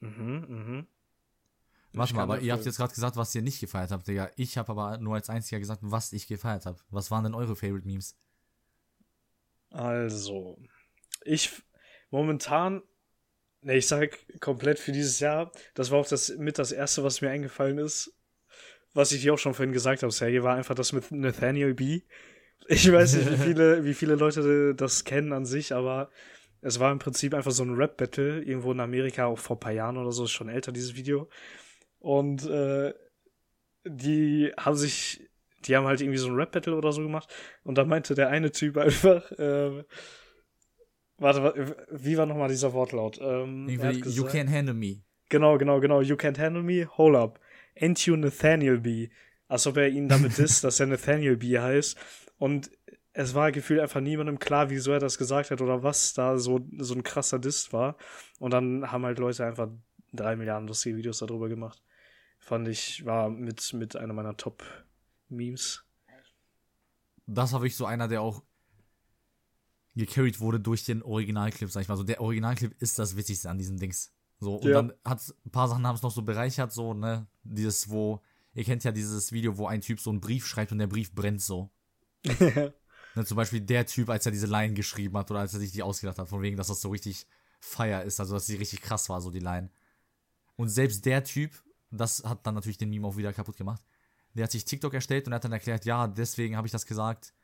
Mhm, 0.00 0.44
mhm. 0.48 0.86
Warte 1.92 2.14
mal, 2.14 2.22
aber 2.22 2.40
ihr 2.40 2.52
habt 2.52 2.64
jetzt 2.64 2.76
gerade 2.76 2.94
gesagt, 2.94 3.16
was 3.16 3.34
ihr 3.34 3.42
nicht 3.42 3.60
gefeiert 3.60 3.90
habt, 3.90 4.06
Digga. 4.06 4.30
Ich 4.36 4.58
habe 4.58 4.70
aber 4.72 4.98
nur 4.98 5.14
als 5.14 5.30
einziger 5.30 5.58
gesagt, 5.58 5.80
was 5.82 6.12
ich 6.12 6.26
gefeiert 6.26 6.66
habe. 6.66 6.78
Was 6.90 7.10
waren 7.10 7.24
denn 7.24 7.34
eure 7.34 7.56
Favorite 7.56 7.86
Memes? 7.86 8.16
Also, 9.70 10.58
ich 11.24 11.62
momentan, 12.10 12.82
ne, 13.62 13.76
ich 13.76 13.86
sag 13.86 14.18
komplett 14.40 14.78
für 14.78 14.92
dieses 14.92 15.20
Jahr, 15.20 15.52
das 15.74 15.90
war 15.90 15.98
auch 15.98 16.06
das 16.06 16.30
mit 16.36 16.58
das 16.58 16.72
erste, 16.72 17.04
was 17.04 17.20
mir 17.20 17.30
eingefallen 17.30 17.78
ist, 17.78 18.14
was 18.94 19.12
ich 19.12 19.22
dir 19.22 19.34
auch 19.34 19.38
schon 19.38 19.54
vorhin 19.54 19.72
gesagt 19.72 20.02
habe, 20.02 20.12
Sergej, 20.12 20.42
war 20.42 20.56
einfach 20.56 20.74
das 20.74 20.92
mit 20.92 21.10
Nathaniel 21.10 21.74
B. 21.74 22.02
Ich 22.66 22.90
weiß 22.90 23.14
nicht, 23.14 23.30
wie 23.30 23.36
viele, 23.44 23.84
wie 23.84 23.94
viele 23.94 24.14
Leute 24.14 24.74
das 24.74 25.04
kennen 25.04 25.32
an 25.32 25.46
sich, 25.46 25.72
aber 25.74 26.10
es 26.60 26.80
war 26.80 26.90
im 26.92 26.98
Prinzip 26.98 27.34
einfach 27.34 27.50
so 27.52 27.62
ein 27.64 27.74
Rap-Battle, 27.74 28.42
irgendwo 28.42 28.72
in 28.72 28.80
Amerika, 28.80 29.26
auch 29.26 29.38
vor 29.38 29.56
ein 29.56 29.60
paar 29.60 29.72
Jahren 29.72 29.96
oder 29.96 30.12
so, 30.12 30.24
ist 30.24 30.32
schon 30.32 30.48
älter, 30.48 30.72
dieses 30.72 30.96
Video. 30.96 31.28
Und 32.00 32.46
äh, 32.48 32.92
die 33.84 34.52
haben 34.58 34.76
sich, 34.76 35.28
die 35.64 35.76
haben 35.76 35.86
halt 35.86 36.00
irgendwie 36.00 36.18
so 36.18 36.28
ein 36.28 36.34
Rap-Battle 36.34 36.74
oder 36.76 36.92
so 36.92 37.02
gemacht. 37.02 37.32
Und 37.64 37.78
da 37.78 37.84
meinte 37.84 38.14
der 38.14 38.28
eine 38.28 38.50
Typ 38.50 38.76
einfach, 38.78 39.30
ähm, 39.38 39.84
warte, 41.16 41.42
wa- 41.42 41.54
wie 41.90 42.16
war 42.16 42.26
nochmal 42.26 42.48
dieser 42.48 42.72
Wortlaut? 42.72 43.18
Ähm, 43.20 43.68
Irgendwie, 43.68 43.98
you 43.98 44.24
gesagt- 44.24 44.34
can't 44.34 44.50
handle 44.52 44.74
me. 44.74 45.02
Genau, 45.30 45.58
genau, 45.58 45.78
genau. 45.80 46.00
You 46.00 46.16
can't 46.16 46.38
handle 46.38 46.62
me, 46.62 46.86
hold 46.96 47.14
up. 47.16 47.40
Ain't 47.80 48.06
you 48.06 48.16
Nathaniel 48.16 48.78
B? 48.78 49.08
Als 49.46 49.66
ob 49.66 49.76
er 49.76 49.88
ihn 49.88 50.08
damit 50.08 50.32
disst, 50.38 50.64
dass 50.64 50.80
er 50.80 50.86
Nathaniel 50.86 51.36
B 51.36 51.58
heißt. 51.58 51.96
Und 52.38 52.70
es 53.18 53.34
war 53.34 53.50
gefühlt 53.50 53.80
einfach 53.80 54.00
niemandem 54.00 54.38
klar, 54.38 54.70
wieso 54.70 54.92
er 54.92 55.00
das 55.00 55.18
gesagt 55.18 55.50
hat 55.50 55.60
oder 55.60 55.82
was 55.82 56.14
da 56.14 56.38
so, 56.38 56.60
so 56.78 56.94
ein 56.94 57.02
krasser 57.02 57.40
Dist 57.40 57.72
war. 57.72 57.96
Und 58.38 58.52
dann 58.52 58.92
haben 58.92 59.04
halt 59.04 59.18
Leute 59.18 59.44
einfach 59.44 59.68
drei 60.12 60.36
Milliarden 60.36 60.68
lustige 60.68 60.96
Videos 60.96 61.18
darüber 61.18 61.48
gemacht. 61.48 61.82
Fand 62.38 62.68
ich, 62.68 63.04
war 63.04 63.28
mit, 63.28 63.72
mit 63.72 63.96
einer 63.96 64.14
meiner 64.14 64.36
Top-Memes. 64.36 65.84
Das 67.26 67.52
war 67.52 67.60
wirklich 67.60 67.76
so 67.76 67.86
einer, 67.86 68.06
der 68.06 68.22
auch 68.22 68.44
gecarried 69.96 70.38
wurde 70.38 70.60
durch 70.60 70.84
den 70.84 71.02
Originalclip, 71.02 71.72
sag 71.72 71.80
ich 71.82 71.88
mal. 71.88 71.96
So, 71.96 72.04
der 72.04 72.20
Originalclip 72.20 72.80
ist 72.80 73.00
das 73.00 73.16
Witzigste 73.16 73.50
an 73.50 73.58
diesem 73.58 73.78
Dings. 73.78 74.12
So, 74.38 74.54
und 74.54 74.68
Ja. 74.68 74.74
dann 74.74 74.92
hat 75.04 75.20
ein 75.44 75.50
paar 75.50 75.66
Sachen 75.66 75.84
haben 75.84 75.96
es 75.96 76.02
noch 76.02 76.12
so 76.12 76.22
bereichert, 76.22 76.72
so, 76.72 76.94
ne, 76.94 77.26
dieses, 77.42 77.90
wo, 77.90 78.22
ihr 78.54 78.62
kennt 78.62 78.84
ja 78.84 78.92
dieses 78.92 79.32
Video, 79.32 79.58
wo 79.58 79.66
ein 79.66 79.80
Typ 79.80 79.98
so 79.98 80.10
einen 80.10 80.20
Brief 80.20 80.46
schreibt 80.46 80.70
und 80.70 80.78
der 80.78 80.86
Brief 80.86 81.12
brennt 81.12 81.42
so. 81.42 81.72
Ne, 83.18 83.24
zum 83.24 83.36
Beispiel 83.36 83.60
der 83.60 83.84
Typ, 83.84 84.10
als 84.10 84.26
er 84.26 84.30
diese 84.30 84.46
Line 84.46 84.74
geschrieben 84.74 85.16
hat 85.16 85.28
oder 85.32 85.40
als 85.40 85.52
er 85.52 85.58
sich 85.58 85.72
die 85.72 85.82
ausgedacht 85.82 86.18
hat, 86.18 86.28
von 86.28 86.40
wegen, 86.40 86.56
dass 86.56 86.68
das 86.68 86.80
so 86.80 86.88
richtig 86.90 87.26
fire 87.58 88.02
ist, 88.02 88.20
also 88.20 88.34
dass 88.34 88.46
sie 88.46 88.54
richtig 88.54 88.80
krass 88.80 89.08
war, 89.08 89.20
so 89.20 89.32
die 89.32 89.40
Line. 89.40 89.70
Und 90.54 90.68
selbst 90.68 91.04
der 91.04 91.24
Typ, 91.24 91.50
das 91.90 92.22
hat 92.24 92.46
dann 92.46 92.54
natürlich 92.54 92.78
den 92.78 92.90
Meme 92.90 93.08
auch 93.08 93.16
wieder 93.16 93.32
kaputt 93.32 93.56
gemacht, 93.56 93.82
der 94.34 94.44
hat 94.44 94.52
sich 94.52 94.64
TikTok 94.64 94.94
erstellt 94.94 95.26
und 95.26 95.34
hat 95.34 95.42
dann 95.42 95.50
erklärt, 95.50 95.84
ja, 95.84 96.06
deswegen 96.06 96.56
habe 96.56 96.68
ich 96.68 96.72
das 96.72 96.86
gesagt. 96.86 97.34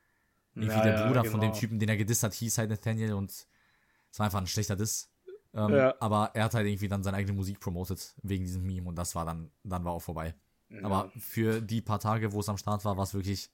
Irgendwie 0.54 0.76
Ja, 0.76 0.82
der 0.84 0.94
ja, 0.94 1.06
Bruder 1.08 1.24
von 1.24 1.40
dem 1.40 1.50
genau. 1.50 1.58
Typen, 1.60 1.80
den 1.80 1.88
er 1.88 1.96
gedisst 1.96 2.22
hat, 2.22 2.34
hieß 2.34 2.58
halt 2.58 2.70
Nathaniel 2.70 3.14
und 3.14 3.32
es 3.32 4.18
war 4.18 4.26
einfach 4.26 4.38
ein 4.38 4.46
schlechter 4.46 4.76
Diss. 4.76 5.10
Ähm, 5.54 5.74
Ja. 5.74 5.94
Aber 5.98 6.30
er 6.34 6.44
hat 6.44 6.54
halt 6.54 6.68
irgendwie 6.68 6.86
dann 6.86 7.02
seine 7.02 7.16
eigene 7.16 7.36
Musik 7.36 7.58
promotet 7.58 8.14
wegen 8.22 8.44
diesem 8.44 8.64
Meme 8.64 8.88
und 8.88 8.94
das 8.94 9.16
war 9.16 9.24
dann, 9.24 9.50
dann 9.64 9.84
war 9.84 9.92
auch 9.92 10.02
vorbei. 10.02 10.36
Aber 10.84 11.10
für 11.18 11.60
die 11.60 11.80
paar 11.80 11.98
Tage, 11.98 12.32
wo 12.32 12.38
es 12.38 12.48
am 12.48 12.58
Start 12.58 12.84
war, 12.84 12.96
war 12.96 13.02
es 13.04 13.14
wirklich, 13.14 13.50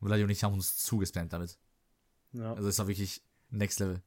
Vladi 0.00 0.22
und 0.22 0.30
ich 0.30 0.42
haben 0.44 0.54
uns 0.54 0.76
zugespammt 0.76 1.32
damit. 1.32 1.58
ja. 2.32 2.54
Also 2.54 2.68
es 2.68 2.78
war 2.78 2.88
wirklich 2.88 3.22
next 3.50 3.80
level. 3.80 4.02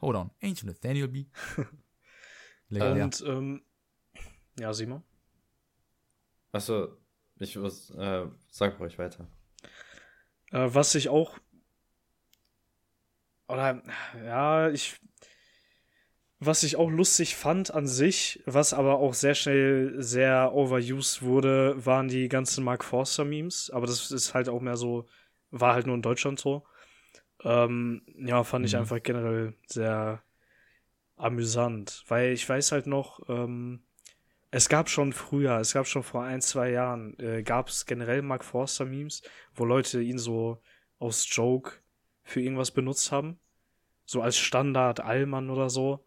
Hold 0.00 0.16
on, 0.16 0.30
ain't 0.42 0.60
you 0.60 0.66
Nathaniel 0.66 1.08
B? 1.08 1.26
Legendär. 2.68 3.04
Und, 3.04 3.24
ähm, 3.26 3.62
ja, 4.58 4.72
Simon? 4.72 5.02
Achso, 6.52 6.96
ich 7.38 7.56
muss, 7.56 7.90
äh, 7.90 8.26
sag 8.50 8.78
ruhig 8.80 8.98
weiter. 8.98 9.28
Äh, 10.50 10.68
was 10.72 10.94
ich 10.94 11.08
auch. 11.08 11.38
Oder, 13.48 13.82
ja, 14.24 14.70
ich. 14.70 14.96
Was 16.40 16.62
ich 16.62 16.76
auch 16.76 16.88
lustig 16.88 17.34
fand 17.34 17.74
an 17.74 17.88
sich, 17.88 18.40
was 18.46 18.72
aber 18.72 18.98
auch 18.98 19.12
sehr 19.12 19.34
schnell 19.34 20.00
sehr 20.00 20.54
overused 20.54 21.22
wurde, 21.22 21.84
waren 21.84 22.06
die 22.06 22.28
ganzen 22.28 22.62
Mark 22.62 22.84
Forster-Memes. 22.84 23.70
Aber 23.70 23.88
das 23.88 24.12
ist 24.12 24.34
halt 24.34 24.48
auch 24.48 24.60
mehr 24.60 24.76
so, 24.76 25.08
war 25.50 25.74
halt 25.74 25.86
nur 25.86 25.96
in 25.96 26.02
Deutschland 26.02 26.38
so. 26.40 26.64
Ähm, 27.44 28.02
ja, 28.16 28.44
fand 28.44 28.66
ich 28.66 28.76
Mhm. 28.76 28.82
einfach 28.82 29.02
generell 29.02 29.54
sehr 29.66 30.22
amüsant. 31.16 32.04
Weil 32.08 32.32
ich 32.32 32.48
weiß 32.48 32.72
halt 32.72 32.86
noch, 32.86 33.28
ähm, 33.28 33.82
es 34.50 34.68
gab 34.68 34.88
schon 34.88 35.12
früher, 35.12 35.58
es 35.60 35.74
gab 35.74 35.86
schon 35.86 36.02
vor 36.02 36.24
ein, 36.24 36.40
zwei 36.40 36.70
Jahren, 36.70 37.18
äh, 37.18 37.42
gab 37.42 37.68
es 37.68 37.86
generell 37.86 38.22
Mark 38.22 38.44
Forster 38.44 38.86
Memes, 38.86 39.22
wo 39.54 39.64
Leute 39.64 40.00
ihn 40.02 40.18
so 40.18 40.62
aus 40.98 41.26
Joke 41.30 41.72
für 42.24 42.40
irgendwas 42.40 42.70
benutzt 42.70 43.12
haben. 43.12 43.38
So 44.06 44.22
als 44.22 44.38
Standard 44.38 45.00
Allmann 45.00 45.50
oder 45.50 45.70
so. 45.70 46.04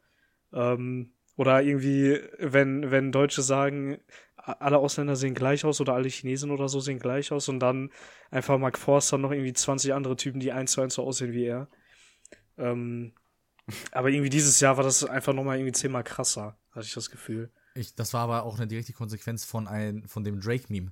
Ähm, 0.54 1.14
oder 1.38 1.62
irgendwie, 1.64 2.20
wenn, 2.40 2.92
wenn 2.92 3.12
Deutsche 3.12 3.42
sagen, 3.42 4.00
alle 4.44 4.78
Ausländer 4.78 5.16
sehen 5.16 5.34
gleich 5.34 5.66
aus 5.66 5.82
oder 5.82 5.94
alle 5.94 6.10
Chinesen 6.10 6.52
oder 6.52 6.68
so 6.68 6.80
sehen 6.80 7.00
gleich 7.00 7.32
aus 7.32 7.50
und 7.50 7.60
dann 7.60 7.92
einfach 8.30 8.58
Mark 8.58 8.78
Forster 8.78 9.18
noch 9.18 9.32
irgendwie 9.32 9.54
20 9.54 9.94
andere 9.94 10.16
Typen, 10.16 10.40
die 10.40 10.52
eins 10.52 10.72
zu 10.72 10.82
eins 10.82 10.96
so 10.96 11.04
aussehen 11.04 11.34
wie 11.34 11.46
er. 11.46 11.68
Ähm, 12.58 13.14
aber 13.92 14.10
irgendwie 14.10 14.30
dieses 14.30 14.60
Jahr 14.60 14.78
war 14.78 14.84
das 14.84 15.04
einfach 15.04 15.34
nochmal 15.34 15.58
irgendwie 15.58 15.74
zehnmal 15.74 16.04
krasser, 16.04 16.58
hatte 16.72 16.86
ich 16.86 16.94
das 16.94 17.10
Gefühl. 17.10 17.52
Ich, 17.74 17.96
das 17.96 18.14
war 18.14 18.22
aber 18.22 18.44
auch 18.44 18.58
eine 18.58 18.68
direkte 18.68 18.94
Konsequenz 18.94 19.46
von, 19.46 19.68
ein, 19.68 20.06
von 20.08 20.24
dem 20.24 20.42
Drake-Meme, 20.42 20.92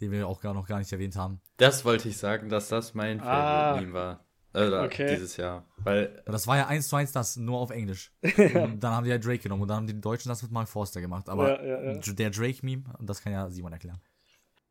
den 0.00 0.10
wir 0.12 0.28
auch 0.28 0.40
gar 0.40 0.54
noch 0.54 0.68
gar 0.68 0.78
nicht 0.78 0.92
erwähnt 0.92 1.16
haben. 1.16 1.40
Das 1.56 1.84
wollte 1.84 2.08
ich 2.08 2.16
sagen, 2.16 2.48
dass 2.48 2.68
das 2.68 2.94
mein 2.94 3.20
ah, 3.20 3.24
Favorite-Meme 3.24 3.92
war. 3.92 4.24
Äh, 4.54 4.68
okay. 4.84 5.08
Dieses 5.08 5.36
Jahr. 5.36 5.66
Weil, 5.78 6.22
das 6.26 6.46
war 6.46 6.56
ja 6.56 6.66
eins 6.66 6.88
zu 6.88 6.96
eins 6.96 7.12
das, 7.12 7.36
nur 7.36 7.58
auf 7.58 7.70
Englisch. 7.70 8.12
und 8.22 8.80
dann 8.80 8.92
haben 8.92 9.04
die 9.04 9.10
ja 9.10 9.18
Drake 9.18 9.38
genommen 9.38 9.62
und 9.62 9.68
dann 9.68 9.78
haben 9.78 9.86
die 9.86 9.98
Deutschen 9.98 10.28
das 10.28 10.42
mit 10.42 10.52
Mark 10.52 10.68
Forster 10.68 11.00
gemacht. 11.00 11.28
Aber 11.28 11.62
ja, 11.62 11.82
ja, 11.82 11.92
ja. 11.92 11.98
der 11.98 12.30
Drake-Meme, 12.30 12.84
das 13.00 13.22
kann 13.22 13.32
ja 13.32 13.48
Simon 13.50 13.72
erklären. 13.72 14.00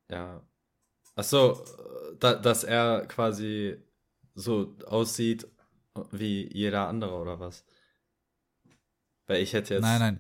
Ja. 0.10 0.42
Achso, 1.16 1.64
da, 2.20 2.36
dass 2.36 2.64
er 2.64 3.06
quasi 3.08 3.78
so 4.36 4.76
aussieht 4.86 5.48
wie 6.12 6.50
jeder 6.54 6.88
andere 6.88 7.16
oder 7.16 7.40
was? 7.40 7.66
Weil 9.28 9.42
ich 9.42 9.54
hätte 9.54 9.76
jetzt. 9.76 9.84
Nein, 9.84 10.00
nein. 10.00 10.20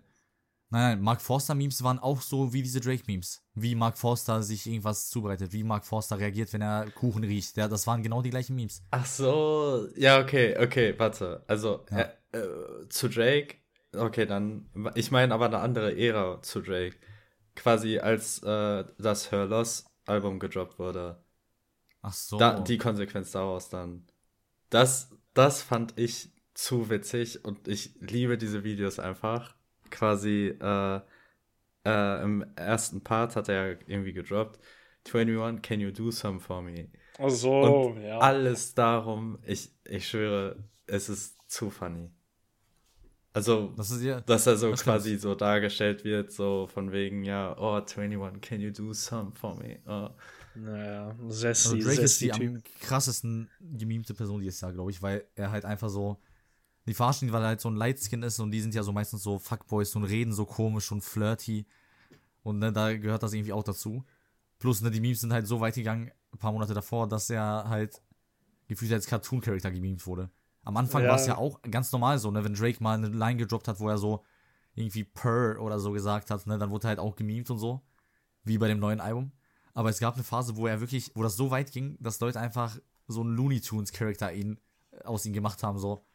Nein, 0.71 0.81
nein, 0.83 1.01
Mark 1.01 1.21
Forster-Memes 1.21 1.83
waren 1.83 1.99
auch 1.99 2.21
so 2.21 2.53
wie 2.53 2.63
diese 2.63 2.79
Drake-Memes. 2.79 3.43
Wie 3.55 3.75
Mark 3.75 3.97
Forster 3.97 4.41
sich 4.41 4.65
irgendwas 4.65 5.09
zubereitet, 5.09 5.51
wie 5.51 5.65
Mark 5.65 5.85
Forster 5.85 6.17
reagiert, 6.17 6.53
wenn 6.53 6.61
er 6.61 6.89
Kuchen 6.91 7.25
riecht. 7.25 7.57
Ja, 7.57 7.67
das 7.67 7.85
waren 7.87 8.01
genau 8.01 8.21
die 8.21 8.29
gleichen 8.29 8.55
Memes. 8.55 8.81
Ach 8.89 9.05
so, 9.05 9.89
ja, 9.97 10.21
okay, 10.21 10.57
okay, 10.57 10.95
warte. 10.97 11.43
Also, 11.47 11.85
ja. 11.91 12.09
äh, 12.31 12.37
äh, 12.37 12.87
zu 12.87 13.09
Drake, 13.09 13.55
okay, 13.93 14.25
dann, 14.25 14.69
ich 14.95 15.11
meine 15.11 15.33
aber 15.33 15.47
eine 15.47 15.59
andere 15.59 15.97
Ära 15.97 16.41
zu 16.41 16.61
Drake. 16.61 16.95
Quasi 17.53 17.99
als 17.99 18.41
äh, 18.41 18.85
das 18.97 19.29
Her 19.29 19.47
Loss 19.47 19.85
Album 20.05 20.39
gedroppt 20.39 20.79
wurde. 20.79 21.21
Ach 22.01 22.13
so. 22.13 22.37
Da, 22.37 22.61
die 22.61 22.77
Konsequenz 22.77 23.31
daraus 23.31 23.67
dann. 23.67 24.07
Das, 24.69 25.09
das 25.33 25.61
fand 25.61 25.97
ich 25.97 26.31
zu 26.53 26.89
witzig 26.89 27.43
und 27.43 27.67
ich 27.67 27.95
liebe 27.99 28.37
diese 28.37 28.63
Videos 28.63 28.99
einfach 28.99 29.53
quasi 29.91 30.55
äh, 30.59 31.01
äh, 31.85 32.23
im 32.23 32.45
ersten 32.55 33.01
Part 33.01 33.35
hat 33.35 33.49
er 33.49 33.77
irgendwie 33.87 34.13
gedroppt. 34.13 34.59
21, 35.05 35.61
can 35.61 35.79
you 35.79 35.91
do 35.91 36.11
some 36.11 36.39
for 36.39 36.61
me? 36.61 36.87
Ach 37.17 37.29
so, 37.29 37.61
Und 37.61 38.01
ja. 38.01 38.19
Alles 38.19 38.73
darum, 38.73 39.39
ich, 39.45 39.71
ich 39.85 40.07
schwöre, 40.07 40.63
es 40.87 41.09
ist 41.09 41.37
zu 41.47 41.69
funny. 41.69 42.09
Also, 43.33 43.73
das 43.77 43.91
ist 43.91 44.03
ja, 44.03 44.19
dass 44.21 44.45
er 44.45 44.57
so 44.57 44.71
quasi 44.73 45.17
so 45.17 45.35
dargestellt 45.35 46.03
wird, 46.03 46.31
so 46.31 46.67
von 46.67 46.91
wegen, 46.91 47.23
ja, 47.23 47.57
oh, 47.57 47.75
21, 47.75 48.41
can 48.41 48.59
you 48.59 48.71
do 48.71 48.93
some 48.93 49.31
for 49.33 49.55
me? 49.55 49.79
Oh. 49.87 50.09
Naja, 50.53 51.15
Sessi, 51.29 51.75
also 51.75 51.87
Drake 51.87 52.01
ist 52.01 52.19
die 52.19 52.33
am 52.33 52.61
krassesten 52.81 53.49
gemimte 53.61 54.13
Person 54.13 54.41
dieses 54.41 54.59
Jahr, 54.59 54.73
glaube 54.73 54.91
ich, 54.91 55.01
weil 55.01 55.23
er 55.35 55.51
halt 55.51 55.63
einfach 55.63 55.89
so 55.89 56.17
die 56.85 56.93
verarschen 56.93 57.27
ihn, 57.27 57.33
weil 57.33 57.43
er 57.43 57.49
halt 57.49 57.61
so 57.61 57.69
ein 57.69 57.75
Lightskin 57.75 58.23
ist 58.23 58.39
und 58.39 58.51
die 58.51 58.61
sind 58.61 58.73
ja 58.73 58.83
so 58.83 58.91
meistens 58.91 59.23
so 59.23 59.39
Fuckboys 59.39 59.95
und 59.95 60.03
reden 60.03 60.33
so 60.33 60.45
komisch 60.45 60.91
und 60.91 61.01
flirty. 61.01 61.65
Und 62.43 62.59
ne, 62.59 62.73
da 62.73 62.97
gehört 62.97 63.23
das 63.23 63.33
irgendwie 63.33 63.53
auch 63.53 63.63
dazu. 63.63 64.03
Plus, 64.57 64.81
ne, 64.81 64.91
die 64.91 64.99
Memes 64.99 65.21
sind 65.21 65.33
halt 65.33 65.47
so 65.47 65.59
weit 65.59 65.75
gegangen, 65.75 66.11
ein 66.31 66.37
paar 66.37 66.51
Monate 66.51 66.73
davor, 66.73 67.07
dass 67.07 67.29
er 67.29 67.65
halt 67.67 68.01
gefühlt 68.67 68.91
als 68.93 69.05
Cartoon-Charakter 69.05 69.71
gememt 69.71 70.05
wurde. 70.07 70.29
Am 70.63 70.77
Anfang 70.77 71.03
ja. 71.03 71.09
war 71.09 71.15
es 71.15 71.27
ja 71.27 71.37
auch 71.37 71.61
ganz 71.63 71.91
normal 71.91 72.19
so, 72.19 72.31
ne, 72.31 72.43
wenn 72.43 72.53
Drake 72.53 72.81
mal 72.81 72.97
eine 72.97 73.07
Line 73.07 73.37
gedroppt 73.37 73.67
hat, 73.67 73.79
wo 73.79 73.89
er 73.89 73.97
so 73.97 74.23
irgendwie 74.75 75.03
Purr 75.03 75.59
oder 75.59 75.79
so 75.79 75.91
gesagt 75.91 76.31
hat, 76.31 76.47
ne, 76.47 76.57
dann 76.57 76.69
wurde 76.69 76.87
er 76.87 76.89
halt 76.89 76.99
auch 76.99 77.15
gememt 77.15 77.49
und 77.49 77.57
so. 77.57 77.81
Wie 78.43 78.57
bei 78.57 78.67
dem 78.67 78.79
neuen 78.79 79.01
Album. 79.01 79.31
Aber 79.73 79.89
es 79.89 79.99
gab 79.99 80.15
eine 80.15 80.23
Phase, 80.23 80.55
wo 80.55 80.67
er 80.67 80.79
wirklich, 80.79 81.11
wo 81.15 81.23
das 81.23 81.35
so 81.35 81.51
weit 81.51 81.71
ging, 81.71 81.97
dass 81.99 82.19
Leute 82.19 82.39
einfach 82.39 82.77
so 83.07 83.21
einen 83.21 83.35
Looney 83.35 83.61
Tunes-Charakter 83.61 84.31
aus 85.03 85.25
ihm 85.25 85.33
gemacht 85.33 85.63
haben, 85.63 85.77
so. 85.77 86.05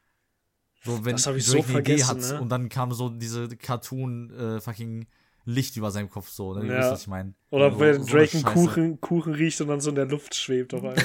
So, 0.85 1.05
wenn 1.05 1.13
das 1.13 1.27
habe 1.27 1.39
ich 1.39 1.47
Drake 1.47 1.63
so 1.63 1.73
vergessen, 1.73 2.09
hat 2.09 2.19
ne? 2.19 2.41
und 2.41 2.49
dann 2.49 2.69
kam 2.69 2.93
so 2.93 3.09
diese 3.09 3.49
Cartoon 3.49 4.31
äh, 4.31 4.61
fucking 4.61 5.07
Licht 5.45 5.77
über 5.77 5.91
seinem 5.91 6.11
Kopf 6.11 6.29
so, 6.29 6.55
ne? 6.55 6.67
Ja. 6.67 6.79
Wisst, 6.79 6.91
was 6.91 7.01
ich 7.03 7.09
meine. 7.09 7.35
Oder 7.51 7.73
so, 7.73 7.81
wenn 7.81 8.03
so 8.03 8.13
Drake 8.13 8.37
einen 8.37 8.45
Kuchen, 8.45 9.01
Kuchen 9.01 9.35
riecht 9.35 9.61
und 9.61 9.69
dann 9.69 9.81
so 9.81 9.91
in 9.91 9.97
der 9.97 10.07
Luft 10.07 10.35
schwebt 10.35 10.75
auf 10.75 10.83
einmal. 10.83 10.97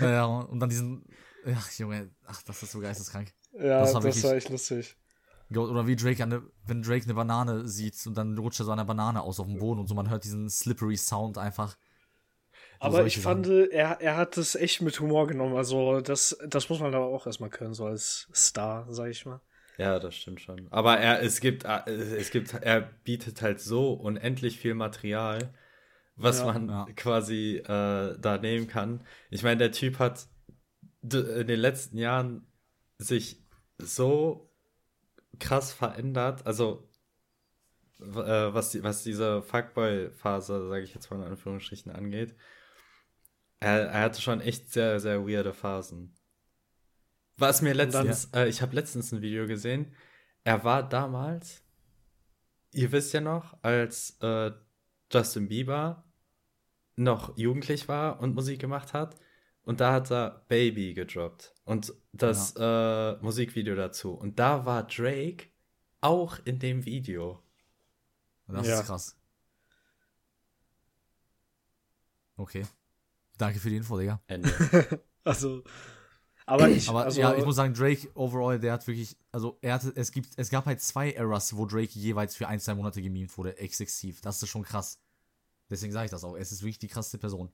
ja, 0.00 0.24
und 0.24 0.60
dann 0.60 0.68
diesen 0.68 1.04
ach 1.54 1.70
Junge, 1.72 2.10
ach, 2.26 2.42
das 2.42 2.62
ist 2.62 2.72
so 2.72 2.80
geisteskrank. 2.80 3.32
Ja, 3.52 3.80
das 3.80 3.94
war, 3.94 4.00
das 4.00 4.22
war 4.24 4.34
echt 4.34 4.48
lustig. 4.48 4.96
Oder 5.50 5.86
wie 5.86 5.94
Drake, 5.94 6.22
eine, 6.22 6.42
wenn 6.66 6.82
Drake 6.82 7.04
eine 7.04 7.14
Banane 7.14 7.68
sieht 7.68 8.04
und 8.06 8.16
dann 8.16 8.36
rutscht 8.36 8.60
er 8.60 8.66
so 8.66 8.72
eine 8.72 8.84
Banane 8.84 9.22
aus 9.22 9.38
auf 9.38 9.46
dem 9.46 9.58
Boden 9.58 9.80
und 9.80 9.86
so, 9.86 9.94
man 9.94 10.10
hört 10.10 10.24
diesen 10.24 10.50
slippery 10.50 10.96
Sound 10.96 11.38
einfach. 11.38 11.76
Aber 12.78 13.06
ich 13.06 13.18
fand, 13.18 13.48
er, 13.48 14.00
er 14.00 14.16
hat 14.16 14.36
es 14.36 14.54
echt 14.54 14.82
mit 14.82 14.98
Humor 15.00 15.26
genommen. 15.26 15.56
Also, 15.56 16.00
das, 16.00 16.38
das 16.46 16.68
muss 16.68 16.80
man 16.80 16.94
aber 16.94 17.06
auch 17.06 17.26
erstmal 17.26 17.50
können, 17.50 17.74
so 17.74 17.86
als 17.86 18.28
Star, 18.34 18.86
sag 18.90 19.10
ich 19.10 19.24
mal. 19.24 19.40
Ja, 19.78 19.98
das 19.98 20.14
stimmt 20.14 20.40
schon. 20.40 20.68
Aber 20.70 20.98
er, 20.98 21.22
es 21.22 21.40
gibt, 21.40 21.64
es 21.64 22.30
gibt, 22.30 22.54
er 22.54 22.80
bietet 22.80 23.42
halt 23.42 23.60
so 23.60 23.92
unendlich 23.92 24.58
viel 24.58 24.74
Material, 24.74 25.52
was 26.16 26.40
ja, 26.40 26.46
man 26.46 26.68
ja. 26.68 26.86
quasi 26.96 27.58
äh, 27.58 28.18
da 28.18 28.38
nehmen 28.40 28.68
kann. 28.68 29.04
Ich 29.30 29.42
meine, 29.42 29.58
der 29.58 29.72
Typ 29.72 29.98
hat 29.98 30.28
in 31.02 31.46
den 31.46 31.60
letzten 31.60 31.98
Jahren 31.98 32.46
sich 32.98 33.44
so 33.78 34.50
krass 35.38 35.72
verändert. 35.72 36.46
Also, 36.46 36.88
äh, 38.00 38.04
was, 38.04 38.70
die, 38.70 38.82
was 38.82 39.02
diese 39.02 39.42
Fuckboy-Phase, 39.42 40.68
sage 40.68 40.84
ich 40.84 40.94
jetzt 40.94 41.10
mal 41.10 41.18
in 41.18 41.28
Anführungsstrichen, 41.28 41.92
angeht 41.92 42.34
er, 43.60 43.88
er 43.88 44.00
hatte 44.02 44.20
schon 44.20 44.40
echt 44.40 44.72
sehr, 44.72 45.00
sehr 45.00 45.26
weirde 45.26 45.52
Phasen. 45.52 46.14
Was 47.36 47.62
mir 47.62 47.74
letztens, 47.74 48.30
dann, 48.30 48.44
äh, 48.44 48.48
ich 48.48 48.62
habe 48.62 48.74
letztens 48.74 49.12
ein 49.12 49.22
Video 49.22 49.46
gesehen. 49.46 49.94
Er 50.44 50.64
war 50.64 50.88
damals, 50.88 51.62
ihr 52.72 52.92
wisst 52.92 53.12
ja 53.12 53.20
noch, 53.20 53.56
als 53.62 54.16
äh, 54.20 54.52
Justin 55.12 55.48
Bieber 55.48 56.04
noch 56.96 57.36
jugendlich 57.36 57.88
war 57.88 58.20
und 58.20 58.34
Musik 58.34 58.60
gemacht 58.60 58.94
hat. 58.94 59.16
Und 59.62 59.80
da 59.80 59.92
hat 59.92 60.10
er 60.12 60.44
Baby 60.48 60.94
gedroppt. 60.94 61.52
Und 61.64 61.92
das 62.12 62.54
ja. 62.54 63.14
äh, 63.14 63.18
Musikvideo 63.20 63.74
dazu. 63.74 64.12
Und 64.14 64.38
da 64.38 64.64
war 64.64 64.86
Drake 64.86 65.48
auch 66.00 66.38
in 66.44 66.58
dem 66.58 66.84
Video. 66.84 67.42
Das 68.46 68.66
ja. 68.66 68.80
ist 68.80 68.86
krass. 68.86 69.18
Okay. 72.36 72.64
Danke 73.38 73.58
für 73.58 73.70
die 73.70 73.76
Info, 73.76 73.98
Digga. 73.98 74.20
Ende. 74.26 74.50
also. 75.24 75.62
Aber 76.48 76.68
ich, 76.68 76.88
aber 76.88 77.04
also, 77.04 77.20
ja, 77.20 77.34
ich 77.34 77.44
muss 77.44 77.56
sagen, 77.56 77.74
Drake 77.74 78.08
overall, 78.14 78.60
der 78.60 78.74
hat 78.74 78.86
wirklich, 78.86 79.16
also 79.32 79.58
er 79.62 79.74
hatte, 79.74 79.92
es 79.96 80.12
gibt, 80.12 80.30
es 80.36 80.48
gab 80.48 80.64
halt 80.66 80.80
zwei 80.80 81.10
Eras, 81.10 81.56
wo 81.56 81.66
Drake 81.66 81.90
jeweils 81.98 82.36
für 82.36 82.46
ein, 82.46 82.60
zwei 82.60 82.76
Monate 82.76 83.02
gemimt 83.02 83.36
wurde, 83.36 83.58
exzessiv. 83.58 84.20
Das 84.20 84.40
ist 84.40 84.48
schon 84.48 84.62
krass. 84.62 85.00
Deswegen 85.68 85.92
sage 85.92 86.04
ich 86.04 86.10
das 86.12 86.22
auch. 86.22 86.36
Es 86.36 86.52
ist 86.52 86.62
wirklich 86.62 86.78
die 86.78 86.86
krasseste 86.86 87.18
Person. 87.18 87.50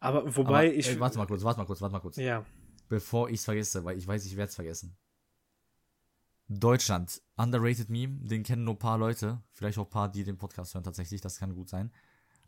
Aber 0.00 0.36
wobei 0.36 0.66
aber, 0.66 0.74
ich. 0.74 0.88
Ey, 0.88 0.98
warte 0.98 1.18
mal 1.18 1.26
kurz, 1.26 1.44
warte 1.44 1.60
mal 1.60 1.66
kurz, 1.66 1.80
warte 1.80 1.92
mal 1.92 2.00
kurz. 2.00 2.16
Ja. 2.16 2.44
Bevor 2.88 3.28
ich 3.28 3.36
es 3.36 3.44
vergesse, 3.44 3.84
weil 3.84 3.96
ich 3.96 4.06
weiß, 4.06 4.26
ich 4.26 4.36
werde 4.36 4.48
es 4.48 4.56
vergessen. 4.56 4.96
Deutschland, 6.48 7.22
underrated 7.36 7.88
Meme, 7.88 8.18
den 8.26 8.42
kennen 8.42 8.64
nur 8.64 8.74
ein 8.74 8.78
paar 8.78 8.98
Leute. 8.98 9.40
Vielleicht 9.52 9.78
auch 9.78 9.86
ein 9.86 9.90
paar, 9.90 10.10
die 10.10 10.24
den 10.24 10.36
Podcast 10.36 10.74
hören 10.74 10.84
tatsächlich, 10.84 11.20
das 11.20 11.38
kann 11.38 11.54
gut 11.54 11.68
sein. 11.68 11.92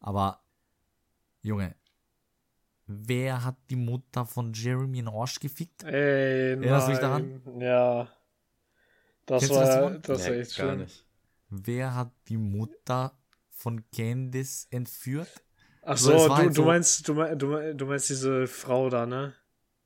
Aber, 0.00 0.42
Junge, 1.42 1.76
Wer 2.86 3.44
hat 3.44 3.56
die 3.70 3.76
Mutter 3.76 4.26
von 4.26 4.52
Jeremy 4.52 4.98
in 4.98 5.08
Arsch 5.08 5.40
gefickt? 5.40 5.84
Ey, 5.84 6.52
Erinnerst 6.52 6.88
du 6.88 6.90
dich 6.92 7.00
daran? 7.00 7.42
Ja. 7.58 8.08
Das 9.26 9.40
Kennst 9.40 9.54
war, 9.54 9.90
das, 9.90 10.02
das 10.02 10.28
war 10.28 10.34
echt 10.34 10.54
schön. 10.54 10.78
Nicht. 10.78 11.06
Wer 11.48 11.94
hat 11.94 12.12
die 12.28 12.36
Mutter 12.36 13.18
von 13.50 13.82
Candice 13.90 14.66
entführt? 14.70 15.30
Ach 15.82 15.96
so, 15.96 16.12
du, 16.12 16.34
halt 16.34 16.54
so, 16.54 16.62
du, 16.62 16.68
meinst, 16.68 17.08
du, 17.08 17.14
meinst, 17.14 17.42
du 17.42 17.86
meinst 17.86 18.10
diese 18.10 18.46
Frau 18.46 18.90
da, 18.90 19.06
ne? 19.06 19.34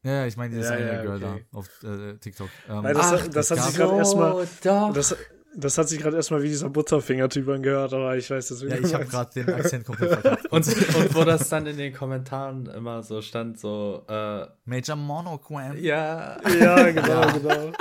Ja, 0.02 0.26
ich 0.26 0.36
meine 0.36 0.54
dieses 0.54 0.70
ja, 0.70 0.76
eine 0.76 0.92
ja, 0.92 1.02
Girl 1.02 1.16
okay. 1.16 1.44
da 1.50 1.58
auf 1.58 1.82
äh, 1.82 2.16
TikTok. 2.18 2.48
Ähm, 2.68 2.82
Weil 2.84 2.94
das, 2.94 3.06
Ach, 3.06 3.26
das, 3.26 3.48
das 3.48 3.50
hat 3.50 3.66
sich 3.66 3.76
gerade 3.76 3.96
erstmal. 3.96 4.46
Das, 4.92 5.16
das 5.60 5.76
hat 5.76 5.88
sich 5.88 5.98
gerade 5.98 6.16
erstmal 6.16 6.42
wie 6.42 6.48
dieser 6.48 6.70
Butterfinger-Typ 6.70 7.48
angehört, 7.48 7.92
aber 7.92 8.16
ich 8.16 8.30
weiß 8.30 8.48
das 8.48 8.62
wieder. 8.62 8.78
Ja, 8.78 8.86
ich 8.86 8.94
habe 8.94 9.06
gerade 9.06 9.32
den 9.32 9.52
Akzent 9.52 9.84
komplett 9.84 10.20
verkauft. 10.20 10.46
und, 10.52 10.66
und 10.68 11.14
wo 11.14 11.24
das 11.24 11.48
dann 11.48 11.66
in 11.66 11.76
den 11.76 11.92
Kommentaren 11.92 12.66
immer 12.66 13.02
so 13.02 13.20
stand, 13.20 13.58
so, 13.58 14.04
äh, 14.08 14.46
Major 14.64 14.94
Monoquam. 14.94 15.76
Ja. 15.76 16.40
Ja, 16.48 16.90
genau, 16.90 17.08
ja. 17.08 17.30
genau. 17.32 17.72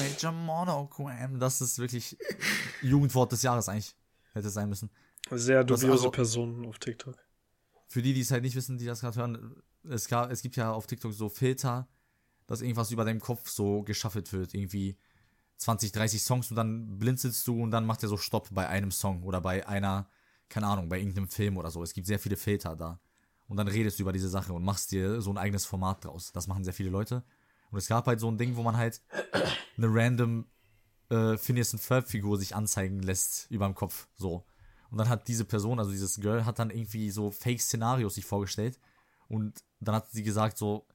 Major 0.00 0.32
Monogram. 0.32 1.38
Das 1.38 1.60
ist 1.60 1.78
wirklich 1.78 2.18
Jugendwort 2.82 3.30
des 3.30 3.42
Jahres 3.42 3.68
eigentlich. 3.68 3.94
Hätte 4.32 4.48
es 4.48 4.54
sein 4.54 4.68
müssen. 4.68 4.90
Sehr 5.30 5.62
dubiose 5.62 5.92
also, 5.92 6.10
Personen 6.10 6.66
auf 6.66 6.78
TikTok. 6.80 7.14
Für 7.86 8.02
die, 8.02 8.14
die 8.14 8.22
es 8.22 8.32
halt 8.32 8.42
nicht 8.42 8.56
wissen, 8.56 8.78
die 8.78 8.86
das 8.86 9.00
gerade 9.00 9.16
hören, 9.16 9.62
es, 9.88 10.08
gab, 10.08 10.32
es 10.32 10.42
gibt 10.42 10.56
ja 10.56 10.72
auf 10.72 10.88
TikTok 10.88 11.12
so 11.12 11.28
Filter, 11.28 11.86
dass 12.48 12.62
irgendwas 12.62 12.90
über 12.90 13.04
deinem 13.04 13.20
Kopf 13.20 13.48
so 13.48 13.82
geschaffelt 13.82 14.32
wird. 14.32 14.54
Irgendwie 14.54 14.98
20, 15.56 15.92
30 15.92 16.22
Songs 16.22 16.50
und 16.50 16.56
dann 16.56 16.98
blinzelst 16.98 17.46
du 17.46 17.62
und 17.62 17.70
dann 17.70 17.86
macht 17.86 18.02
er 18.02 18.08
so 18.08 18.16
Stopp 18.16 18.48
bei 18.52 18.68
einem 18.68 18.90
Song 18.90 19.22
oder 19.22 19.40
bei 19.40 19.66
einer, 19.66 20.08
keine 20.48 20.66
Ahnung, 20.66 20.88
bei 20.88 20.98
irgendeinem 20.98 21.28
Film 21.28 21.56
oder 21.56 21.70
so. 21.70 21.82
Es 21.82 21.94
gibt 21.94 22.06
sehr 22.06 22.18
viele 22.18 22.36
Filter 22.36 22.76
da. 22.76 23.00
Und 23.46 23.56
dann 23.56 23.68
redest 23.68 23.98
du 23.98 24.02
über 24.02 24.12
diese 24.12 24.28
Sache 24.28 24.52
und 24.52 24.64
machst 24.64 24.90
dir 24.90 25.20
so 25.20 25.30
ein 25.30 25.38
eigenes 25.38 25.66
Format 25.66 26.04
draus. 26.04 26.32
Das 26.32 26.46
machen 26.46 26.64
sehr 26.64 26.72
viele 26.72 26.90
Leute. 26.90 27.24
Und 27.70 27.78
es 27.78 27.88
gab 27.88 28.06
halt 28.06 28.20
so 28.20 28.30
ein 28.30 28.38
Ding, 28.38 28.56
wo 28.56 28.62
man 28.62 28.76
halt 28.76 29.02
eine 29.76 29.88
random 29.88 30.46
äh, 31.10 31.36
Phineas 31.36 31.72
und 31.72 31.80
Ferb 31.80 32.08
Figur 32.08 32.38
sich 32.38 32.54
anzeigen 32.54 33.00
lässt 33.02 33.50
über 33.50 33.66
dem 33.66 33.74
Kopf. 33.74 34.08
So. 34.16 34.46
Und 34.90 34.98
dann 34.98 35.08
hat 35.08 35.28
diese 35.28 35.44
Person, 35.44 35.78
also 35.78 35.90
dieses 35.90 36.20
Girl, 36.20 36.44
hat 36.44 36.58
dann 36.58 36.70
irgendwie 36.70 37.10
so 37.10 37.30
Fake-Szenarios 37.30 38.14
sich 38.14 38.24
vorgestellt. 38.24 38.78
Und 39.28 39.64
dann 39.80 39.94
hat 39.94 40.10
sie 40.10 40.22
gesagt 40.22 40.56
so, 40.56 40.86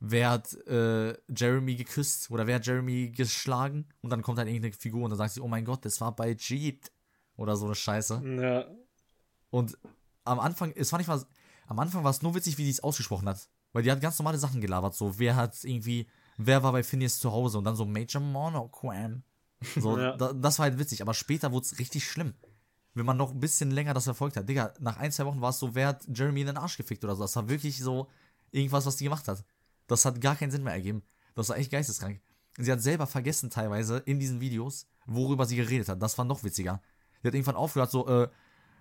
wer 0.00 0.30
hat 0.30 0.52
äh, 0.66 1.16
Jeremy 1.28 1.76
geküsst 1.76 2.30
oder 2.30 2.46
wer 2.46 2.56
hat 2.56 2.66
Jeremy 2.66 3.10
geschlagen? 3.10 3.86
Und 4.02 4.10
dann 4.10 4.22
kommt 4.22 4.38
halt 4.38 4.48
irgendeine 4.48 4.74
Figur 4.74 5.04
und 5.04 5.10
dann 5.10 5.18
sagt 5.18 5.34
sie, 5.34 5.40
oh 5.40 5.48
mein 5.48 5.64
Gott, 5.64 5.84
das 5.84 6.00
war 6.00 6.14
bei 6.14 6.36
Jeet. 6.38 6.92
Oder 7.36 7.56
so 7.56 7.66
eine 7.66 7.74
Scheiße. 7.74 8.22
Ja. 8.40 8.64
Und 9.50 9.76
am 10.24 10.40
Anfang, 10.40 10.72
es 10.74 10.90
war 10.92 10.98
nicht 10.98 11.08
mal, 11.08 11.22
am 11.66 11.78
Anfang 11.78 12.02
war 12.02 12.10
es 12.10 12.22
nur 12.22 12.34
witzig, 12.34 12.56
wie 12.58 12.64
die 12.64 12.70
es 12.70 12.82
ausgesprochen 12.82 13.28
hat. 13.28 13.48
Weil 13.72 13.82
die 13.82 13.90
hat 13.90 14.00
ganz 14.00 14.18
normale 14.18 14.38
Sachen 14.38 14.60
gelabert, 14.60 14.94
so, 14.94 15.18
wer 15.18 15.36
hat 15.36 15.62
irgendwie, 15.62 16.06
wer 16.38 16.62
war 16.62 16.72
bei 16.72 16.82
Phineas 16.82 17.18
zu 17.18 17.30
Hause 17.30 17.58
und 17.58 17.64
dann 17.64 17.76
so 17.76 17.84
Major 17.84 18.22
Monogram. 18.22 19.22
So, 19.76 19.98
ja. 19.98 20.16
da, 20.16 20.32
das 20.32 20.58
war 20.58 20.64
halt 20.64 20.78
witzig, 20.78 21.02
aber 21.02 21.14
später 21.14 21.52
wurde 21.52 21.66
es 21.66 21.78
richtig 21.78 22.08
schlimm. 22.08 22.34
Wenn 22.94 23.04
man 23.04 23.18
noch 23.18 23.32
ein 23.32 23.40
bisschen 23.40 23.70
länger 23.70 23.92
das 23.92 24.04
verfolgt 24.04 24.36
hat. 24.36 24.48
Digga, 24.48 24.72
nach 24.80 24.96
ein, 24.96 25.12
zwei 25.12 25.26
Wochen 25.26 25.42
war 25.42 25.50
es 25.50 25.58
so, 25.58 25.74
wer 25.74 25.88
hat 25.88 26.06
Jeremy 26.08 26.40
in 26.40 26.46
den 26.46 26.56
Arsch 26.56 26.78
gefickt 26.78 27.04
oder 27.04 27.14
so. 27.14 27.22
Das 27.22 27.36
war 27.36 27.48
wirklich 27.50 27.78
so 27.78 28.08
irgendwas, 28.50 28.86
was 28.86 28.96
die 28.96 29.04
gemacht 29.04 29.28
hat. 29.28 29.44
Das 29.86 30.04
hat 30.04 30.20
gar 30.20 30.36
keinen 30.36 30.50
Sinn 30.50 30.62
mehr 30.62 30.72
ergeben. 30.72 31.02
Das 31.34 31.48
war 31.48 31.56
echt 31.56 31.70
geisteskrank. 31.70 32.20
Sie 32.58 32.72
hat 32.72 32.80
selber 32.80 33.06
vergessen 33.06 33.50
teilweise 33.50 33.98
in 33.98 34.18
diesen 34.18 34.40
Videos, 34.40 34.86
worüber 35.06 35.44
sie 35.44 35.56
geredet 35.56 35.88
hat. 35.88 36.02
Das 36.02 36.16
war 36.16 36.24
noch 36.24 36.42
witziger. 36.42 36.80
Sie 37.22 37.28
hat 37.28 37.34
irgendwann 37.34 37.56
aufgehört, 37.56 37.90
so, 37.90 38.06
äh, 38.08 38.28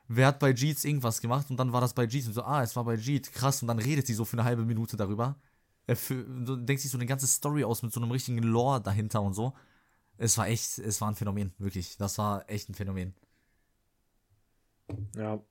wer 0.08 0.28
hat 0.28 0.40
bei 0.40 0.52
Jeets 0.52 0.86
irgendwas 0.86 1.20
gemacht 1.20 1.50
und 1.50 1.58
dann 1.58 1.74
war 1.74 1.82
das 1.82 1.94
bei 1.94 2.06
Jeets 2.06 2.28
und 2.28 2.34
so, 2.34 2.44
ah, 2.44 2.64
es 2.64 2.76
war 2.76 2.86
bei 2.86 2.96
Jeet, 2.96 3.32
krass, 3.32 3.62
und 3.62 3.68
dann 3.68 3.80
redet 3.80 4.08
sie 4.08 4.14
so 4.14 4.24
für 4.24 4.38
eine 4.38 4.46
halbe 4.46 4.64
Minute 4.64 4.98
darüber. 4.98 5.36
Er 5.88 5.96
du 5.96 6.56
denkst 6.56 6.84
sich 6.84 6.92
so 6.92 6.98
eine 6.98 7.06
ganze 7.06 7.28
Story 7.28 7.64
aus 7.64 7.84
mit 7.84 7.94
so 7.94 8.02
einem 8.02 8.12
richtigen 8.12 8.40
Lore 8.40 8.82
dahinter 8.82 9.22
und 9.22 9.34
so. 9.34 9.54
Es 10.18 10.38
war 10.38 10.48
echt, 10.48 10.80
es 10.80 11.02
war 11.02 11.10
ein 11.10 11.16
Phänomen, 11.16 11.54
wirklich. 11.58 11.98
Das 11.98 12.18
war 12.18 12.50
echt 12.50 12.70
ein 12.70 12.74
Phänomen. 12.74 13.14
Ja. 15.16 15.44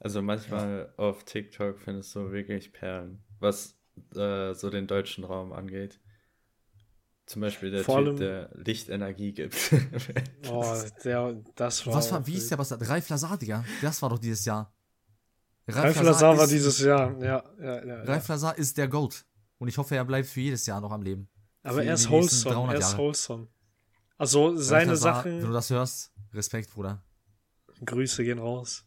Also 0.00 0.22
manchmal 0.22 0.92
ja. 0.92 1.04
auf 1.04 1.24
TikTok 1.24 1.80
findest 1.80 2.14
du 2.14 2.30
wirklich 2.30 2.72
Perlen, 2.72 3.22
was 3.38 3.76
äh, 4.14 4.54
so 4.54 4.70
den 4.70 4.86
deutschen 4.86 5.24
Raum 5.24 5.52
angeht. 5.52 6.00
Zum 7.26 7.40
Beispiel 7.40 7.70
der 7.70 7.84
Vor 7.84 8.04
Typ, 8.04 8.18
der 8.18 8.50
Lichtenergie 8.54 9.32
gibt. 9.32 9.56
oh, 10.50 10.76
der, 11.04 11.42
das 11.54 11.86
war. 11.86 11.94
Was 11.94 12.12
war, 12.12 12.26
wie 12.26 12.34
ist 12.34 12.50
der, 12.50 12.58
was 12.58 12.68
da? 12.68 12.76
Ralf 12.76 13.08
Lazar, 13.08 13.38
Digga. 13.38 13.64
Das 13.80 14.02
war 14.02 14.10
doch 14.10 14.18
dieses 14.18 14.44
Jahr. 14.44 14.74
Ralf, 15.66 15.96
Ralf 15.96 16.02
Lazar 16.02 16.36
war 16.36 16.46
dieses 16.46 16.78
Jahr, 16.80 17.18
ja. 17.22 17.42
ja, 17.58 17.84
ja 17.86 18.02
Ralf 18.02 18.28
ja. 18.28 18.34
Lazar 18.34 18.58
ist 18.58 18.76
der 18.76 18.88
Goat. 18.88 19.24
Und 19.56 19.68
ich 19.68 19.78
hoffe, 19.78 19.96
er 19.96 20.04
bleibt 20.04 20.28
für 20.28 20.40
jedes 20.40 20.66
Jahr 20.66 20.80
noch 20.82 20.90
am 20.92 21.00
Leben. 21.00 21.28
Aber 21.62 21.82
er 21.82 21.94
ist 21.94 22.10
wholesome. 22.10 22.74
Er 22.74 22.80
ist 22.80 22.98
wholesome. 22.98 23.48
Also 24.18 24.56
seine 24.56 24.90
Lazar, 24.92 25.14
Sachen. 25.14 25.38
Wenn 25.40 25.46
du 25.46 25.52
das 25.52 25.70
hörst, 25.70 26.12
Respekt, 26.34 26.70
Bruder. 26.70 27.02
Grüße 27.84 28.22
gehen 28.22 28.38
raus. 28.38 28.84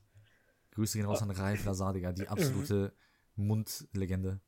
Grüße 0.71 0.99
gehen 0.99 1.07
raus 1.07 1.23
an 1.23 1.31
Ralf 1.31 1.65
Lazar, 1.65 1.93
Digga. 1.93 2.11
Die 2.11 2.27
absolute 2.27 2.93
Mundlegende. 3.35 4.41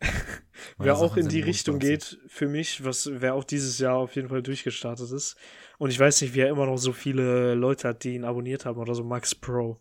wer 0.78 0.96
auch 0.96 1.16
in 1.16 1.28
die 1.28 1.40
Richtung 1.40 1.78
geht, 1.78 2.18
für 2.26 2.48
mich, 2.48 2.84
was 2.84 3.10
wer 3.12 3.34
auch 3.34 3.44
dieses 3.44 3.78
Jahr 3.78 3.96
auf 3.96 4.14
jeden 4.16 4.28
Fall 4.28 4.42
durchgestartet 4.42 5.10
ist. 5.10 5.36
Und 5.78 5.90
ich 5.90 5.98
weiß 5.98 6.20
nicht, 6.22 6.34
wie 6.34 6.40
er 6.40 6.48
immer 6.48 6.66
noch 6.66 6.78
so 6.78 6.92
viele 6.92 7.54
Leute 7.54 7.88
hat, 7.88 8.04
die 8.04 8.14
ihn 8.14 8.24
abonniert 8.24 8.64
haben 8.64 8.78
oder 8.78 8.94
so, 8.94 9.04
Max 9.04 9.34
Pro. 9.34 9.78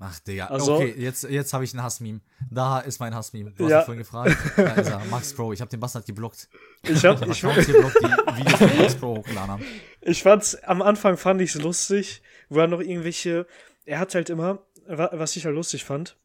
Ach, 0.00 0.18
Digga. 0.20 0.46
Also, 0.46 0.76
okay, 0.76 0.94
jetzt, 0.96 1.24
jetzt 1.24 1.52
habe 1.52 1.64
ich 1.64 1.74
ein 1.74 1.82
Hassmeme. 1.82 2.20
Da 2.50 2.78
ist 2.80 3.00
mein 3.00 3.14
Hassmeme. 3.14 3.50
Du 3.50 3.64
hast 3.64 3.70
ja. 3.70 3.78
mich 3.78 3.84
vorhin 3.84 3.98
gefragt. 3.98 4.36
Da 4.56 4.74
ist 4.74 4.90
er, 4.90 5.04
Max 5.10 5.34
Pro. 5.34 5.52
Ich 5.52 5.60
habe 5.60 5.70
den 5.70 5.80
Bastard 5.80 6.06
geblockt. 6.06 6.48
Ich 6.82 7.04
habe 7.04 7.24
ich, 7.24 7.30
ich 7.30 7.40
geblockt, 7.40 7.96
die 8.00 8.38
Videos 8.38 8.58
von 8.58 8.78
Max 8.78 8.94
Pro 8.94 9.16
hochgeladen 9.16 9.50
haben. 9.50 9.64
Ich 10.00 10.22
fand's, 10.22 10.54
am 10.62 10.82
Anfang 10.82 11.16
fand 11.16 11.40
ich 11.40 11.54
es 11.54 11.60
lustig, 11.60 12.22
wo 12.48 12.60
er 12.60 12.68
noch 12.68 12.80
irgendwelche, 12.80 13.46
er 13.86 13.98
hat 13.98 14.14
halt 14.14 14.30
immer, 14.30 14.60
was 14.86 15.34
ich 15.34 15.44
halt 15.44 15.56
lustig 15.56 15.84
fand, 15.84 16.16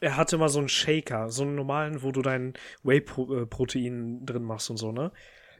er 0.00 0.16
hatte 0.16 0.38
mal 0.38 0.48
so 0.48 0.58
einen 0.58 0.68
Shaker, 0.68 1.30
so 1.30 1.42
einen 1.42 1.54
normalen, 1.54 2.02
wo 2.02 2.12
du 2.12 2.22
dein 2.22 2.54
Whey-Protein 2.82 4.24
drin 4.24 4.44
machst 4.44 4.70
und 4.70 4.76
so, 4.76 4.92
ne? 4.92 5.12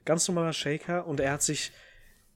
Ganz 0.05 0.27
normaler 0.29 0.53
Shaker 0.53 1.07
und 1.07 1.21
er 1.21 1.33
hat 1.33 1.43
sich, 1.43 1.73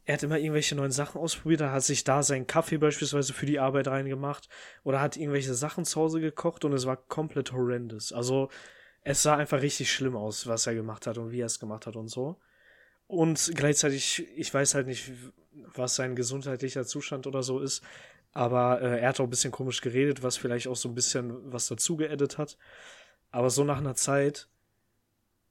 er 0.05 0.15
hat 0.15 0.23
immer 0.23 0.39
irgendwelche 0.39 0.75
neuen 0.75 0.91
Sachen 0.91 1.21
ausprobiert, 1.21 1.61
er 1.61 1.73
hat 1.73 1.85
sich 1.85 2.05
da 2.05 2.23
seinen 2.23 2.47
Kaffee 2.47 2.79
beispielsweise 2.79 3.33
für 3.33 3.47
die 3.47 3.61
Arbeit 3.61 3.89
reingemacht 3.89 4.49
oder 4.85 5.01
hat 5.01 5.17
irgendwelche 5.17 5.55
Sachen 5.55 5.85
zu 5.85 6.01
Hause 6.01 6.21
gekocht 6.21 6.65
und 6.65 6.73
es 6.73 6.87
war 6.87 6.97
komplett 6.97 7.53
horrendous. 7.53 8.13
Also 8.13 8.51
es 9.05 9.23
sah 9.23 9.37
einfach 9.37 9.63
richtig 9.63 9.93
schlimm 9.93 10.17
aus, 10.17 10.47
was 10.47 10.67
er 10.67 10.75
gemacht 10.75 11.07
hat 11.07 11.19
und 11.19 11.31
wie 11.31 11.41
er 11.41 11.47
es 11.47 11.61
gemacht 11.61 11.87
hat 11.87 11.97
und 11.97 12.09
so. 12.09 12.39
Und 13.07 13.53
gleichzeitig, 13.55 14.27
ich 14.37 14.53
weiß 14.53 14.75
halt 14.75 14.87
nicht, 14.87 15.11
was 15.75 15.97
sein 15.97 16.17
gesundheitlicher 16.17 16.85
Zustand 16.85 17.27
oder 17.27 17.43
so 17.43 17.61
ist, 17.61 17.83
aber 18.33 18.81
äh, 18.81 19.01
er 19.01 19.11
hat 19.11 19.21
auch 19.21 19.25
ein 19.25 19.31
bisschen 19.31 19.53
komisch 19.53 19.81
geredet, 19.81 20.23
was 20.23 20.37
vielleicht 20.37 20.69
auch 20.69 20.77
so 20.77 20.89
ein 20.89 20.95
bisschen 20.95 21.53
was 21.53 21.69
dazu 21.69 21.97
geedit 21.97 22.39
hat. 22.39 22.59
Aber 23.31 23.51
so 23.51 23.65
nach 23.65 23.79
einer 23.79 23.95
Zeit 23.95 24.49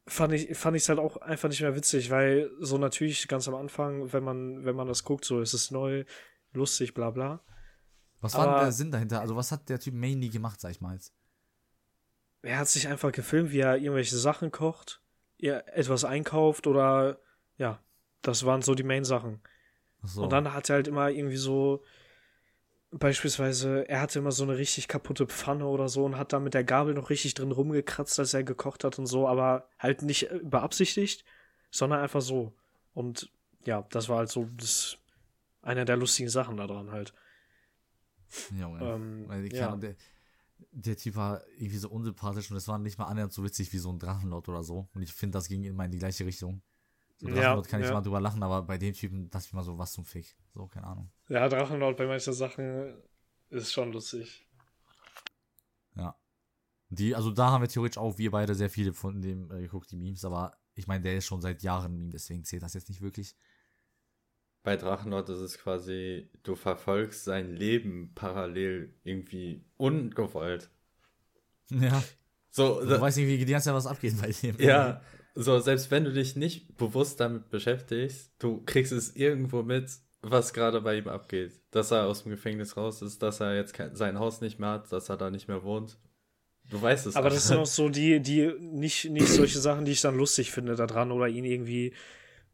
fand 0.07 0.33
ich 0.33 0.57
fand 0.57 0.75
ich 0.75 0.83
es 0.83 0.89
halt 0.89 0.99
auch 0.99 1.17
einfach 1.17 1.49
nicht 1.49 1.61
mehr 1.61 1.75
witzig, 1.75 2.09
weil 2.09 2.49
so 2.59 2.77
natürlich 2.77 3.27
ganz 3.27 3.47
am 3.47 3.55
Anfang, 3.55 4.11
wenn 4.13 4.23
man 4.23 4.65
wenn 4.65 4.75
man 4.75 4.87
das 4.87 5.03
guckt, 5.03 5.25
so 5.25 5.41
ist 5.41 5.53
es 5.53 5.71
neu, 5.71 6.05
lustig, 6.53 6.93
bla 6.93 7.11
bla. 7.11 7.41
Was 8.19 8.35
war 8.35 8.45
denn 8.45 8.63
der 8.63 8.71
Sinn 8.71 8.91
dahinter? 8.91 9.21
Also 9.21 9.35
was 9.35 9.51
hat 9.51 9.69
der 9.69 9.79
Typ 9.79 9.93
mainly 9.93 10.29
gemacht, 10.29 10.59
sag 10.59 10.71
ich 10.71 10.81
mal 10.81 10.93
jetzt? 10.93 11.13
Er 12.43 12.57
hat 12.57 12.67
sich 12.67 12.87
einfach 12.87 13.11
gefilmt, 13.11 13.51
wie 13.51 13.59
er 13.59 13.77
irgendwelche 13.77 14.17
Sachen 14.17 14.51
kocht, 14.51 15.01
er 15.37 15.75
etwas 15.77 16.03
einkauft 16.03 16.65
oder 16.65 17.19
ja, 17.57 17.79
das 18.21 18.45
waren 18.45 18.61
so 18.61 18.73
die 18.73 18.83
Main-Sachen. 18.83 19.41
So. 20.03 20.23
Und 20.23 20.31
dann 20.31 20.53
hat 20.53 20.69
er 20.69 20.77
halt 20.77 20.87
immer 20.87 21.09
irgendwie 21.09 21.37
so 21.37 21.83
beispielsweise, 22.91 23.87
er 23.87 24.01
hatte 24.01 24.19
immer 24.19 24.31
so 24.31 24.43
eine 24.43 24.57
richtig 24.57 24.87
kaputte 24.87 25.25
Pfanne 25.25 25.65
oder 25.65 25.87
so 25.87 26.05
und 26.05 26.17
hat 26.17 26.33
da 26.33 26.39
mit 26.39 26.53
der 26.53 26.63
Gabel 26.63 26.93
noch 26.93 27.09
richtig 27.09 27.33
drin 27.33 27.51
rumgekratzt, 27.51 28.19
als 28.19 28.33
er 28.33 28.43
gekocht 28.43 28.83
hat 28.83 28.99
und 28.99 29.05
so, 29.05 29.27
aber 29.27 29.69
halt 29.79 30.01
nicht 30.01 30.29
beabsichtigt, 30.43 31.23
sondern 31.71 32.01
einfach 32.01 32.21
so. 32.21 32.53
Und 32.93 33.31
ja, 33.65 33.85
das 33.91 34.09
war 34.09 34.17
halt 34.17 34.29
so 34.29 34.47
das, 34.57 34.97
einer 35.61 35.85
der 35.85 35.97
lustigen 35.97 36.29
Sachen 36.29 36.57
daran 36.57 36.91
halt. 36.91 37.13
Junge. 38.57 38.83
Ähm, 38.83 39.23
Weil 39.27 39.53
ja. 39.53 39.69
Kann, 39.69 39.79
der, 39.79 39.95
der 40.71 40.97
Typ 40.97 41.15
war 41.15 41.41
irgendwie 41.57 41.77
so 41.77 41.89
unsympathisch 41.89 42.51
und 42.51 42.57
es 42.57 42.67
war 42.67 42.77
nicht 42.77 42.97
mal 42.97 43.05
annähernd 43.05 43.33
so 43.33 43.43
witzig 43.43 43.71
wie 43.71 43.77
so 43.77 43.91
ein 43.91 43.99
Drachenlord 43.99 44.49
oder 44.49 44.63
so. 44.63 44.89
Und 44.93 45.01
ich 45.01 45.13
finde, 45.13 45.37
das 45.37 45.47
ging 45.47 45.63
immer 45.63 45.85
in 45.85 45.91
die 45.91 45.99
gleiche 45.99 46.25
Richtung. 46.25 46.61
So 47.21 47.27
Drachenlord 47.27 47.67
ja, 47.67 47.69
kann 47.69 47.81
ich 47.81 47.87
ja. 47.87 47.93
mal 47.93 48.01
drüber 48.01 48.19
lachen, 48.19 48.41
aber 48.41 48.63
bei 48.63 48.79
dem 48.79 48.95
Typen 48.95 49.29
dachte 49.29 49.45
ich 49.45 49.53
mal 49.53 49.61
so, 49.61 49.77
was 49.77 49.91
zum 49.91 50.05
Fick. 50.05 50.35
So, 50.55 50.65
keine 50.65 50.87
Ahnung. 50.87 51.11
Ja, 51.29 51.47
Drachenlord 51.47 51.95
bei 51.95 52.07
manchen 52.07 52.33
Sachen 52.33 52.95
ist 53.51 53.71
schon 53.71 53.93
lustig. 53.93 54.47
Ja. 55.95 56.15
Die, 56.89 57.13
also 57.13 57.29
da 57.29 57.51
haben 57.51 57.61
wir 57.61 57.67
theoretisch 57.67 57.99
auch 57.99 58.17
wir 58.17 58.31
beide 58.31 58.55
sehr 58.55 58.71
viele 58.71 58.91
von 58.91 59.21
dem 59.21 59.51
äh, 59.51 59.61
geguckt, 59.61 59.91
die 59.91 59.97
Memes, 59.97 60.25
aber 60.25 60.57
ich 60.73 60.87
meine, 60.87 61.03
der 61.03 61.15
ist 61.15 61.25
schon 61.25 61.41
seit 61.41 61.61
Jahren 61.61 61.95
Meme, 61.95 62.09
deswegen 62.09 62.43
zählt 62.43 62.63
das 62.63 62.73
jetzt 62.73 62.89
nicht 62.89 63.01
wirklich. 63.01 63.35
Bei 64.63 64.75
Drachenlord 64.75 65.29
ist 65.29 65.41
es 65.41 65.59
quasi, 65.59 66.27
du 66.41 66.55
verfolgst 66.55 67.23
sein 67.23 67.55
Leben 67.55 68.13
parallel 68.15 68.95
irgendwie 69.03 69.63
ungewollt. 69.77 70.71
Ja. 71.69 72.03
So, 72.49 72.81
du 72.83 72.99
weißt 72.99 73.17
nicht, 73.17 73.27
wie 73.27 73.45
die 73.45 73.51
ganze 73.51 73.65
Zeit 73.65 73.75
was 73.75 73.85
abgeht 73.85 74.19
bei 74.19 74.31
dem. 74.31 74.59
Ja, 74.59 75.01
so, 75.33 75.59
selbst 75.59 75.91
wenn 75.91 76.03
du 76.03 76.11
dich 76.11 76.35
nicht 76.35 76.77
bewusst 76.77 77.19
damit 77.19 77.49
beschäftigst, 77.49 78.33
du 78.39 78.61
kriegst 78.65 78.91
es 78.91 79.15
irgendwo 79.15 79.63
mit, 79.63 79.89
was 80.21 80.53
gerade 80.53 80.81
bei 80.81 80.97
ihm 80.97 81.07
abgeht. 81.07 81.53
Dass 81.71 81.91
er 81.91 82.05
aus 82.05 82.23
dem 82.23 82.31
Gefängnis 82.31 82.77
raus 82.77 83.01
ist, 83.01 83.21
dass 83.21 83.39
er 83.39 83.55
jetzt 83.55 83.73
kein, 83.73 83.95
sein 83.95 84.19
Haus 84.19 84.41
nicht 84.41 84.59
mehr 84.59 84.69
hat, 84.71 84.91
dass 84.91 85.09
er 85.09 85.17
da 85.17 85.29
nicht 85.29 85.47
mehr 85.47 85.63
wohnt. 85.63 85.97
Du 86.69 86.81
weißt 86.81 87.07
es. 87.07 87.15
Aber 87.15 87.29
das 87.29 87.47
sind 87.47 87.57
auch 87.57 87.65
so 87.65 87.89
die, 87.89 88.19
die 88.21 88.53
nicht, 88.59 89.09
nicht 89.09 89.27
solche 89.27 89.59
Sachen, 89.59 89.85
die 89.85 89.91
ich 89.91 90.01
dann 90.01 90.17
lustig 90.17 90.51
finde 90.51 90.75
da 90.75 90.85
dran 90.85 91.11
oder 91.11 91.27
ihn 91.27 91.45
irgendwie, 91.45 91.93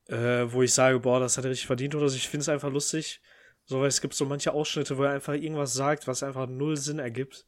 äh, 0.08 0.46
wo 0.48 0.64
ich 0.64 0.74
sage, 0.74 1.00
boah, 1.00 1.20
das 1.20 1.38
hat 1.38 1.46
er 1.46 1.52
richtig 1.52 1.68
verdient 1.68 1.96
oder 1.96 2.10
so. 2.10 2.16
Ich 2.16 2.30
finde 2.30 2.42
es 2.42 2.50
einfach 2.50 2.72
lustig. 2.72 3.22
So, 3.66 3.82
weil 3.82 3.90
es 3.90 4.02
gibt 4.02 4.14
so 4.14 4.26
manche 4.26 4.54
Ausschnitte, 4.54 4.98
wo 4.98 5.04
er 5.04 5.12
einfach 5.12 5.34
irgendwas 5.34 5.74
sagt, 5.74 6.08
was 6.08 6.24
einfach 6.24 6.48
null 6.48 6.78
Sinn 6.78 7.00
ergibt. 7.00 7.46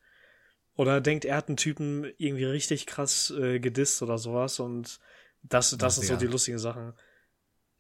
Oder 0.76 1.02
denkt, 1.02 1.26
er 1.26 1.38
hat 1.38 1.48
einen 1.48 1.58
Typen 1.58 2.12
irgendwie 2.18 2.46
richtig 2.46 2.86
krass 2.86 3.32
äh, 3.32 3.60
gedisst 3.60 4.02
oder 4.02 4.18
sowas 4.18 4.60
und 4.60 5.00
das, 5.44 5.76
das 5.78 5.96
sind 5.96 6.06
so 6.06 6.16
die 6.16 6.28
lustigen 6.28 6.60
Sachen. 6.60 6.94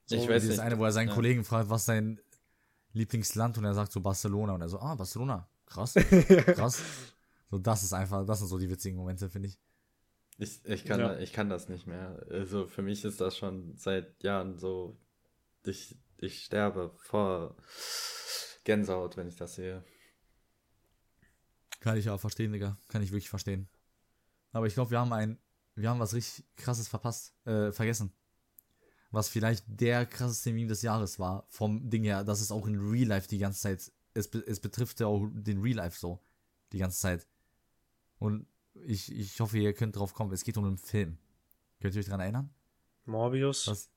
So, 0.05 0.15
ich 0.15 0.27
weiß 0.27 0.43
nicht. 0.43 0.59
eine, 0.59 0.77
wo 0.77 0.85
er 0.85 0.91
seinen 0.91 1.09
ja. 1.09 1.13
Kollegen 1.13 1.43
fragt, 1.43 1.69
was 1.69 1.85
sein 1.85 2.19
Lieblingsland 2.93 3.57
und 3.57 3.65
er 3.65 3.73
sagt 3.73 3.91
so 3.91 4.01
Barcelona 4.01 4.53
und 4.53 4.61
er 4.61 4.69
so, 4.69 4.79
ah, 4.79 4.95
Barcelona, 4.95 5.47
krass, 5.65 5.93
krass. 6.45 6.81
so, 7.51 7.57
das 7.59 7.83
ist 7.83 7.93
einfach, 7.93 8.25
das 8.25 8.39
sind 8.39 8.47
so 8.47 8.57
die 8.57 8.69
witzigen 8.69 8.97
Momente, 8.97 9.29
finde 9.29 9.49
ich. 9.49 9.59
Ich, 10.39 10.65
ich, 10.65 10.85
kann, 10.85 10.99
ja. 10.99 11.19
ich 11.19 11.33
kann 11.33 11.49
das 11.49 11.67
nicht 11.67 11.85
mehr. 11.85 12.25
Also 12.29 12.65
für 12.65 12.81
mich 12.81 13.03
ist 13.03 13.19
das 13.19 13.37
schon 13.37 13.75
seit 13.75 14.23
Jahren 14.23 14.57
so, 14.57 14.97
ich, 15.65 15.97
ich 16.17 16.43
sterbe 16.45 16.91
vor 16.97 17.57
Gänsehaut, 18.63 19.17
wenn 19.17 19.27
ich 19.27 19.35
das 19.35 19.55
sehe. 19.55 19.83
Kann 21.81 21.97
ich 21.97 22.09
auch 22.09 22.19
verstehen, 22.19 22.51
Digga. 22.53 22.77
Kann 22.87 23.01
ich 23.03 23.11
wirklich 23.11 23.29
verstehen. 23.29 23.67
Aber 24.51 24.65
ich 24.65 24.73
glaube, 24.73 24.91
wir 24.91 24.99
haben 24.99 25.13
ein, 25.13 25.39
wir 25.81 25.89
haben 25.89 25.99
was 25.99 26.13
richtig 26.13 26.45
krasses 26.55 26.87
verpasst, 26.87 27.33
äh, 27.45 27.71
vergessen. 27.71 28.11
Was 29.11 29.29
vielleicht 29.29 29.65
der 29.67 30.05
krasseste 30.05 30.51
Meme 30.51 30.67
des 30.67 30.81
Jahres 30.81 31.17
war, 31.17 31.45
vom 31.47 31.89
Ding 31.89 32.03
her, 32.03 32.23
dass 32.23 32.41
es 32.41 32.51
auch 32.51 32.67
in 32.67 32.77
Real 32.79 33.07
Life 33.07 33.27
die 33.27 33.39
ganze 33.39 33.61
Zeit, 33.61 33.91
es, 34.13 34.27
es 34.27 34.59
betrifft 34.59 34.99
ja 34.99 35.07
auch 35.07 35.27
den 35.31 35.61
Real 35.61 35.77
Life 35.77 35.97
so, 35.99 36.21
die 36.71 36.77
ganze 36.77 36.99
Zeit. 36.99 37.27
Und 38.19 38.45
ich, 38.73 39.11
ich 39.11 39.39
hoffe, 39.39 39.57
ihr 39.57 39.73
könnt 39.73 39.95
drauf 39.95 40.13
kommen. 40.13 40.31
Es 40.31 40.43
geht 40.43 40.57
um 40.57 40.65
einen 40.65 40.77
Film. 40.77 41.17
Könnt 41.79 41.95
ihr 41.95 41.99
euch 41.99 42.05
daran 42.05 42.21
erinnern? 42.21 42.53
Morbius? 43.05 43.67
Was? 43.67 43.89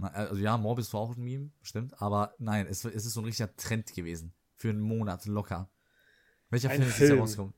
Also 0.00 0.36
ja, 0.36 0.56
Morbius 0.56 0.92
war 0.92 1.00
auch 1.00 1.16
ein 1.16 1.22
Meme, 1.22 1.50
stimmt. 1.62 2.00
Aber 2.00 2.34
nein, 2.38 2.66
es, 2.68 2.84
es 2.84 3.06
ist 3.06 3.14
so 3.14 3.20
ein 3.20 3.24
richtiger 3.24 3.54
Trend 3.56 3.92
gewesen. 3.92 4.32
Für 4.54 4.68
einen 4.68 4.80
Monat 4.80 5.26
locker. 5.26 5.68
Welcher 6.50 6.70
ein 6.70 6.82
Film 6.82 6.90
ist 6.90 6.98
jetzt 7.00 7.18
rausgekommen? 7.18 7.54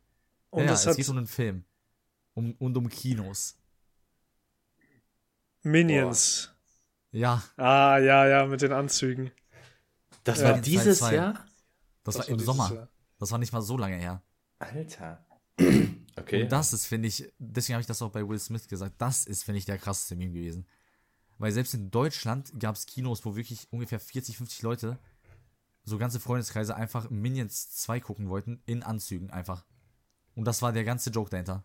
Und 0.50 0.64
ja, 0.64 0.74
ja 0.74 0.90
es 0.90 0.96
geht 0.96 1.08
um 1.08 1.18
einen 1.18 1.26
Film. 1.26 1.64
Um, 2.34 2.54
und 2.58 2.76
um 2.76 2.88
Kinos. 2.88 3.58
Minions. 5.62 6.50
Boah. 7.12 7.18
Ja. 7.18 7.42
Ah, 7.56 7.98
ja, 7.98 8.26
ja, 8.26 8.46
mit 8.46 8.62
den 8.62 8.72
Anzügen. 8.72 9.30
Das 10.24 10.40
ja. 10.40 10.50
war 10.50 10.60
dieses 10.60 11.00
Jahr? 11.00 11.44
Das, 12.04 12.16
das 12.16 12.18
war 12.18 12.28
im 12.28 12.38
Sommer. 12.38 12.72
Jahr. 12.72 12.88
Das 13.18 13.30
war 13.30 13.38
nicht 13.38 13.52
mal 13.52 13.62
so 13.62 13.76
lange 13.76 13.96
her. 13.96 14.22
Alter. 14.58 15.24
Okay. 16.14 16.42
Und 16.42 16.52
das 16.52 16.74
ist, 16.74 16.84
finde 16.84 17.08
ich, 17.08 17.32
deswegen 17.38 17.76
habe 17.76 17.80
ich 17.80 17.86
das 17.86 18.02
auch 18.02 18.10
bei 18.10 18.28
Will 18.28 18.38
Smith 18.38 18.68
gesagt, 18.68 18.96
das 18.98 19.24
ist, 19.24 19.44
finde 19.44 19.58
ich, 19.58 19.64
der 19.64 19.78
krasseste 19.78 20.14
Meme 20.14 20.34
gewesen. 20.34 20.66
Weil 21.38 21.52
selbst 21.52 21.72
in 21.72 21.90
Deutschland 21.90 22.52
gab 22.60 22.76
es 22.76 22.84
Kinos, 22.84 23.24
wo 23.24 23.34
wirklich 23.34 23.66
ungefähr 23.70 23.98
40, 23.98 24.36
50 24.36 24.60
Leute, 24.60 24.98
so 25.84 25.96
ganze 25.96 26.20
Freundeskreise, 26.20 26.76
einfach 26.76 27.08
Minions 27.08 27.70
2 27.76 28.00
gucken 28.00 28.28
wollten, 28.28 28.60
in 28.66 28.82
Anzügen 28.82 29.30
einfach. 29.30 29.64
Und 30.34 30.44
das 30.44 30.60
war 30.60 30.72
der 30.72 30.84
ganze 30.84 31.08
Joke 31.08 31.30
dahinter. 31.30 31.64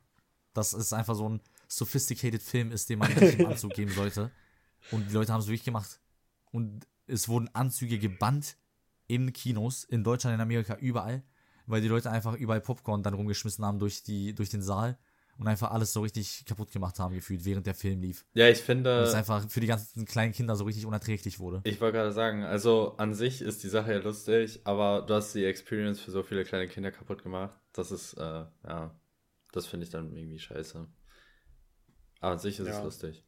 Dass 0.57 0.73
es 0.73 0.93
einfach 0.93 1.15
so 1.15 1.29
ein 1.29 1.41
sophisticated 1.67 2.41
Film 2.41 2.71
ist, 2.71 2.89
den 2.89 2.99
man 2.99 3.13
nicht 3.13 3.39
im 3.39 3.47
Anzug 3.47 3.73
geben 3.73 3.91
sollte. 3.91 4.31
Und 4.91 5.09
die 5.09 5.13
Leute 5.13 5.33
haben 5.33 5.41
es 5.41 5.47
wirklich 5.47 5.63
gemacht. 5.63 5.99
Und 6.51 6.87
es 7.07 7.27
wurden 7.27 7.49
Anzüge 7.53 7.99
gebannt 7.99 8.57
in 9.07 9.31
Kinos, 9.33 9.83
in 9.83 10.03
Deutschland, 10.03 10.35
in 10.35 10.41
Amerika, 10.41 10.75
überall 10.75 11.23
weil 11.67 11.81
die 11.81 11.87
Leute 11.87 12.09
einfach 12.09 12.33
überall 12.35 12.61
Popcorn 12.61 13.03
dann 13.03 13.13
rumgeschmissen 13.13 13.63
haben 13.63 13.77
durch, 13.77 14.01
die, 14.01 14.33
durch 14.33 14.49
den 14.49 14.61
Saal 14.61 14.97
und 15.37 15.47
einfach 15.47 15.69
alles 15.69 15.93
so 15.93 16.01
richtig 16.01 16.45
kaputt 16.45 16.71
gemacht 16.71 16.97
haben 16.97 17.13
gefühlt, 17.13 17.45
während 17.45 17.67
der 17.67 17.75
Film 17.75 18.01
lief. 18.01 18.25
Ja, 18.33 18.47
ich 18.47 18.57
finde. 18.57 19.01
Es 19.01 19.13
einfach 19.13 19.47
für 19.49 19.59
die 19.59 19.67
ganzen 19.67 20.05
kleinen 20.05 20.33
Kinder 20.33 20.55
so 20.55 20.63
richtig 20.63 20.85
unerträglich 20.85 21.39
wurde. 21.39 21.61
Ich 21.65 21.79
wollte 21.79 21.97
gerade 21.97 22.11
sagen, 22.11 22.43
also 22.43 22.95
an 22.97 23.13
sich 23.13 23.41
ist 23.41 23.63
die 23.63 23.69
Sache 23.69 23.91
ja 23.91 23.99
lustig, 23.99 24.61
aber 24.63 25.03
du 25.05 25.13
hast 25.13 25.35
die 25.35 25.45
Experience 25.45 25.99
für 25.99 26.09
so 26.09 26.23
viele 26.23 26.43
kleine 26.43 26.67
Kinder 26.67 26.91
kaputt 26.91 27.21
gemacht. 27.21 27.53
Das 27.73 27.91
ist, 27.91 28.13
äh, 28.13 28.45
ja, 28.67 28.99
das 29.57 29.67
finde 29.67 29.85
ich 29.85 29.89
dann 29.89 30.15
irgendwie 30.15 30.39
scheiße. 30.39 30.87
Aber 32.19 32.31
an 32.33 32.39
sich 32.39 32.59
ist 32.59 32.67
ja. 32.67 32.77
es 32.77 32.83
lustig. 32.83 33.25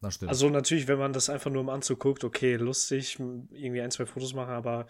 Das 0.00 0.14
stimmt. 0.14 0.30
Also 0.30 0.50
natürlich, 0.50 0.88
wenn 0.88 0.98
man 0.98 1.12
das 1.12 1.30
einfach 1.30 1.50
nur 1.50 1.62
im 1.62 1.68
Anzug 1.68 2.00
guckt, 2.00 2.24
okay, 2.24 2.56
lustig, 2.56 3.18
irgendwie 3.18 3.80
ein, 3.80 3.90
zwei 3.90 4.06
Fotos 4.06 4.34
machen, 4.34 4.52
aber 4.52 4.86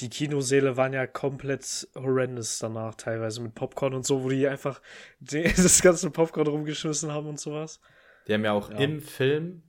die 0.00 0.08
Kinosäle 0.08 0.76
waren 0.76 0.92
ja 0.92 1.06
komplett 1.06 1.88
horrendous 1.94 2.58
danach, 2.58 2.94
teilweise 2.94 3.42
mit 3.42 3.54
Popcorn 3.54 3.94
und 3.94 4.06
so, 4.06 4.22
wo 4.22 4.30
die 4.30 4.48
einfach 4.48 4.80
das 5.20 5.82
ganze 5.82 6.10
Popcorn 6.10 6.46
rumgeschmissen 6.46 7.12
haben 7.12 7.26
und 7.26 7.40
sowas. 7.40 7.80
Die 8.26 8.34
haben 8.34 8.44
ja 8.44 8.52
auch 8.52 8.70
ja. 8.70 8.78
im 8.78 9.00
Film 9.00 9.62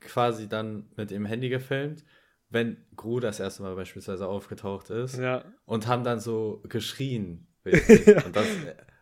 quasi 0.00 0.48
dann 0.48 0.90
mit 0.96 1.10
dem 1.10 1.24
Handy 1.24 1.48
gefilmt, 1.48 2.04
wenn 2.50 2.84
Gru 2.96 3.20
das 3.20 3.40
erste 3.40 3.62
Mal 3.62 3.74
beispielsweise 3.74 4.26
aufgetaucht 4.26 4.90
ist 4.90 5.16
ja. 5.16 5.44
und 5.64 5.86
haben 5.86 6.04
dann 6.04 6.20
so 6.20 6.62
geschrien. 6.68 7.46
ja. 8.06 8.24
Und 8.24 8.36
das 8.36 8.46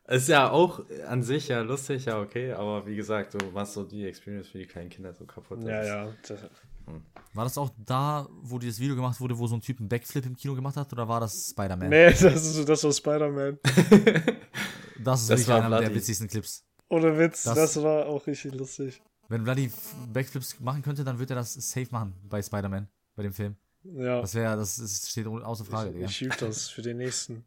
ist 0.09 0.29
ja 0.29 0.51
auch 0.51 0.83
an 1.09 1.23
sich 1.23 1.49
ja 1.49 1.61
lustig, 1.61 2.05
ja 2.07 2.21
okay, 2.21 2.53
aber 2.53 2.87
wie 2.87 2.97
gesagt, 2.97 3.35
du 3.35 3.47
machst 3.53 3.75
so 3.75 3.85
die 3.85 4.07
Experience 4.07 4.49
für 4.49 4.59
die 4.59 4.67
kleinen 4.67 4.91
Kinder 4.91 5.13
so 5.15 5.25
kaputt. 5.25 5.63
Ja, 5.65 5.85
ja. 5.85 6.13
Das, 6.27 6.43
hm. 6.87 7.03
War 7.35 7.45
das 7.45 7.57
auch 7.59 7.71
da, 7.79 8.29
wo 8.43 8.59
dieses 8.59 8.81
Video 8.81 8.95
gemacht 8.95 9.21
wurde, 9.21 9.39
wo 9.39 9.47
so 9.47 9.55
ein 9.55 9.61
Typ 9.61 9.79
einen 9.79 9.89
Backflip 9.89 10.27
im 10.27 10.37
Kino 10.37 10.55
gemacht 10.55 10.77
hat, 10.77 10.93
oder 10.93 11.09
war 11.09 11.21
das 11.21 11.51
Spider-Man? 11.51 11.89
Nee, 11.89 12.07
das, 12.11 12.23
ist, 12.23 12.69
das 12.69 12.85
war 12.85 12.93
Spider-Man. 12.93 13.59
das 14.99 15.23
ist 15.23 15.31
das 15.31 15.41
wirklich 15.41 15.49
einer 15.49 15.81
der 15.81 15.95
witzigsten 15.95 16.29
Clips. 16.29 16.65
Ohne 16.89 17.17
Witz, 17.19 17.45
das, 17.45 17.55
das, 17.55 17.83
war 17.83 18.07
auch 18.07 18.27
richtig 18.27 18.55
lustig. 18.55 19.01
Wenn 19.29 19.45
Vladi 19.45 19.73
Backflips 20.13 20.61
machen 20.61 20.83
könnte, 20.83 21.05
dann 21.05 21.19
würde 21.19 21.33
er 21.33 21.37
das 21.37 21.55
safe 21.55 21.89
machen 21.91 22.15
bei 22.29 22.43
Spider-Man, 22.43 22.87
bei 23.17 23.23
dem 23.23 23.33
Film. 23.33 23.57
Ja. 23.85 24.21
Das 24.21 24.35
wäre, 24.35 24.57
das 24.57 24.79
ist, 24.79 25.09
steht 25.09 25.27
außer 25.27 25.65
Frage. 25.65 25.97
Ich, 25.99 26.05
ich 26.05 26.17
schieb 26.17 26.37
das 26.39 26.69
für 26.69 26.83
den 26.83 26.99
nächsten. 26.99 27.45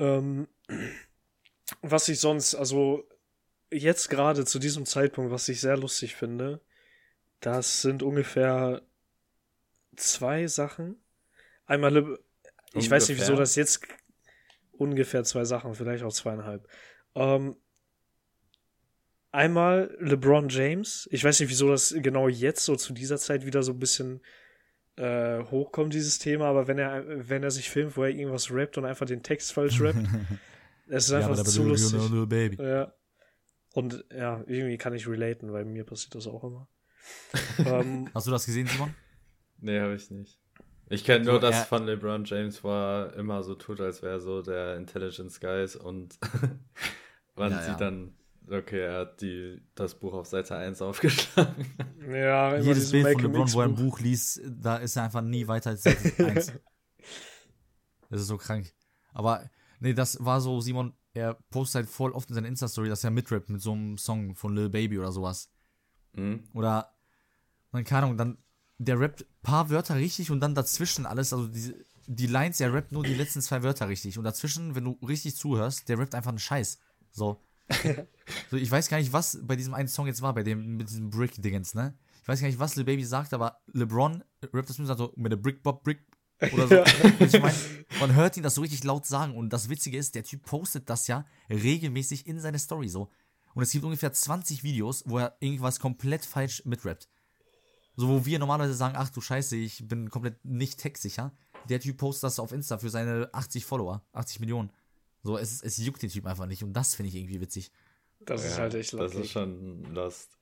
Ähm, 0.00 0.48
was 1.82 2.08
ich 2.08 2.18
sonst, 2.18 2.54
also 2.56 3.06
jetzt 3.70 4.10
gerade 4.10 4.44
zu 4.44 4.58
diesem 4.58 4.86
Zeitpunkt, 4.86 5.30
was 5.30 5.48
ich 5.48 5.60
sehr 5.60 5.76
lustig 5.76 6.16
finde, 6.16 6.60
das 7.40 7.82
sind 7.82 8.02
ungefähr 8.02 8.82
zwei 9.96 10.46
Sachen. 10.46 10.96
Einmal, 11.66 11.92
ich 11.96 12.00
ungefähr. 12.74 12.90
weiß 12.90 13.08
nicht, 13.08 13.20
wieso 13.20 13.36
das 13.36 13.54
jetzt 13.54 13.82
ungefähr 14.72 15.24
zwei 15.24 15.44
Sachen, 15.44 15.74
vielleicht 15.74 16.02
auch 16.02 16.12
zweieinhalb. 16.12 16.66
Ähm, 17.14 17.56
einmal 19.30 19.96
LeBron 20.00 20.48
James. 20.48 21.08
Ich 21.12 21.22
weiß 21.22 21.40
nicht, 21.40 21.50
wieso 21.50 21.68
das 21.68 21.94
genau 21.98 22.28
jetzt 22.28 22.64
so 22.64 22.76
zu 22.76 22.92
dieser 22.92 23.18
Zeit 23.18 23.46
wieder 23.46 23.62
so 23.62 23.72
ein 23.72 23.78
bisschen 23.78 24.20
äh, 25.00 25.44
hochkommt, 25.50 25.94
dieses 25.94 26.18
Thema, 26.18 26.46
aber 26.46 26.68
wenn 26.68 26.78
er, 26.78 27.04
wenn 27.28 27.42
er 27.42 27.50
sich 27.50 27.70
filmt, 27.70 27.96
wo 27.96 28.02
er 28.02 28.10
irgendwas 28.10 28.52
rappt 28.52 28.76
und 28.78 28.84
einfach 28.84 29.06
den 29.06 29.22
Text 29.22 29.52
falsch 29.52 29.80
rappt, 29.80 29.98
es 30.88 31.06
ist 31.06 31.12
einfach 31.12 31.36
ja, 31.36 31.44
zu 31.44 31.64
lustig. 31.64 32.58
Ja. 32.58 32.92
Und 33.72 34.04
ja, 34.14 34.42
irgendwie 34.46 34.76
kann 34.76 34.94
ich 34.94 35.08
relaten, 35.08 35.52
weil 35.52 35.64
mir 35.64 35.84
passiert 35.84 36.14
das 36.14 36.26
auch 36.26 36.44
immer 36.44 36.68
ähm, 37.58 38.10
Hast 38.14 38.26
du 38.26 38.30
das 38.30 38.44
gesehen, 38.44 38.66
Simon? 38.66 38.94
Nee, 39.58 39.80
habe 39.80 39.94
ich 39.94 40.10
nicht. 40.10 40.38
Ich 40.88 41.04
kenne 41.04 41.24
nur 41.24 41.38
das 41.38 41.66
von 41.66 41.86
LeBron 41.86 42.24
James, 42.24 42.64
wo 42.64 42.70
er 42.70 43.14
immer 43.14 43.42
so 43.44 43.54
tut, 43.54 43.80
als 43.80 44.02
wäre 44.02 44.20
so 44.20 44.42
der 44.42 44.76
Intelligence 44.76 45.40
Guys 45.40 45.76
und 45.76 46.18
man 47.36 47.52
ja, 47.52 47.58
sieht 47.60 47.68
ja. 47.68 47.76
dann, 47.76 48.14
okay, 48.48 48.80
er 48.80 49.00
hat 49.00 49.20
die, 49.20 49.60
das 49.74 49.98
Buch 49.98 50.12
auf 50.12 50.26
Seite 50.26 50.56
1 50.56 50.80
aufgeschlagen. 50.82 51.66
Ja, 52.08 52.56
Jedes 52.56 52.90
Bild 52.90 53.12
von 53.12 53.22
LeBron, 53.22 53.52
wo 53.52 53.60
er 53.60 53.66
ein 53.66 53.74
Buch 53.74 54.00
liest, 54.00 54.40
da 54.44 54.76
ist 54.76 54.96
er 54.96 55.04
einfach 55.04 55.22
nie 55.22 55.46
weiter 55.46 55.70
als 55.70 55.82
Seite 55.82 56.12
1. 56.26 56.52
das 58.10 58.20
ist 58.20 58.26
so 58.26 58.36
krank. 58.36 58.72
Aber, 59.12 59.48
nee, 59.80 59.94
das 59.94 60.24
war 60.24 60.40
so, 60.40 60.60
Simon, 60.60 60.94
er 61.12 61.34
postet 61.50 61.82
halt 61.82 61.88
voll 61.88 62.12
oft 62.12 62.28
in 62.28 62.34
seiner 62.34 62.48
Insta-Story, 62.48 62.88
dass 62.88 63.04
er 63.04 63.10
mitrappt 63.10 63.50
mit 63.50 63.60
so 63.60 63.72
einem 63.72 63.98
Song 63.98 64.34
von 64.34 64.54
Lil 64.54 64.68
Baby 64.68 64.98
oder 64.98 65.12
sowas. 65.12 65.50
Mhm. 66.12 66.44
Oder 66.54 66.92
keine 67.72 68.04
Ahnung, 68.04 68.16
dann 68.16 68.38
der 68.78 68.98
rappt 68.98 69.26
paar 69.42 69.70
Wörter 69.70 69.96
richtig 69.96 70.30
und 70.30 70.40
dann 70.40 70.54
dazwischen 70.54 71.06
alles, 71.06 71.32
also 71.32 71.46
die, 71.48 71.74
die 72.06 72.26
Lines, 72.26 72.60
er 72.60 72.72
rappt 72.72 72.92
nur 72.92 73.02
die 73.02 73.14
letzten 73.14 73.42
zwei 73.42 73.62
Wörter 73.62 73.88
richtig 73.88 74.18
und 74.18 74.24
dazwischen, 74.24 74.74
wenn 74.74 74.84
du 74.84 74.98
richtig 75.06 75.36
zuhörst, 75.36 75.88
der 75.88 75.98
rappt 75.98 76.14
einfach 76.14 76.30
einen 76.30 76.38
Scheiß. 76.38 76.78
So. 77.10 77.42
so 78.50 78.56
ich 78.56 78.70
weiß 78.70 78.88
gar 78.88 78.98
nicht, 78.98 79.12
was 79.12 79.38
bei 79.42 79.56
diesem 79.56 79.74
einen 79.74 79.88
Song 79.88 80.06
jetzt 80.06 80.22
war, 80.22 80.34
bei 80.34 80.42
dem 80.42 80.76
mit 80.76 80.88
diesem 80.88 81.10
Brick-Dingens, 81.10 81.74
ne? 81.74 81.96
Ich 82.22 82.28
weiß 82.28 82.40
gar 82.40 82.48
nicht, 82.48 82.58
was 82.58 82.76
Lil 82.76 82.84
Baby 82.84 83.04
sagt, 83.04 83.32
aber 83.32 83.60
LeBron 83.72 84.22
rappt 84.52 84.68
das 84.68 84.78
mit 84.78 84.86
so 84.86 85.12
mit 85.16 85.32
der 85.32 85.36
Brick 85.36 85.62
Bob 85.62 85.82
Brick 85.82 86.04
oder 86.52 86.68
so. 86.68 86.74
ich 87.24 87.40
meine, 87.40 87.56
man 87.98 88.14
hört 88.14 88.36
ihn 88.36 88.42
das 88.42 88.54
so 88.54 88.60
richtig 88.60 88.84
laut 88.84 89.06
sagen 89.06 89.36
und 89.36 89.52
das 89.52 89.68
Witzige 89.68 89.96
ist, 89.96 90.14
der 90.14 90.24
Typ 90.24 90.42
postet 90.44 90.88
das 90.90 91.06
ja 91.06 91.26
regelmäßig 91.48 92.26
in 92.26 92.40
seine 92.40 92.58
Story 92.58 92.88
so. 92.88 93.10
Und 93.54 93.62
es 93.62 93.72
gibt 93.72 93.84
ungefähr 93.84 94.12
20 94.12 94.62
Videos, 94.62 95.02
wo 95.06 95.18
er 95.18 95.36
irgendwas 95.40 95.80
komplett 95.80 96.24
falsch 96.24 96.64
mitrappt. 96.64 97.08
So, 97.96 98.08
wo 98.08 98.24
wir 98.24 98.38
normalerweise 98.38 98.74
sagen, 98.74 98.94
ach 98.96 99.10
du 99.10 99.20
Scheiße, 99.20 99.56
ich 99.56 99.86
bin 99.88 100.08
komplett 100.08 100.44
nicht 100.44 100.78
textsicher. 100.78 101.32
Der 101.68 101.80
Typ 101.80 101.98
postet 101.98 102.24
das 102.24 102.38
auf 102.38 102.52
Insta 102.52 102.78
für 102.78 102.90
seine 102.90 103.28
80 103.32 103.64
Follower, 103.64 104.02
80 104.12 104.40
Millionen. 104.40 104.72
So, 105.22 105.36
es, 105.36 105.62
es 105.62 105.76
juckt 105.78 106.02
den 106.02 106.10
Typ 106.10 106.26
einfach 106.26 106.46
nicht 106.46 106.62
und 106.62 106.72
das 106.72 106.94
finde 106.94 107.08
ich 107.08 107.16
irgendwie 107.16 107.40
witzig. 107.40 107.70
Das 108.20 108.42
ja, 108.42 108.48
ist 108.48 108.58
halt 108.58 108.74
echt 108.74 108.92
lucky. 108.92 109.04
Das 109.04 109.14
ist 109.14 109.30
schon 109.30 109.82
lost. 109.94 110.38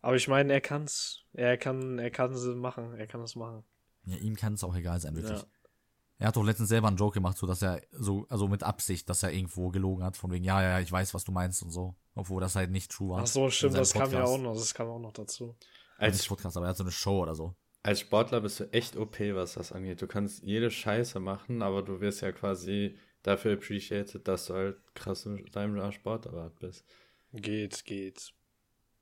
Aber 0.00 0.16
ich 0.16 0.28
meine, 0.28 0.52
er 0.52 0.60
kann's. 0.60 1.22
Er 1.32 1.56
kann, 1.56 1.98
er 1.98 2.10
kann 2.10 2.32
es 2.32 2.44
machen. 2.44 2.94
Er 2.94 3.06
kann 3.06 3.22
es 3.22 3.36
machen. 3.36 3.64
Ja, 4.04 4.16
ihm 4.16 4.36
kann 4.36 4.54
es 4.54 4.64
auch 4.64 4.74
egal 4.76 5.00
sein, 5.00 5.16
wirklich. 5.16 5.38
Ja. 5.38 5.46
Er 6.18 6.28
hat 6.28 6.36
doch 6.36 6.44
letztens 6.44 6.68
selber 6.68 6.88
einen 6.88 6.96
Joke 6.96 7.14
gemacht, 7.14 7.36
so 7.36 7.46
dass 7.46 7.62
er 7.62 7.82
so, 7.90 8.26
also 8.28 8.46
mit 8.46 8.62
Absicht, 8.62 9.08
dass 9.08 9.22
er 9.22 9.32
irgendwo 9.32 9.70
gelogen 9.70 10.04
hat, 10.04 10.16
von 10.16 10.30
wegen, 10.30 10.44
ja, 10.44 10.62
ja, 10.62 10.80
ich 10.80 10.90
weiß, 10.90 11.14
was 11.14 11.24
du 11.24 11.32
meinst 11.32 11.62
und 11.62 11.70
so. 11.70 11.96
Obwohl 12.14 12.40
das 12.40 12.54
halt 12.54 12.70
nicht 12.70 12.90
true 12.90 13.10
war. 13.10 13.22
Ach 13.22 13.26
so, 13.26 13.50
stimmt, 13.50 13.76
das 13.76 13.92
Podcast. 13.92 14.12
kam 14.12 14.20
ja 14.20 14.26
auch 14.26 14.38
noch, 14.38 14.54
das 14.54 14.74
kam 14.74 14.88
auch 14.88 15.00
noch 15.00 15.12
dazu. 15.12 15.56
Als 15.98 16.18
nicht 16.18 16.28
Podcast, 16.28 16.56
aber 16.56 16.66
er 16.66 16.70
hat 16.70 16.76
so 16.76 16.84
eine 16.84 16.92
Show 16.92 17.22
oder 17.22 17.34
so. 17.34 17.54
Als 17.82 18.00
Sportler 18.00 18.40
bist 18.40 18.60
du 18.60 18.72
echt 18.72 18.96
OP, 18.96 19.18
was 19.18 19.54
das 19.54 19.72
angeht. 19.72 20.00
Du 20.00 20.06
kannst 20.06 20.42
jede 20.42 20.70
Scheiße 20.70 21.18
machen, 21.18 21.62
aber 21.62 21.82
du 21.82 22.00
wirst 22.00 22.20
ja 22.20 22.32
quasi 22.32 22.96
dafür 23.24 23.54
appreciated, 23.54 24.28
dass 24.28 24.46
du 24.46 24.54
halt 24.54 24.76
krass 24.94 25.26
in 25.26 25.44
deinem 25.46 25.90
Sportart 25.90 26.60
bist. 26.60 26.84
Geht, 27.32 27.84
geht. 27.84 28.32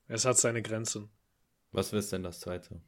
Es 0.09 0.25
hat 0.25 0.39
seine 0.39 0.62
Grenzen. 0.62 1.11
Was 1.73 1.93
ist 1.93 2.12
denn 2.12 2.23
das 2.23 2.41
zweite? 2.41 2.81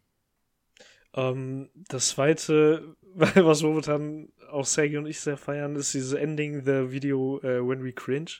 Ähm, 1.14 1.70
das 1.74 2.08
zweite, 2.08 2.96
was 3.14 3.62
momentan 3.62 4.32
auch 4.50 4.66
Sergio 4.66 5.00
und 5.00 5.06
ich 5.06 5.20
sehr 5.20 5.36
feiern, 5.36 5.76
ist 5.76 5.92
dieses 5.92 6.12
Ending 6.12 6.64
the 6.64 6.90
Video 6.90 7.38
uh, 7.38 7.68
When 7.68 7.84
We 7.84 7.92
Cringe. 7.92 8.30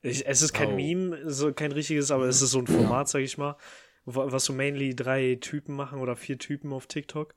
Ich, 0.00 0.26
es 0.26 0.42
ist 0.42 0.52
kein 0.52 0.72
oh. 0.72 0.76
Meme, 0.76 1.30
so 1.30 1.52
kein 1.52 1.72
richtiges, 1.72 2.10
aber 2.10 2.24
es 2.24 2.42
ist 2.42 2.50
so 2.50 2.58
ein 2.58 2.66
Format, 2.66 3.08
sag 3.08 3.20
ich 3.20 3.38
mal, 3.38 3.56
was 4.04 4.44
so 4.44 4.52
mainly 4.52 4.96
drei 4.96 5.36
Typen 5.40 5.76
machen 5.76 6.00
oder 6.00 6.16
vier 6.16 6.38
Typen 6.38 6.72
auf 6.72 6.86
TikTok. 6.86 7.34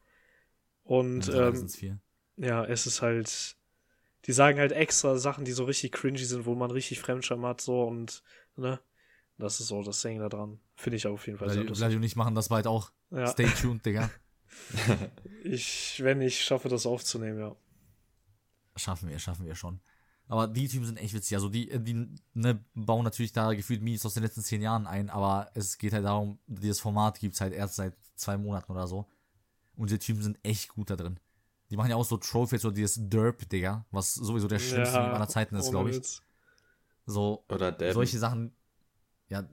Und 0.83 1.27
ja, 1.27 1.49
ähm, 1.49 1.69
vier. 1.69 1.99
ja, 2.37 2.65
es 2.65 2.87
ist 2.87 3.01
halt, 3.03 3.55
die 4.25 4.33
sagen 4.33 4.59
halt 4.59 4.71
extra 4.71 5.17
Sachen, 5.17 5.45
die 5.45 5.51
so 5.51 5.65
richtig 5.65 5.91
cringy 5.91 6.23
sind, 6.23 6.45
wo 6.45 6.55
man 6.55 6.71
richtig 6.71 6.99
Fremdscham 6.99 7.45
hat, 7.45 7.61
so 7.61 7.83
und, 7.83 8.23
ne? 8.55 8.79
Das 9.37 9.59
ist 9.59 9.67
so 9.67 9.83
das 9.83 10.01
Ding 10.01 10.19
da 10.19 10.29
dran. 10.29 10.59
Finde 10.75 10.97
ich 10.97 11.07
auf 11.07 11.27
jeden 11.27 11.37
Fall 11.37 11.53
lustig. 11.53 11.95
und 11.95 11.99
nicht 11.99 12.15
machen 12.15 12.35
das 12.35 12.49
bald 12.49 12.67
auch. 12.67 12.91
Ja. 13.11 13.27
Stay 13.27 13.47
tuned, 13.47 13.85
Digga. 13.85 14.09
ich, 15.43 16.01
wenn 16.01 16.21
ich 16.21 16.41
schaffe, 16.41 16.69
das 16.69 16.85
aufzunehmen, 16.85 17.39
ja. 17.39 17.55
Schaffen 18.77 19.09
wir, 19.09 19.19
schaffen 19.19 19.45
wir 19.45 19.55
schon. 19.55 19.81
Aber 20.27 20.47
die 20.47 20.67
Typen 20.67 20.85
sind 20.85 20.97
echt 20.97 21.13
witzig. 21.13 21.35
Also 21.35 21.49
die, 21.49 21.67
die 21.83 22.07
ne, 22.33 22.63
bauen 22.73 23.03
natürlich 23.03 23.31
da 23.31 23.53
gefühlt 23.53 23.81
Memes 23.81 24.05
aus 24.05 24.15
den 24.15 24.23
letzten 24.23 24.41
zehn 24.41 24.61
Jahren 24.61 24.87
ein, 24.87 25.09
aber 25.09 25.51
es 25.53 25.77
geht 25.77 25.93
halt 25.93 26.05
darum, 26.05 26.39
dieses 26.47 26.79
Format 26.79 27.19
gibt 27.19 27.35
es 27.35 27.41
halt 27.41 27.53
erst 27.53 27.75
seit 27.75 27.93
zwei 28.15 28.37
Monaten 28.37 28.71
oder 28.71 28.87
so. 28.87 29.05
Und 29.75 29.91
die 29.91 29.99
Typen 29.99 30.23
sind 30.23 30.39
echt 30.43 30.69
gut 30.69 30.89
da 30.89 30.95
drin. 30.95 31.19
Die 31.69 31.77
machen 31.77 31.89
ja 31.89 31.95
auch 31.95 32.05
so 32.05 32.17
Trophies 32.17 32.63
oder 32.65 32.75
dieses 32.75 32.97
Derp, 33.09 33.49
Digga, 33.49 33.85
was 33.91 34.13
sowieso 34.13 34.47
der 34.47 34.59
schlimmste 34.59 34.95
ja, 34.95 35.13
aller 35.13 35.27
Zeiten 35.27 35.55
ist, 35.55 35.71
glaube 35.71 35.91
ich. 35.91 36.21
So, 37.05 37.43
oder 37.49 37.71
Dabben. 37.71 37.93
solche 37.93 38.19
Sachen, 38.19 38.55
ja, 39.29 39.47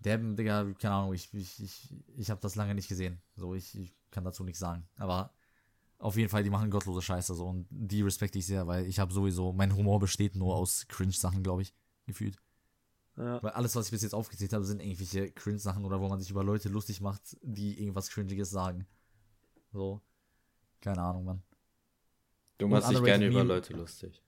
Dabben, 0.00 0.36
Digga, 0.36 0.64
keine 0.80 0.94
Ahnung, 0.94 1.14
ich, 1.14 1.32
ich, 1.34 1.62
ich, 1.62 1.94
ich 2.16 2.30
habe 2.30 2.40
das 2.40 2.54
lange 2.54 2.74
nicht 2.74 2.88
gesehen. 2.88 3.20
So, 3.36 3.54
ich, 3.54 3.78
ich 3.78 3.94
kann 4.10 4.24
dazu 4.24 4.44
nichts 4.44 4.60
sagen. 4.60 4.88
Aber 4.96 5.32
auf 5.98 6.16
jeden 6.16 6.28
Fall, 6.28 6.44
die 6.44 6.50
machen 6.50 6.70
gottlose 6.70 7.02
Scheiße 7.02 7.34
so 7.34 7.46
und 7.46 7.66
die 7.70 8.02
respekte 8.02 8.38
ich 8.38 8.46
sehr, 8.46 8.66
weil 8.66 8.86
ich 8.86 8.98
habe 8.98 9.12
sowieso, 9.12 9.52
mein 9.52 9.74
Humor 9.74 9.98
besteht 9.98 10.36
nur 10.36 10.54
aus 10.54 10.86
Cringe-Sachen, 10.88 11.42
glaube 11.42 11.62
ich, 11.62 11.74
gefühlt. 12.06 12.36
Ja. 13.16 13.42
Weil 13.42 13.50
alles, 13.50 13.74
was 13.74 13.86
ich 13.86 13.90
bis 13.90 14.02
jetzt 14.02 14.14
aufgezählt 14.14 14.52
habe, 14.52 14.64
sind 14.64 14.80
irgendwelche 14.80 15.32
Cringe-Sachen 15.32 15.84
oder 15.84 16.00
wo 16.00 16.08
man 16.08 16.20
sich 16.20 16.30
über 16.30 16.44
Leute 16.44 16.68
lustig 16.68 17.00
macht, 17.00 17.36
die 17.42 17.80
irgendwas 17.80 18.10
Cringiges 18.10 18.50
sagen. 18.50 18.86
So. 19.72 20.00
Keine 20.80 21.02
Ahnung, 21.02 21.24
Mann. 21.24 21.42
Du 22.58 22.68
machst 22.68 22.90
dich 22.90 23.02
gerne 23.02 23.26
über 23.26 23.44
Leute 23.44 23.72
lustig. 23.72 24.22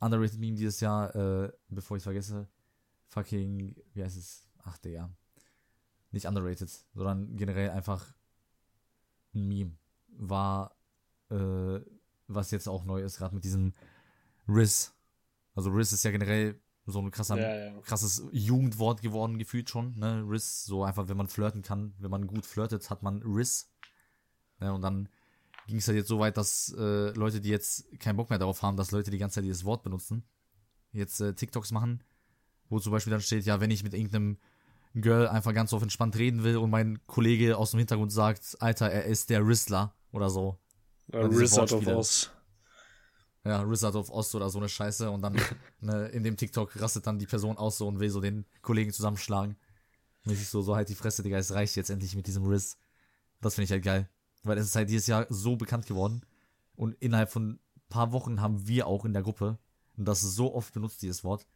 Underrated 0.00 0.38
Meme 0.38 0.56
dieses 0.56 0.80
Jahr, 0.80 1.14
äh, 1.14 1.52
bevor 1.68 1.96
ich 1.96 2.02
vergesse, 2.02 2.48
fucking, 3.06 3.76
wie 3.94 4.02
heißt 4.02 4.16
es? 4.16 4.48
Ach, 4.64 4.78
Digga. 4.78 5.10
Nicht 6.10 6.26
underrated, 6.26 6.68
sondern 6.94 7.36
generell 7.36 7.70
einfach 7.70 8.12
ein 9.34 9.48
Meme. 9.48 9.76
War 10.08 10.76
äh, 11.30 11.80
was 12.28 12.50
jetzt 12.50 12.68
auch 12.68 12.84
neu 12.84 13.02
ist, 13.02 13.18
gerade 13.18 13.34
mit 13.34 13.44
diesem 13.44 13.72
Riss. 14.48 14.94
Also 15.54 15.70
Riss 15.70 15.92
ist 15.92 16.04
ja 16.04 16.10
generell 16.10 16.60
so 16.86 17.00
ein 17.00 17.10
krasser, 17.10 17.38
ja, 17.38 17.72
ja. 17.72 17.80
krasses 17.82 18.24
Jugendwort 18.32 19.02
geworden, 19.02 19.38
gefühlt 19.38 19.70
schon, 19.70 19.98
ne? 19.98 20.24
Riss, 20.28 20.64
so 20.64 20.84
einfach, 20.84 21.08
wenn 21.08 21.16
man 21.16 21.28
flirten 21.28 21.62
kann, 21.62 21.94
wenn 21.98 22.10
man 22.10 22.26
gut 22.26 22.44
flirtet, 22.44 22.90
hat 22.90 23.02
man 23.02 23.22
Riss. 23.22 23.70
Ja, 24.60 24.72
und 24.72 24.82
dann 24.82 25.08
ging 25.66 25.78
es 25.78 25.86
halt 25.86 25.96
jetzt 25.96 26.08
so 26.08 26.18
weit, 26.18 26.36
dass 26.36 26.74
äh, 26.76 27.10
Leute, 27.10 27.40
die 27.40 27.48
jetzt 27.48 27.98
keinen 28.00 28.16
Bock 28.16 28.30
mehr 28.30 28.38
darauf 28.38 28.62
haben, 28.62 28.76
dass 28.76 28.90
Leute 28.90 29.10
die 29.10 29.18
ganze 29.18 29.36
Zeit 29.36 29.44
dieses 29.44 29.64
Wort 29.64 29.82
benutzen, 29.82 30.24
jetzt 30.92 31.20
äh, 31.20 31.34
TikToks 31.34 31.72
machen, 31.72 32.02
wo 32.68 32.78
zum 32.78 32.92
Beispiel 32.92 33.10
dann 33.10 33.20
steht, 33.20 33.44
ja, 33.44 33.60
wenn 33.60 33.70
ich 33.70 33.82
mit 33.82 33.94
irgendeinem 33.94 34.38
Girl 34.94 35.28
einfach 35.28 35.54
ganz 35.54 35.72
auf 35.72 35.82
entspannt 35.82 36.16
reden 36.16 36.44
will 36.44 36.56
und 36.56 36.70
mein 36.70 37.04
Kollege 37.06 37.56
aus 37.56 37.70
dem 37.70 37.78
Hintergrund 37.78 38.12
sagt, 38.12 38.56
Alter, 38.60 38.90
er 38.90 39.04
ist 39.04 39.30
der 39.30 39.46
Rissler 39.46 39.94
oder 40.10 40.28
so. 40.28 40.58
Ja, 41.12 41.30
Wizard 41.30 41.72
of 41.72 41.86
Oz. 41.86 42.30
Ja, 43.44 43.68
Wizard 43.68 43.94
of 43.96 44.10
Oz 44.10 44.34
oder 44.34 44.50
so 44.50 44.58
eine 44.58 44.68
Scheiße 44.68 45.10
und 45.10 45.22
dann 45.22 45.36
ne, 45.80 46.08
in 46.08 46.22
dem 46.22 46.36
TikTok 46.36 46.78
rastet 46.80 47.06
dann 47.06 47.18
die 47.18 47.26
Person 47.26 47.56
aus 47.56 47.78
so 47.78 47.88
und 47.88 48.00
will 48.00 48.10
so 48.10 48.20
den 48.20 48.44
Kollegen 48.60 48.92
zusammenschlagen. 48.92 49.56
Mäßig 50.24 50.48
so, 50.48 50.62
so 50.62 50.76
halt 50.76 50.88
die 50.88 50.94
Fresse, 50.94 51.22
Digga, 51.22 51.38
es 51.38 51.52
reicht 51.52 51.74
jetzt 51.76 51.90
endlich 51.90 52.14
mit 52.14 52.26
diesem 52.26 52.44
Riz. 52.46 52.76
Das 53.40 53.54
finde 53.54 53.64
ich 53.64 53.72
halt 53.72 53.82
geil. 53.82 54.08
Weil 54.42 54.58
es 54.58 54.66
ist 54.66 54.76
halt 54.76 54.90
dieses 54.90 55.06
Jahr 55.06 55.26
so 55.28 55.56
bekannt 55.56 55.86
geworden 55.86 56.22
und 56.74 56.94
innerhalb 57.00 57.30
von 57.30 57.52
ein 57.52 57.60
paar 57.88 58.12
Wochen 58.12 58.40
haben 58.40 58.66
wir 58.66 58.86
auch 58.86 59.04
in 59.04 59.12
der 59.12 59.22
Gruppe 59.22 59.58
und 59.96 60.06
das 60.06 60.22
ist 60.22 60.34
so 60.34 60.54
oft 60.54 60.72
benutzt, 60.72 61.02
dieses 61.02 61.24
Wort, 61.24 61.46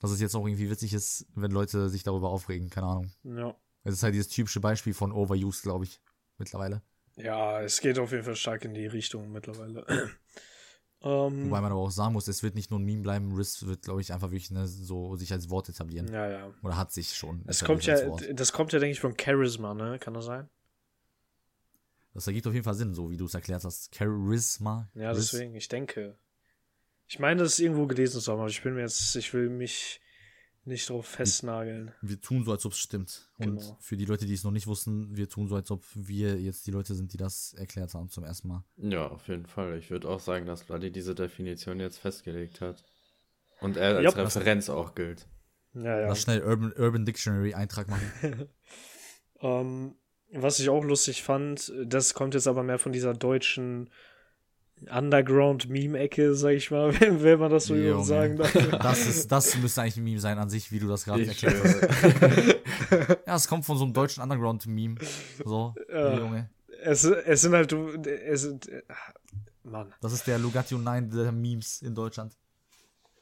dass 0.00 0.10
es 0.10 0.20
jetzt 0.20 0.34
auch 0.34 0.46
irgendwie 0.46 0.70
witzig 0.70 0.92
ist, 0.92 1.26
wenn 1.34 1.50
Leute 1.50 1.88
sich 1.88 2.02
darüber 2.02 2.30
aufregen, 2.30 2.70
keine 2.70 2.86
Ahnung. 2.86 3.10
Ja. 3.22 3.54
Es 3.84 3.94
ist 3.94 4.02
halt 4.02 4.14
dieses 4.14 4.28
typische 4.28 4.60
Beispiel 4.60 4.94
von 4.94 5.12
Overuse, 5.12 5.62
glaube 5.62 5.84
ich, 5.84 6.00
mittlerweile. 6.38 6.82
Ja, 7.16 7.60
es 7.60 7.80
geht 7.80 7.98
auf 7.98 8.10
jeden 8.10 8.24
Fall 8.24 8.36
stark 8.36 8.64
in 8.64 8.74
die 8.74 8.86
Richtung 8.86 9.30
mittlerweile. 9.30 9.84
ähm, 11.02 11.44
Wobei 11.46 11.60
man 11.60 11.70
aber 11.70 11.80
auch 11.80 11.90
sagen 11.90 12.14
muss, 12.14 12.26
es 12.28 12.42
wird 12.42 12.54
nicht 12.54 12.70
nur 12.70 12.80
ein 12.80 12.84
Meme 12.84 13.02
bleiben, 13.02 13.34
Riss 13.34 13.66
wird, 13.66 13.82
glaube 13.82 14.00
ich, 14.00 14.12
einfach 14.12 14.30
wirklich 14.30 14.50
ne, 14.50 14.66
so 14.66 15.16
sich 15.16 15.32
als 15.32 15.50
Wort 15.50 15.68
etablieren. 15.68 16.12
Ja, 16.12 16.28
ja. 16.28 16.54
Oder 16.62 16.76
hat 16.76 16.92
sich 16.92 17.14
schon. 17.14 17.44
Es 17.46 17.62
kommt 17.62 17.84
ja, 17.84 17.96
das 18.32 18.52
kommt 18.52 18.72
ja, 18.72 18.78
denke 18.78 18.92
ich, 18.92 19.00
von 19.00 19.14
Charisma, 19.18 19.74
ne? 19.74 19.98
Kann 19.98 20.14
das 20.14 20.24
sein? 20.24 20.48
Das 22.14 22.26
ergibt 22.28 22.46
auf 22.46 22.54
jeden 22.54 22.64
Fall 22.64 22.74
Sinn, 22.74 22.94
so 22.94 23.10
wie 23.10 23.16
du 23.16 23.26
es 23.26 23.34
erklärt 23.34 23.64
hast. 23.64 23.94
Charisma. 23.94 24.88
Ja, 24.94 25.12
deswegen, 25.12 25.54
ich 25.54 25.68
denke. 25.68 26.16
Ich 27.06 27.18
meine, 27.18 27.42
das 27.42 27.54
ist 27.54 27.58
irgendwo 27.58 27.86
gelesen 27.86 28.20
zu 28.20 28.32
haben, 28.32 28.38
aber 28.38 28.48
ich 28.48 28.62
bin 28.62 28.74
mir 28.74 28.82
jetzt, 28.82 29.14
ich 29.16 29.34
will 29.34 29.50
mich 29.50 30.00
nicht 30.64 30.88
drauf 30.88 31.06
festnageln. 31.06 31.92
Wir, 32.00 32.20
tun 32.20 32.44
so, 32.44 32.52
als 32.52 32.64
ob 32.64 32.72
es 32.72 32.78
stimmt. 32.78 33.28
Und 33.38 33.58
genau. 33.58 33.76
für 33.80 33.96
die 33.96 34.06
Leute, 34.06 34.24
die 34.24 34.32
es 34.32 34.44
noch 34.44 34.50
nicht 34.50 34.66
wussten, 34.66 35.14
wir 35.14 35.28
tun 35.28 35.48
so, 35.48 35.56
als 35.56 35.70
ob 35.70 35.84
wir 35.94 36.40
jetzt 36.40 36.66
die 36.66 36.70
Leute 36.70 36.94
sind, 36.94 37.12
die 37.12 37.18
das 37.18 37.52
erklärt 37.54 37.92
haben 37.94 38.08
zum 38.08 38.24
ersten 38.24 38.48
Mal. 38.48 38.64
Ja, 38.76 39.08
auf 39.08 39.28
jeden 39.28 39.46
Fall. 39.46 39.76
Ich 39.78 39.90
würde 39.90 40.08
auch 40.08 40.20
sagen, 40.20 40.46
dass 40.46 40.62
Vladi 40.62 40.90
diese 40.90 41.14
Definition 41.14 41.80
jetzt 41.80 41.98
festgelegt 41.98 42.60
hat. 42.60 42.82
Und 43.60 43.76
er 43.76 43.96
als 43.96 44.14
ja, 44.14 44.22
Referenz 44.22 44.70
auch 44.70 44.94
gilt. 44.94 45.26
Ja, 45.74 46.00
ja. 46.00 46.08
Lass 46.08 46.22
schnell 46.22 46.42
Urban, 46.42 46.72
Urban 46.72 47.04
Dictionary 47.04 47.54
Eintrag 47.54 47.88
machen. 47.88 48.48
um, 49.40 49.40
ähm, 49.42 49.96
was 50.34 50.58
ich 50.58 50.68
auch 50.68 50.84
lustig 50.84 51.22
fand, 51.22 51.72
das 51.84 52.14
kommt 52.14 52.34
jetzt 52.34 52.46
aber 52.46 52.62
mehr 52.62 52.78
von 52.78 52.92
dieser 52.92 53.14
deutschen 53.14 53.90
Underground-Meme-Ecke, 54.90 56.34
sag 56.34 56.50
ich 56.50 56.70
mal, 56.70 56.92
wenn, 57.00 57.22
wenn 57.22 57.38
man 57.38 57.50
das 57.50 57.66
so 57.66 57.74
Junge. 57.74 58.04
sagen 58.04 58.36
darf. 58.36 58.52
Das, 58.52 59.06
ist, 59.06 59.32
das 59.32 59.56
müsste 59.56 59.82
eigentlich 59.82 59.96
ein 59.96 60.04
Meme 60.04 60.20
sein 60.20 60.38
an 60.38 60.50
sich, 60.50 60.70
wie 60.72 60.78
du 60.78 60.88
das 60.88 61.04
gerade 61.04 61.26
erklärt 61.26 61.56
hast. 61.62 63.18
ja, 63.26 63.36
es 63.36 63.48
kommt 63.48 63.64
von 63.64 63.78
so 63.78 63.84
einem 63.84 63.94
deutschen 63.94 64.22
Underground-Meme. 64.22 64.96
So, 65.44 65.74
ja. 65.90 66.18
Junge. 66.18 66.50
Es, 66.82 67.04
es 67.04 67.40
sind 67.40 67.54
halt, 67.54 67.72
es 67.72 68.42
sind, 68.42 68.68
Mann. 69.62 69.94
Das 70.00 70.12
ist 70.12 70.26
der 70.26 70.38
Lugatio 70.38 70.76
9 70.78 71.10
der 71.10 71.32
Memes 71.32 71.80
in 71.80 71.94
Deutschland. 71.94 72.36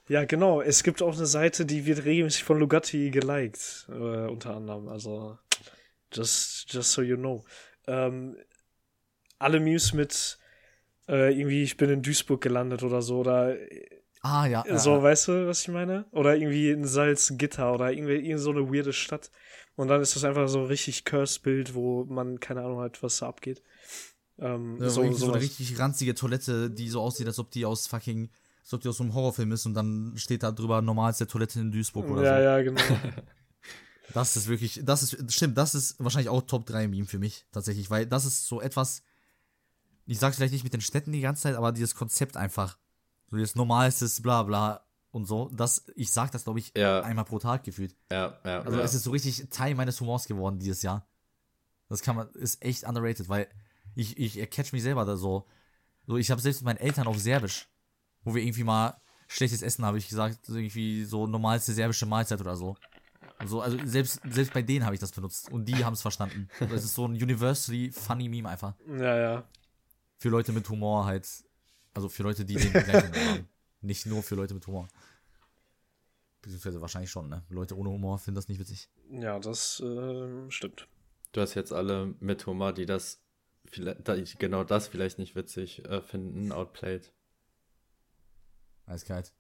Ja, 0.09 0.25
genau. 0.25 0.61
Es 0.61 0.83
gibt 0.83 1.01
auch 1.01 1.17
eine 1.17 1.27
Seite, 1.27 1.65
die 1.65 1.87
wird 1.87 2.05
regelmäßig 2.05 2.43
von 2.45 2.59
Lugatti 2.59 3.11
geliked, 3.11 3.87
äh, 3.89 4.27
unter 4.27 4.57
anderem. 4.57 4.89
Also, 4.89 5.39
just, 6.13 6.73
just 6.73 6.93
so 6.93 7.03
you 7.03 7.17
know. 7.17 7.45
Ähm, 7.87 8.37
alle 9.39 9.61
Memes 9.61 9.93
mit 9.93 10.39
äh, 11.09 11.37
irgendwie, 11.37 11.63
ich 11.63 11.77
bin 11.77 11.91
in 11.91 12.03
Duisburg 12.03 12.41
gelandet 12.41 12.83
oder 12.83 13.03
so, 13.03 13.19
oder 13.19 13.57
Ah, 14.23 14.47
ja. 14.47 14.65
So, 14.79 14.93
ja. 14.93 15.03
weißt 15.03 15.29
du, 15.29 15.49
was 15.49 15.63
ich 15.63 15.69
meine? 15.69 16.07
Oder 16.13 16.37
irgendwie 16.37 16.71
in 16.71 16.85
Salzgitter 16.85 17.75
oder 17.75 17.93
irgendwie, 17.93 18.15
irgendwie 18.15 18.39
so 18.39 18.51
eine 18.51 18.73
weirde 18.73 18.93
Stadt. 18.93 19.33
Und 19.75 19.89
dann 19.89 20.01
ist 20.01 20.15
das 20.15 20.23
einfach 20.23 20.49
so 20.49 20.61
ein 20.61 20.67
richtig 20.67 21.05
Curse-Bild, 21.05 21.75
wo 21.75 22.05
man 22.05 22.39
keine 22.39 22.63
Ahnung 22.63 22.81
hat, 22.81 23.03
was 23.03 23.19
da 23.19 23.27
abgeht. 23.27 23.63
Ähm, 24.39 24.79
ja, 24.81 24.91
so, 24.91 25.11
so 25.13 25.33
eine 25.33 25.43
richtig 25.43 25.77
ranzige 25.79 26.15
Toilette, 26.15 26.71
die 26.71 26.89
so 26.89 27.01
aussieht, 27.01 27.27
als 27.27 27.41
ob 27.41 27.51
die 27.51 27.65
aus 27.65 27.89
fucking, 27.89 28.31
als 28.63 28.73
ob 28.73 28.81
die 28.81 28.89
aus 28.89 28.99
so 28.99 29.03
einem 29.03 29.15
Horrorfilm 29.15 29.51
ist 29.51 29.67
und 29.67 29.75
dann 29.75 30.13
steht 30.17 30.45
da 30.45 30.53
drüber 30.53 30.83
normalste 30.83 31.27
Toilette 31.27 31.59
in 31.59 31.73
Duisburg 31.73 32.09
oder 32.09 32.23
ja, 32.23 32.37
so. 32.37 32.43
Ja, 32.43 32.59
ja, 32.59 32.63
genau. 32.63 32.81
das 34.15 34.37
ist 34.37 34.49
wirklich, 34.49 34.81
das 34.85 35.03
ist, 35.03 35.33
stimmt, 35.33 35.57
das 35.59 35.75
ist 35.75 35.97
wahrscheinlich 35.99 36.29
auch 36.29 36.43
Top 36.43 36.67
3 36.67 36.89
Meme 36.89 37.07
für 37.07 37.19
mich, 37.19 37.47
tatsächlich, 37.53 37.91
weil 37.91 38.07
das 38.07 38.25
ist 38.25 38.47
so 38.47 38.61
etwas, 38.61 39.03
ich 40.07 40.19
sag's 40.19 40.37
vielleicht 40.37 40.53
nicht 40.53 40.65
mit 40.65 40.73
den 40.73 40.81
Städten 40.81 41.13
die 41.13 41.21
ganze 41.21 41.43
Zeit, 41.43 41.55
aber 41.55 41.73
dieses 41.73 41.95
Konzept 41.95 42.37
einfach. 42.37 42.79
So 43.31 43.37
dieses 43.37 43.55
normalstes 43.55 44.21
bla 44.21 44.43
bla 44.43 44.85
und 45.11 45.27
so. 45.27 45.49
Das, 45.53 45.85
ich 45.95 46.11
sag 46.11 46.33
das, 46.33 46.45
glaube 46.45 46.59
ich, 46.59 46.73
ja. 46.77 47.01
einmal 47.01 47.25
pro 47.25 47.39
Tag 47.39 47.65
gefühlt. 47.65 47.97
Ja, 48.11 48.39
ja. 48.45 48.61
Also 48.63 48.79
ja. 48.79 48.85
es 48.85 48.95
ist 48.95 49.05
so 49.05 49.11
richtig 49.11 49.49
Teil 49.51 49.75
meines 49.75 50.01
Humors 50.01 50.27
geworden 50.27 50.59
dieses 50.59 50.83
Jahr. 50.83 51.07
Das 51.89 52.03
kann 52.03 52.17
man, 52.17 52.29
ist 52.31 52.63
echt 52.63 52.85
underrated, 52.85 53.29
weil 53.29 53.49
ich, 53.95 54.19
ich 54.19 54.51
catch 54.51 54.73
mich 54.73 54.83
selber 54.83 55.05
da 55.05 55.17
so 55.17 55.47
So, 56.07 56.17
ich 56.17 56.31
habe 56.31 56.41
selbst 56.41 56.63
mit 56.63 56.67
meinen 56.67 56.87
Eltern 56.87 57.07
auf 57.07 57.19
Serbisch, 57.19 57.69
wo 58.23 58.35
wir 58.35 58.43
irgendwie 58.43 58.65
mal 58.65 59.01
schlechtes 59.29 59.63
Essen, 59.63 59.85
habe 59.85 59.99
ich 59.99 60.09
gesagt, 60.09 60.49
irgendwie 60.49 61.05
so 61.05 61.27
normalste 61.27 61.73
serbische 61.73 62.07
Mahlzeit 62.07 62.41
oder 62.41 62.57
so. 62.57 62.77
So, 63.47 63.61
also 63.61 63.78
selbst, 63.84 64.20
selbst 64.28 64.53
bei 64.53 64.62
denen 64.62 64.84
habe 64.84 64.95
ich 64.95 65.01
das 65.01 65.12
benutzt 65.12 65.51
und 65.51 65.64
die 65.64 65.84
haben 65.84 65.95
es 65.95 66.03
verstanden. 66.03 66.49
Das 66.61 66.84
ist 66.84 66.95
so 66.95 67.07
ein 67.07 67.12
universally 67.12 67.90
funny 67.90 68.28
Meme 68.28 68.49
einfach. 68.49 68.74
Ja, 68.86 69.16
ja. 69.16 69.49
Für 70.18 70.28
Leute 70.28 70.53
mit 70.53 70.68
Humor 70.68 71.07
halt. 71.07 71.28
Also 71.95 72.09
für 72.09 72.22
Leute, 72.22 72.45
die 72.45 72.55
den 72.55 72.72
gleichen 72.72 73.14
haben. 73.14 73.49
Nicht 73.80 74.07
nur 74.07 74.22
für 74.22 74.36
Leute 74.36 74.55
mit 74.55 74.66
Humor. 74.66 74.88
Beziehungsweise 76.40 76.80
wahrscheinlich 76.80 77.11
schon, 77.11 77.28
ne? 77.28 77.43
Leute 77.51 77.76
ohne 77.76 77.90
Humor 77.90 78.18
finden 78.18 78.36
das 78.36 78.49
nicht 78.49 78.59
witzig. 78.59 78.88
Ja, 79.11 79.38
das 79.38 79.80
äh, 79.80 80.51
stimmt. 80.51 80.88
Du 81.32 81.40
hast 81.40 81.55
jetzt 81.55 81.72
alle 81.72 82.14
mit 82.20 82.47
Humor, 82.47 82.72
die 82.72 82.86
das 82.86 83.22
vielleicht, 83.64 84.38
genau 84.38 84.64
das 84.64 84.88
vielleicht 84.88 85.18
nicht 85.18 85.34
witzig 85.34 85.84
äh, 85.84 86.01
finden, 86.01 86.53
outplayed. 86.53 87.12
Eiskalt. 88.86 89.32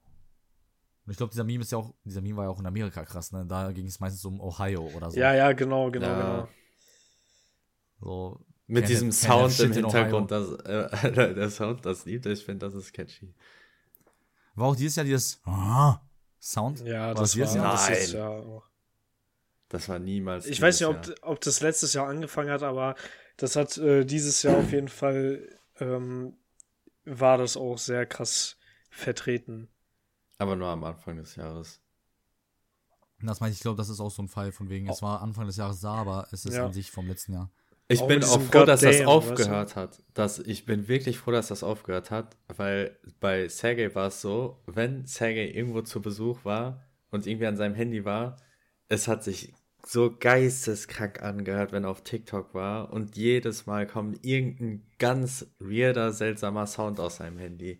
Und 1.04 1.10
ich 1.10 1.16
glaube, 1.16 1.30
dieser 1.32 1.44
Meme 1.44 1.62
ist 1.62 1.72
ja 1.72 1.78
auch, 1.78 1.94
dieser 2.04 2.20
Meme 2.20 2.36
war 2.36 2.44
ja 2.44 2.50
auch 2.50 2.60
in 2.60 2.66
Amerika 2.66 3.04
krass, 3.04 3.32
ne? 3.32 3.44
Da 3.46 3.72
ging 3.72 3.86
es 3.86 3.98
meistens 3.98 4.24
um 4.24 4.40
Ohio 4.40 4.88
oder 4.94 5.10
so. 5.10 5.18
Ja, 5.18 5.34
ja, 5.34 5.52
genau, 5.52 5.90
genau, 5.90 6.06
Ja. 6.06 6.20
genau. 6.20 6.48
So, 8.00 8.40
Mit 8.66 8.88
diesem 8.88 9.08
have 9.08 9.50
Sound 9.50 9.60
im 9.60 9.72
Hintergrund, 9.72 10.30
das, 10.30 10.52
äh, 10.64 11.12
der 11.34 11.50
Sound, 11.50 11.84
das 11.84 12.04
Lied, 12.04 12.24
ich 12.26 12.44
finde, 12.44 12.66
das 12.66 12.74
ist 12.74 12.92
catchy. 12.92 13.34
War 14.54 14.68
auch 14.68 14.76
dieses 14.76 14.96
Jahr 14.96 15.04
dieses 15.04 15.40
ah, 15.44 16.00
Sound? 16.40 16.80
Ja, 16.80 17.08
War 17.08 17.14
das 17.14 17.38
war 17.38 17.54
Jahr? 17.54 17.72
das 17.72 17.88
Nein. 17.88 17.98
ist 17.98 18.12
ja 18.12 18.28
auch. 18.28 18.64
Das 19.68 19.88
war 19.88 19.98
niemals. 19.98 20.46
Ich 20.46 20.60
weiß 20.60 20.80
nicht, 20.80 20.88
Jahr. 20.88 20.90
ob, 20.90 21.16
ob 21.22 21.40
das 21.40 21.60
letztes 21.60 21.94
Jahr 21.94 22.06
angefangen 22.06 22.50
hat, 22.50 22.62
aber 22.62 22.94
das 23.36 23.56
hat 23.56 23.78
äh, 23.78 24.04
dieses 24.04 24.42
Jahr 24.42 24.58
auf 24.58 24.70
jeden 24.70 24.88
Fall 24.88 25.48
ähm, 25.80 26.36
war 27.04 27.38
das 27.38 27.56
auch 27.56 27.78
sehr 27.78 28.04
krass 28.06 28.58
vertreten. 28.90 29.68
Aber 30.42 30.56
nur 30.56 30.68
am 30.68 30.82
Anfang 30.82 31.16
des 31.16 31.36
Jahres. 31.36 31.80
Das 33.20 33.38
meine 33.38 33.52
ich, 33.52 33.58
ich 33.58 33.62
glaube, 33.62 33.76
das 33.76 33.88
ist 33.88 34.00
auch 34.00 34.10
so 34.10 34.22
ein 34.22 34.28
Fall 34.28 34.50
von 34.50 34.68
wegen, 34.68 34.88
es 34.88 35.00
war 35.00 35.22
Anfang 35.22 35.46
des 35.46 35.56
Jahres 35.56 35.78
da, 35.78 35.94
aber 35.94 36.26
es 36.32 36.44
ist 36.44 36.56
Ja. 36.56 36.66
an 36.66 36.72
sich 36.72 36.90
vom 36.90 37.06
letzten 37.06 37.34
Jahr. 37.34 37.48
Ich 37.86 38.00
Auch 38.00 38.08
bin 38.08 38.24
auch 38.24 38.40
froh, 38.40 38.64
dass 38.64 38.80
das 38.80 38.98
Goddamn, 38.98 39.08
aufgehört 39.08 39.76
hat. 39.76 40.02
Dass, 40.14 40.40
ich 40.40 40.64
bin 40.64 40.88
wirklich 40.88 41.18
froh, 41.18 41.30
dass 41.30 41.46
das 41.48 41.62
aufgehört 41.62 42.10
hat, 42.10 42.36
weil 42.48 42.98
bei 43.20 43.46
Sergei 43.48 43.94
war 43.94 44.08
es 44.08 44.20
so, 44.20 44.60
wenn 44.66 45.06
Sergei 45.06 45.48
irgendwo 45.48 45.82
zu 45.82 46.02
Besuch 46.02 46.44
war 46.44 46.82
und 47.10 47.26
irgendwie 47.28 47.46
an 47.46 47.56
seinem 47.56 47.76
Handy 47.76 48.04
war, 48.04 48.38
es 48.88 49.06
hat 49.06 49.22
sich 49.22 49.52
so 49.84 50.16
geisteskrank 50.16 51.22
angehört, 51.22 51.70
wenn 51.72 51.84
er 51.84 51.90
auf 51.90 52.02
TikTok 52.02 52.54
war 52.54 52.92
und 52.92 53.16
jedes 53.16 53.66
Mal 53.66 53.86
kommt 53.86 54.24
irgendein 54.24 54.84
ganz 54.98 55.46
weirder, 55.60 56.12
seltsamer 56.12 56.66
Sound 56.66 56.98
aus 56.98 57.16
seinem 57.16 57.38
Handy. 57.38 57.78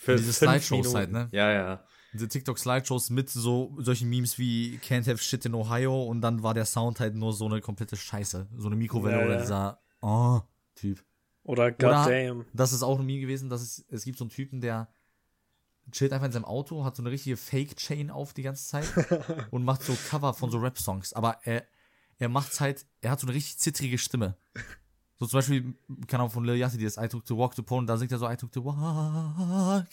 Für 0.00 0.16
Diese 0.16 0.32
Slideshows 0.32 0.94
halt, 0.94 1.10
ne? 1.10 1.28
Ja, 1.32 1.50
ja. 1.50 1.84
Diese 2.12 2.28
TikTok-Slideshows 2.28 3.10
mit 3.10 3.28
so 3.28 3.76
solchen 3.78 4.08
Memes 4.08 4.38
wie 4.38 4.78
Can't 4.78 5.08
have 5.08 5.18
shit 5.18 5.44
in 5.44 5.54
Ohio 5.54 6.04
und 6.04 6.20
dann 6.20 6.42
war 6.42 6.54
der 6.54 6.64
Sound 6.64 7.00
halt 7.00 7.16
nur 7.16 7.32
so 7.32 7.46
eine 7.46 7.60
komplette 7.60 7.96
Scheiße. 7.96 8.48
So 8.56 8.68
eine 8.68 8.76
Mikrowelle 8.76 9.18
Ja, 9.18 9.24
oder 9.24 9.34
ja. 9.34 9.40
dieser 9.40 9.80
Oh-Typ. 10.00 11.04
Oder 11.42 11.64
Oder 11.64 11.72
Goddamn. 11.72 12.46
das 12.52 12.72
ist 12.72 12.82
auch 12.84 13.00
ein 13.00 13.06
Meme 13.06 13.20
gewesen, 13.20 13.50
dass 13.50 13.60
es, 13.60 13.84
es 13.90 14.04
gibt 14.04 14.18
so 14.18 14.24
einen 14.24 14.30
Typen, 14.30 14.60
der 14.60 14.88
chillt 15.90 16.12
einfach 16.12 16.26
in 16.26 16.32
seinem 16.32 16.44
Auto, 16.44 16.84
hat 16.84 16.94
so 16.94 17.02
eine 17.02 17.10
richtige 17.10 17.36
Fake-Chain 17.36 18.10
auf 18.10 18.34
die 18.34 18.42
ganze 18.42 18.66
Zeit 18.68 18.86
und 19.50 19.64
macht 19.64 19.82
so 19.82 19.96
Cover 20.08 20.32
von 20.32 20.50
so 20.50 20.58
Rap-Songs. 20.58 21.12
Aber 21.12 21.38
er, 21.42 21.64
er 22.18 22.28
macht's 22.28 22.60
halt, 22.60 22.86
er 23.00 23.10
hat 23.10 23.20
so 23.20 23.26
eine 23.26 23.34
richtig 23.34 23.58
zittrige 23.58 23.98
Stimme. 23.98 24.36
So 25.18 25.26
zum 25.26 25.38
Beispiel, 25.38 25.74
keine 26.06 26.22
Ahnung, 26.22 26.30
von 26.30 26.44
Lil 26.44 26.56
Yachty, 26.56 26.82
das 26.82 26.96
I 26.96 27.08
took 27.08 27.24
to 27.24 27.36
walk 27.36 27.54
to 27.56 27.62
Pone, 27.62 27.86
da 27.86 27.96
singt 27.96 28.12
er 28.12 28.18
so 28.18 28.28
I 28.30 28.36
took 28.36 28.52
to 28.52 28.64
walk. 28.64 29.86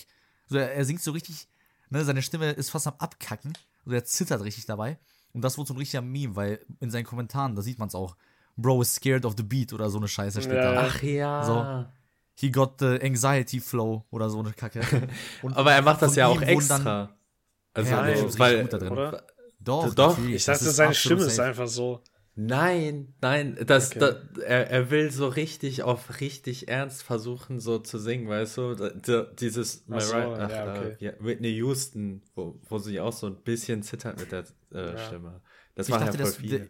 So, 0.47 0.57
er, 0.57 0.73
er 0.76 0.86
singt 0.86 1.01
so 1.01 1.11
richtig, 1.11 1.47
ne, 1.89 2.03
seine 2.05 2.21
Stimme 2.21 2.51
ist 2.51 2.69
fast 2.69 2.88
am 2.88 2.93
Abkacken. 2.99 3.53
Also 3.86 3.95
er 3.95 4.05
zittert 4.05 4.43
richtig 4.43 4.65
dabei. 4.65 4.99
Und 5.34 5.41
das 5.41 5.57
wurde 5.57 5.67
so 5.69 5.73
ein 5.73 5.78
richtiger 5.78 6.01
Meme, 6.01 6.36
weil 6.36 6.59
in 6.80 6.91
seinen 6.91 7.05
Kommentaren, 7.05 7.55
da 7.55 7.61
sieht 7.61 7.80
man 7.80 7.88
es 7.88 7.95
auch, 7.95 8.15
Bro 8.55 8.84
is 8.84 8.95
scared 8.95 9.26
of 9.26 9.34
the 9.36 9.43
beat 9.43 9.73
oder 9.73 9.89
so 9.89 9.97
eine 9.97 10.07
Scheiße 10.07 10.41
steht 10.41 10.53
Ja. 10.53 10.73
da. 10.73 10.88
Ach 10.88 11.03
ja. 11.03 11.43
So. 11.43 11.86
He 12.36 12.51
got 12.51 12.80
the 12.80 12.99
anxiety 13.01 13.59
flow 13.59 14.05
oder 14.11 14.30
so 14.30 14.39
eine 14.39 14.53
Kacke. 14.53 14.82
Aber 15.55 15.73
er 15.73 15.82
macht 15.82 16.01
das 16.01 16.15
ja 16.15 16.28
auch 16.28 16.41
extra. 16.41 17.09
Dann, 17.73 17.86
also, 17.86 17.91
ja, 17.91 18.05
ist 18.07 18.39
weil, 18.39 18.61
gut 18.61 18.73
da 18.73 18.78
drin. 18.78 18.91
Oder? 18.91 19.23
Doch, 19.59 19.93
Doch. 19.93 20.17
Ich 20.19 20.45
dachte, 20.45 20.71
seine 20.71 20.93
Stimme 20.93 21.23
ist 21.23 21.39
einfach 21.39 21.67
so. 21.67 22.01
Nein, 22.38 23.14
nein, 23.22 23.58
das, 23.66 23.92
Okay. 23.92 24.00
da, 24.00 24.42
er, 24.42 24.70
er 24.70 24.92
will 24.92 25.10
so 25.10 25.28
richtig 25.30 25.84
auf 25.84 26.20
richtig 26.20 26.68
ernst 26.68 27.02
versuchen, 27.04 27.62
so 27.62 27.80
zu 27.80 27.98
singen, 27.98 28.28
weißt 28.28 28.58
du? 28.58 28.76
Da, 28.76 28.90
da, 28.90 29.24
dieses 29.24 29.86
Ach 29.90 30.02
so, 30.02 30.14
Mariah- 30.16 30.40
ach, 30.46 30.50
ja, 30.50 30.74
okay. 30.74 30.96
ja, 31.00 31.12
Whitney 31.20 31.52
Houston, 31.56 32.22
wo, 32.36 32.60
wo 32.68 32.78
sie 32.78 33.00
auch 33.00 33.14
so 33.14 33.28
ein 33.28 33.42
bisschen 33.42 33.84
zittert 33.84 34.20
mit 34.20 34.34
der 34.34 34.44
äh, 34.74 34.92
Ja. 34.94 34.98
Stimme. 34.98 35.42
Das 35.76 35.88
Ich 35.88 35.94
ja 35.94 36.00
dachte, 36.00 36.18
voll 36.18 36.26
das- 36.26 36.36
viele. 36.36 36.60
der- 36.60 36.70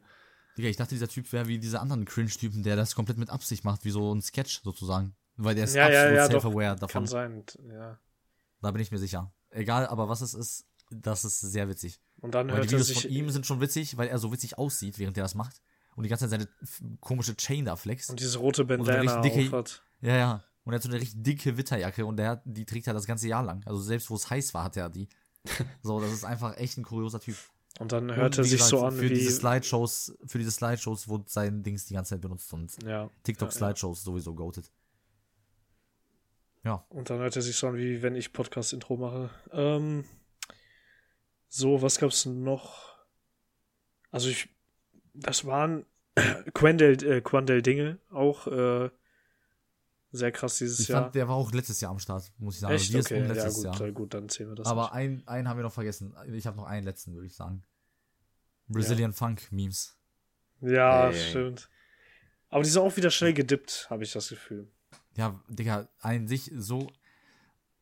Digga, 0.57 0.69
ich 0.69 0.77
dachte, 0.77 0.93
dieser 0.95 1.09
Typ 1.09 1.33
wäre 1.33 1.47
wie 1.47 1.57
diese 1.59 1.81
anderen 1.81 2.05
Cringe-Typen, 2.05 2.63
der 2.63 2.75
das 2.77 2.95
komplett 2.95 3.17
mit 3.17 3.29
Absicht 3.29 3.65
macht, 3.65 3.83
wie 3.83 3.89
so 3.91 4.13
ein 4.13 4.21
Sketch 4.21 4.61
sozusagen. 4.63 5.13
Weil 5.35 5.53
der 5.55 5.65
ist 5.65 5.75
Ja, 5.75 5.89
ja, 5.89 5.99
absolut 6.03 6.17
ja, 6.17 6.25
self-aware 6.27 6.75
davon. 6.77 6.87
Kann 7.01 7.07
sein. 7.07 7.43
Ja. 7.67 7.99
Da 8.61 8.71
bin 8.71 8.81
ich 8.81 8.89
mir 8.89 8.97
sicher. 8.99 9.33
Egal, 9.49 9.85
aber 9.87 10.07
was 10.07 10.21
es 10.21 10.33
ist, 10.33 10.65
das 10.89 11.25
ist 11.25 11.41
sehr 11.41 11.67
witzig. 11.69 11.99
Und 12.21 12.33
dann 12.35 12.47
Weil 12.47 12.55
die 12.55 12.61
hört 12.61 12.73
er 12.73 12.79
Videos 12.87 13.01
von 13.01 13.11
ihm 13.11 13.29
sind 13.29 13.45
schon 13.45 13.61
witzig, 13.61 13.97
weil 13.97 14.07
er 14.07 14.17
so 14.17 14.31
witzig 14.31 14.57
aussieht, 14.57 14.97
während 14.99 15.17
er 15.17 15.23
das 15.23 15.35
macht. 15.35 15.61
Und 15.95 16.03
die 16.03 16.09
ganze 16.09 16.27
Zeit 16.27 16.41
seine 16.41 16.97
komische 16.99 17.35
Chain 17.37 17.65
da 17.65 17.75
flext. 17.75 18.09
Und 18.09 18.19
diese 18.19 18.37
rote 18.39 18.63
so 18.63 18.73
eine 18.73 18.77
Bandana 18.83 19.19
richtig 19.21 19.33
dicke- 19.33 19.47
aufhat. 19.47 19.81
Ja, 20.01 20.15
ja. 20.15 20.43
Und 20.63 20.73
er 20.73 20.75
hat 20.77 20.83
so 20.83 20.89
eine 20.89 20.99
richtig 20.99 21.21
dicke 21.23 21.57
Witterjacke 21.57 22.05
und 22.05 22.17
der 22.17 22.29
hat, 22.31 22.41
die 22.45 22.65
trägt 22.65 22.87
er 22.87 22.93
das 22.93 23.05
ganze 23.05 23.27
Jahr 23.27 23.43
lang. 23.43 23.61
Also 23.65 23.79
selbst 23.81 24.09
wo 24.09 24.15
es 24.15 24.29
heiß 24.29 24.53
war, 24.53 24.63
hat 24.63 24.77
er 24.77 24.89
die. 24.89 25.07
So, 25.83 26.01
das 26.01 26.11
ist 26.11 26.25
einfach 26.25 26.57
echt 26.57 26.77
ein 26.77 26.83
kurioser 26.83 27.19
Typ. 27.19 27.35
Und 27.79 27.91
dann 27.91 28.09
Und 28.09 28.15
hört 28.15 28.37
er 28.37 28.43
sich 28.45 28.53
gesagt, 28.53 28.69
so 28.71 28.83
an 28.83 28.95
für 28.95 29.01
wie. 29.03 29.09
diese 29.09 29.31
Slideshows, 29.31 30.17
für 30.25 30.37
diese 30.39 30.49
Slideshows 30.51 31.07
wurde 31.07 31.25
sein 31.27 31.61
Dings 31.61 31.85
die 31.85 31.93
ganze 31.93 32.15
Zeit 32.15 32.21
benutzt 32.21 32.51
und 32.53 32.71
ja. 32.83 33.09
TikTok 33.23 33.49
Ja, 33.49 33.53
ja. 33.53 33.57
Slideshows 33.57 34.03
sowieso 34.03 34.33
goated. 34.33 34.71
Ja, 36.63 36.83
Und 36.89 37.09
dann 37.11 37.19
hört 37.19 37.35
er 37.35 37.41
sich 37.43 37.55
so 37.55 37.67
an, 37.67 37.75
wie 37.77 38.01
wenn 38.01 38.15
ich 38.15 38.33
Podcast-Intro 38.33 38.97
mache. 38.97 39.29
Ähm, 39.51 40.03
so, 41.55 41.81
was 41.81 41.97
gab's 41.99 42.25
noch? 42.25 42.95
Also 44.11 44.29
ich, 44.29 44.49
das 45.13 45.45
waren 45.45 45.85
Quendel, 46.53 47.01
äh, 47.03 47.21
Quandel 47.21 47.61
Dinge 47.61 47.99
auch 48.11 48.47
äh, 48.47 48.89
sehr 50.11 50.31
krass 50.31 50.57
dieses 50.57 50.79
ich 50.79 50.87
Jahr. 50.89 51.03
fand, 51.03 51.15
der 51.15 51.27
war 51.27 51.35
auch 51.35 51.51
letztes 51.51 51.81
Jahr 51.81 51.91
am 51.91 51.99
Start, 51.99 52.31
muss 52.37 52.55
ich 52.55 52.61
sagen. 52.61 52.73
Echt? 52.73 52.89
Dieses 52.89 53.05
Okay, 53.05 53.21
und 53.21 53.27
ja 53.27 53.33
letztes 53.33 53.55
gut, 53.63 53.79
Jahr. 53.79 53.91
gut, 53.91 54.13
dann 54.13 54.29
zählen 54.29 54.49
wir 54.51 54.55
das 54.55 54.67
Aber 54.67 54.93
einen, 54.93 55.27
einen 55.27 55.47
haben 55.47 55.57
wir 55.57 55.63
noch 55.63 55.73
vergessen. 55.73 56.13
Ich 56.33 56.45
habe 56.47 56.57
noch 56.57 56.65
einen 56.65 56.85
letzten, 56.85 57.13
würde 57.13 57.27
ich 57.27 57.35
sagen. 57.35 57.63
Brazilian 58.67 59.13
Funk 59.13 59.51
Memes. 59.51 59.97
Ja, 60.61 61.09
Ey, 61.09 61.15
ey. 61.15 61.29
stimmt. 61.29 61.69
Aber 62.49 62.63
die 62.63 62.69
sind 62.69 62.81
auch 62.81 62.95
wieder 62.95 63.11
schnell 63.11 63.33
gedippt, 63.33 63.87
habe 63.89 64.03
ich 64.03 64.11
das 64.13 64.29
Gefühl. 64.29 64.67
Ja, 65.17 65.39
Digga, 65.49 65.87
an 65.99 66.27
sich 66.27 66.51
so, 66.55 66.91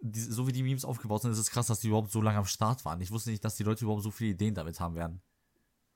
die, 0.05 0.19
so 0.19 0.47
wie 0.47 0.51
die 0.51 0.63
Memes 0.63 0.83
aufgebaut 0.83 1.21
sind, 1.21 1.31
ist 1.31 1.37
es 1.37 1.49
krass, 1.49 1.67
dass 1.67 1.79
die 1.79 1.87
überhaupt 1.87 2.11
so 2.11 2.21
lange 2.21 2.37
am 2.37 2.45
Start 2.45 2.83
waren. 2.83 2.99
Ich 2.99 3.11
wusste 3.11 3.29
nicht, 3.29 3.43
dass 3.43 3.55
die 3.55 3.63
Leute 3.63 3.85
überhaupt 3.85 4.03
so 4.03 4.11
viele 4.11 4.31
Ideen 4.31 4.53
damit 4.53 4.79
haben 4.81 4.95
werden. 4.95 5.21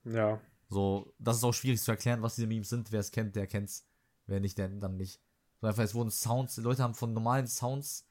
Ja. 0.05 0.39
So, 0.69 1.13
das 1.19 1.37
ist 1.37 1.43
auch 1.43 1.53
schwierig 1.53 1.81
zu 1.81 1.91
erklären, 1.91 2.21
was 2.21 2.35
diese 2.35 2.47
Memes 2.47 2.69
sind. 2.69 2.91
Wer 2.91 3.01
es 3.01 3.11
kennt, 3.11 3.35
der 3.35 3.47
kennt's. 3.47 3.85
Wer 4.25 4.39
nicht, 4.39 4.57
der 4.57 4.69
dann 4.69 4.95
nicht. 4.95 5.19
So 5.59 5.67
einfach, 5.67 5.83
es 5.83 5.93
wurden 5.93 6.09
Sounds, 6.09 6.55
Leute 6.57 6.83
haben 6.83 6.93
von 6.93 7.13
normalen 7.13 7.47
Sounds 7.47 8.05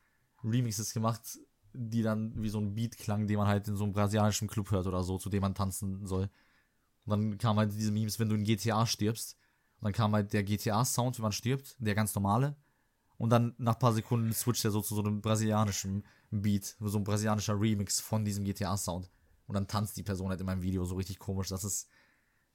Remixes 0.45 0.93
gemacht, 0.93 1.39
die 1.73 2.03
dann 2.03 2.43
wie 2.43 2.49
so 2.51 2.59
ein 2.59 2.75
Beat 2.75 2.99
klangen, 2.99 3.27
den 3.27 3.39
man 3.39 3.47
halt 3.47 3.67
in 3.69 3.77
so 3.77 3.85
einem 3.85 3.93
brasilianischen 3.93 4.49
Club 4.49 4.71
hört 4.71 4.87
oder 4.87 5.03
so, 5.03 5.17
zu 5.17 5.31
dem 5.31 5.41
man 5.41 5.55
tanzen 5.55 6.07
soll. 6.07 6.29
Und 7.05 7.11
dann 7.11 7.39
kamen 7.39 7.59
halt 7.59 7.73
diese 7.73 7.93
Memes, 7.93 8.19
wenn 8.19 8.29
du 8.29 8.35
in 8.35 8.45
GTA 8.45 8.85
stirbst. 8.85 9.37
Und 9.81 9.85
dann 9.85 9.93
kam 9.93 10.13
halt 10.13 10.33
der 10.33 10.43
GTA-Sound, 10.43 11.19
wenn 11.19 11.23
man 11.23 11.33
stirbt, 11.33 11.77
der 11.79 11.95
ganz 11.95 12.15
normale. 12.15 12.57
Und 13.19 13.31
dann 13.31 13.55
nach 13.59 13.75
ein 13.75 13.79
paar 13.79 13.93
Sekunden 13.93 14.33
switcht 14.33 14.65
er 14.65 14.71
so 14.71 14.83
zu 14.83 14.95
so 14.95 15.03
einem 15.03 15.21
brasilianischen 15.21 16.05
Beat, 16.31 16.77
so 16.81 16.99
ein 16.99 17.05
brasilianischer 17.05 17.59
Remix 17.59 18.01
von 18.01 18.25
diesem 18.25 18.45
GTA-Sound. 18.45 19.11
Und 19.47 19.55
dann 19.55 19.67
tanzt 19.69 19.97
die 19.97 20.03
Person 20.03 20.29
halt 20.29 20.41
in 20.41 20.47
meinem 20.47 20.63
Video 20.63 20.85
so 20.85 20.97
richtig 20.97 21.19
komisch. 21.19 21.49
Das 21.49 21.65
ist, 21.65 21.89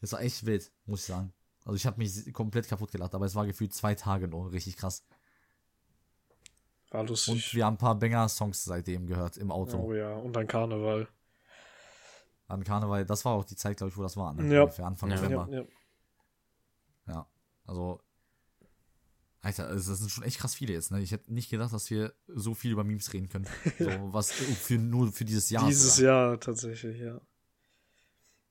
das 0.01 0.11
war 0.11 0.21
echt 0.21 0.45
wild, 0.45 0.71
muss 0.85 1.01
ich 1.01 1.05
sagen. 1.07 1.33
Also 1.65 1.75
ich 1.75 1.85
habe 1.85 1.97
mich 1.97 2.31
komplett 2.33 2.67
kaputt 2.67 2.91
gelacht, 2.91 3.15
aber 3.15 3.25
es 3.25 3.35
war 3.35 3.45
gefühlt 3.45 3.73
zwei 3.73 3.95
Tage 3.95 4.27
nur, 4.27 4.51
richtig 4.51 4.77
krass. 4.77 5.05
War 6.91 7.03
lustig. 7.05 7.33
Und 7.33 7.53
wir 7.53 7.65
haben 7.65 7.75
ein 7.75 7.77
paar 7.77 7.95
Banger-Songs 7.95 8.63
seitdem 8.63 9.07
gehört 9.07 9.37
im 9.37 9.51
Auto. 9.51 9.77
oh 9.77 9.93
ja, 9.93 10.15
und 10.15 10.33
dann 10.35 10.47
Karneval. 10.47 11.07
An 12.47 12.63
Karneval, 12.63 13.05
das 13.05 13.23
war 13.23 13.33
auch 13.33 13.45
die 13.45 13.55
Zeit, 13.55 13.77
glaube 13.77 13.91
ich, 13.91 13.97
wo 13.97 14.03
das 14.03 14.17
war, 14.17 14.33
ne? 14.33 14.53
Ja. 14.53 14.63
Ungefähr 14.63 14.85
Anfang 14.85 15.09
Ja. 15.09 15.15
November. 15.15 15.47
Ja, 15.49 15.59
ja. 15.59 15.65
Ja, 17.07 17.27
also. 17.65 18.01
Alter, 19.43 19.67
also 19.67 19.91
das 19.91 19.99
sind 19.99 20.11
schon 20.11 20.23
echt 20.23 20.37
krass 20.39 20.53
viele 20.53 20.73
jetzt, 20.73 20.91
ne? 20.91 21.01
Ich 21.01 21.11
hätte 21.11 21.33
nicht 21.33 21.49
gedacht, 21.49 21.73
dass 21.73 21.89
wir 21.89 22.13
so 22.27 22.53
viel 22.53 22.71
über 22.71 22.83
Memes 22.83 23.11
reden 23.11 23.27
können. 23.27 23.47
So, 23.79 23.85
was 24.13 24.31
für 24.31 24.77
nur 24.77 25.11
für 25.11 25.25
dieses 25.25 25.49
Jahr. 25.49 25.67
Dieses 25.67 25.95
sogar. 25.95 26.29
Jahr 26.29 26.39
tatsächlich, 26.39 26.99
ja. 26.99 27.19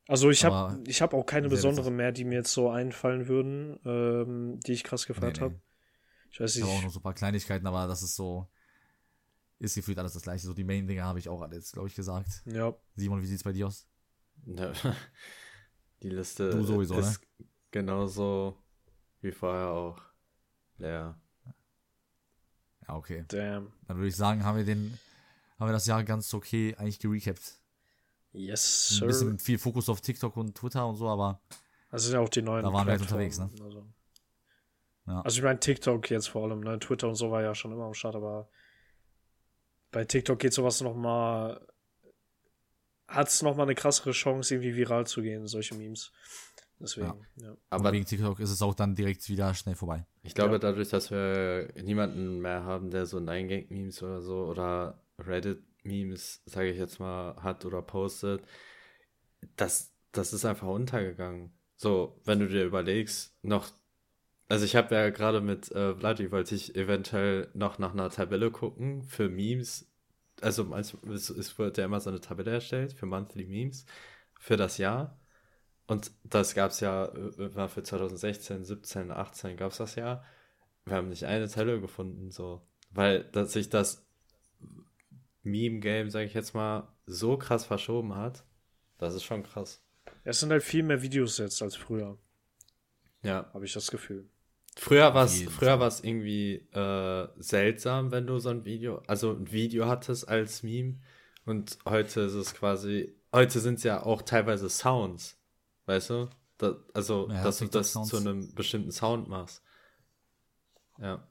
Also 0.08 0.30
ich 0.30 0.44
habe 0.44 0.82
ich 0.88 1.00
hab 1.02 1.14
auch 1.14 1.24
keine 1.24 1.48
besonderen 1.48 1.94
mehr, 1.94 2.10
die 2.10 2.24
mir 2.24 2.36
jetzt 2.36 2.52
so 2.52 2.68
einfallen 2.70 3.28
würden, 3.28 3.78
ähm, 3.84 4.58
die 4.66 4.72
ich 4.72 4.82
krass 4.82 5.06
gefeiert 5.06 5.36
Nee, 5.40 5.46
nee. 5.46 5.52
habe. 5.52 5.60
Ich 6.32 6.40
weiß 6.40 6.56
Ich 6.56 6.62
habe 6.62 6.72
auch 6.72 6.76
nicht. 6.76 6.84
noch 6.86 6.92
so 6.92 6.98
ein 6.98 7.02
paar 7.04 7.14
Kleinigkeiten, 7.14 7.66
aber 7.68 7.86
das 7.86 8.02
ist 8.02 8.16
so, 8.16 8.48
ist 9.60 9.76
gefühlt 9.76 9.98
alles 10.00 10.14
das 10.14 10.22
gleiche. 10.22 10.44
So 10.44 10.54
die 10.54 10.64
Main-Dinger 10.64 11.04
habe 11.04 11.20
ich 11.20 11.28
auch 11.28 11.42
alles, 11.42 11.70
glaube 11.70 11.86
ich, 11.86 11.94
gesagt. 11.94 12.42
Ja, 12.46 12.74
Simon, 12.96 13.22
wie 13.22 13.26
sieht's 13.26 13.44
bei 13.44 13.52
dir 13.52 13.68
aus? 13.68 13.86
Ja, 14.46 14.72
die 16.02 16.08
Liste 16.10 16.50
Du 16.50 16.64
sowieso, 16.64 16.94
ne? 16.94 17.00
ist 17.02 17.20
genauso 17.70 18.58
wie 19.20 19.30
vorher 19.30 19.68
auch 19.68 20.00
leer. 20.80 21.18
Ja, 22.86 22.94
okay. 22.96 23.24
damn. 23.28 23.72
Dann 23.86 23.96
würde 23.96 24.08
ich 24.08 24.16
sagen, 24.16 24.44
haben 24.44 24.56
wir 24.58 24.64
den, 24.64 24.98
haben 25.58 25.68
wir 25.68 25.72
das 25.72 25.86
Jahr 25.86 26.02
ganz 26.04 26.32
okay 26.34 26.74
eigentlich 26.76 26.98
gerecapt. 26.98 27.58
Yes, 28.32 28.90
Ein 28.92 28.94
sir. 28.98 29.06
bisschen 29.06 29.38
viel 29.38 29.58
Fokus 29.58 29.88
auf 29.88 30.00
TikTok 30.00 30.36
und 30.36 30.54
Twitter 30.56 30.86
und 30.86 30.96
so, 30.96 31.08
aber 31.08 31.40
Das 31.90 32.04
sind 32.04 32.14
ja 32.14 32.20
auch 32.20 32.28
die 32.28 32.42
neuen 32.42 32.62
Da 32.64 32.72
waren 32.72 32.86
wir 32.86 32.92
halt 32.92 33.00
unterwegs, 33.02 33.38
ne? 33.38 33.50
Also, 33.62 33.86
Ja. 35.06 35.20
also 35.22 35.38
ich 35.38 35.42
meine, 35.42 35.58
TikTok 35.58 36.08
jetzt 36.10 36.28
vor 36.28 36.44
allem, 36.44 36.60
ne? 36.60 36.78
Twitter 36.78 37.08
und 37.08 37.16
so 37.16 37.30
war 37.30 37.42
ja 37.42 37.54
schon 37.54 37.72
immer 37.72 37.86
am 37.86 37.94
Start, 37.94 38.14
aber 38.14 38.48
bei 39.90 40.04
TikTok 40.04 40.38
geht 40.38 40.52
sowas 40.52 40.80
noch 40.80 40.94
mal 40.94 41.60
hat 43.08 43.26
es 43.26 43.42
noch 43.42 43.56
mal 43.56 43.64
eine 43.64 43.74
krassere 43.74 44.12
Chance, 44.12 44.54
irgendwie 44.54 44.76
viral 44.76 45.04
zu 45.04 45.20
gehen, 45.20 45.48
solche 45.48 45.74
Memes. 45.74 46.12
Deswegen, 46.80 47.26
ja. 47.36 47.54
Aber 47.68 47.88
und 47.90 47.94
wegen 47.94 48.06
TikTok 48.06 48.40
ist 48.40 48.50
es 48.50 48.62
auch 48.62 48.74
dann 48.74 48.94
direkt 48.94 49.28
wieder 49.28 49.52
schnell 49.54 49.74
vorbei. 49.74 50.06
ich 50.22 50.34
glaube, 50.34 50.54
Ja. 50.54 50.58
dadurch, 50.58 50.88
dass 50.88 51.10
wir 51.10 51.68
niemanden 51.82 52.40
mehr 52.40 52.64
haben, 52.64 52.90
der 52.90 53.04
so 53.06 53.18
9gag-Memes 53.18 54.02
oder 54.02 54.22
so 54.22 54.46
oder 54.46 55.02
Reddit-Memes, 55.18 56.42
sage 56.46 56.70
ich 56.70 56.78
jetzt 56.78 56.98
mal, 56.98 57.36
hat 57.42 57.64
oder 57.66 57.82
postet, 57.82 58.42
das, 59.56 59.92
das 60.12 60.32
ist 60.32 60.44
einfach 60.44 60.68
untergegangen. 60.68 61.52
So, 61.76 62.20
wenn 62.24 62.40
du 62.40 62.48
dir 62.48 62.64
überlegst, 62.64 63.36
noch, 63.42 63.68
also 64.48 64.64
ich 64.64 64.76
habe 64.76 64.94
ja 64.94 65.10
gerade 65.10 65.40
mit 65.40 65.70
äh, 65.72 65.94
Vladi, 65.94 66.30
wollte 66.30 66.54
ich 66.54 66.74
eventuell 66.76 67.48
noch 67.54 67.78
nach 67.78 67.92
einer 67.92 68.10
Tabelle 68.10 68.50
gucken 68.50 69.02
für 69.02 69.28
Memes. 69.28 69.86
Also 70.40 70.64
manchmal, 70.64 71.14
es, 71.14 71.28
es 71.30 71.58
wird 71.58 71.76
ja 71.78 71.84
immer 71.84 72.00
so 72.00 72.10
eine 72.10 72.20
Tabelle 72.20 72.50
erstellt 72.52 72.92
für 72.94 73.06
Monthly 73.06 73.44
Memes 73.46 73.84
für 74.38 74.56
das 74.56 74.78
Jahr. 74.78 75.19
Und 75.90 76.12
das 76.22 76.54
gab 76.54 76.70
es 76.70 76.78
ja, 76.78 77.06
äh, 77.06 77.54
war 77.56 77.68
für 77.68 77.82
2016, 77.82 78.64
17, 78.64 79.10
18 79.10 79.56
gab 79.56 79.72
es 79.72 79.78
das 79.78 79.96
ja. 79.96 80.22
Wir 80.84 80.94
haben 80.94 81.08
nicht 81.08 81.24
eine 81.24 81.48
Tabelle 81.48 81.80
gefunden, 81.80 82.30
so. 82.30 82.62
Weil 82.92 83.24
dass 83.24 83.54
sich 83.54 83.70
das 83.70 84.06
Meme-Game, 85.42 86.08
sage 86.08 86.26
ich 86.26 86.34
jetzt 86.34 86.54
mal, 86.54 86.86
so 87.06 87.36
krass 87.36 87.64
verschoben 87.64 88.14
hat. 88.14 88.44
Das 88.98 89.14
ist 89.14 89.24
schon 89.24 89.42
krass. 89.42 89.82
Es 90.22 90.38
sind 90.38 90.52
halt 90.52 90.62
viel 90.62 90.84
mehr 90.84 91.02
Videos 91.02 91.38
jetzt 91.38 91.60
als 91.60 91.74
früher, 91.74 92.16
Ja. 93.22 93.50
habe 93.52 93.64
ich 93.64 93.72
das 93.72 93.90
Gefühl. 93.90 94.28
Früher 94.76 95.12
war 95.12 95.24
es 95.24 95.42
früher 95.42 95.80
war's 95.80 96.04
irgendwie 96.04 96.68
äh, 96.72 97.28
seltsam, 97.38 98.12
wenn 98.12 98.28
du 98.28 98.38
so 98.38 98.50
ein 98.50 98.64
Video, 98.64 99.02
also 99.08 99.32
ein 99.32 99.50
Video 99.50 99.86
hattest 99.86 100.28
als 100.28 100.62
Meme. 100.62 101.00
Und 101.44 101.78
heute 101.84 102.20
ist 102.20 102.34
es 102.34 102.54
quasi, 102.54 103.12
heute 103.32 103.58
sind 103.58 103.78
es 103.78 103.82
ja 103.82 104.04
auch 104.04 104.22
teilweise 104.22 104.70
Sounds. 104.70 105.39
Weißt 105.90 106.10
du? 106.10 106.30
Da, 106.58 106.76
also, 106.94 107.28
Ja, 107.28 107.42
dass 107.42 107.58
du 107.58 107.66
das 107.66 107.92
zu 107.92 108.16
einem 108.16 108.54
bestimmten 108.54 108.92
Sound 108.92 109.28
machst. 109.28 109.60
Ja. 110.98 111.26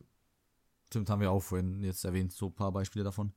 Stimmt, 0.88 1.10
haben 1.10 1.22
wir 1.22 1.32
auch 1.32 1.40
vorhin 1.40 1.82
jetzt 1.82 2.04
erwähnt, 2.04 2.34
so 2.34 2.48
ein 2.48 2.54
paar 2.54 2.74
Beispiele 2.74 3.06
davon. 3.06 3.32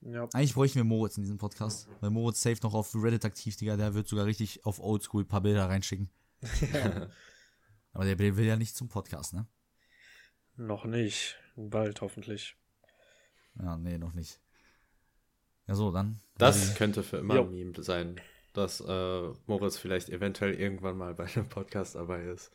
Ja. 0.00 0.26
Eigentlich 0.32 0.54
bräuchten 0.54 0.76
wir 0.76 0.84
Moritz 0.84 1.18
in 1.18 1.24
diesem 1.24 1.36
Podcast. 1.36 1.90
Weil 2.00 2.08
Moritz 2.08 2.40
safe 2.40 2.56
noch 2.62 2.72
auf 2.72 2.94
Reddit 2.94 3.26
aktiv, 3.26 3.54
Digga. 3.58 3.76
Der 3.76 3.92
wird 3.92 4.08
sogar 4.08 4.24
richtig 4.24 4.64
auf 4.64 4.80
Oldschool 4.80 5.24
ein 5.24 5.28
paar 5.28 5.42
Bilder 5.42 5.68
reinschicken. 5.68 6.08
Aber 7.92 8.06
der 8.06 8.18
will 8.18 8.46
ja 8.46 8.56
nicht 8.56 8.76
zum 8.76 8.88
Podcast, 8.88 9.34
ne? 9.34 9.46
Noch 10.56 10.86
nicht. 10.86 11.36
Bald 11.56 12.00
hoffentlich. 12.00 12.56
Ja, 13.60 13.76
nee, 13.76 13.98
noch 13.98 14.14
nicht. 14.14 14.40
Ja, 15.66 15.74
so, 15.74 15.90
dann. 15.90 16.18
Das 16.38 16.76
könnte 16.76 17.02
für 17.02 17.18
immer 17.18 17.34
Jo. 17.34 17.42
ein 17.42 17.50
Meme 17.50 17.82
sein, 17.82 18.18
dass 18.56 18.80
äh, 18.80 19.32
Moritz 19.46 19.76
vielleicht 19.78 20.08
eventuell 20.08 20.54
irgendwann 20.54 20.96
mal 20.96 21.14
bei 21.14 21.24
einem 21.24 21.48
Podcast 21.48 21.94
dabei 21.94 22.22
ist. 22.24 22.50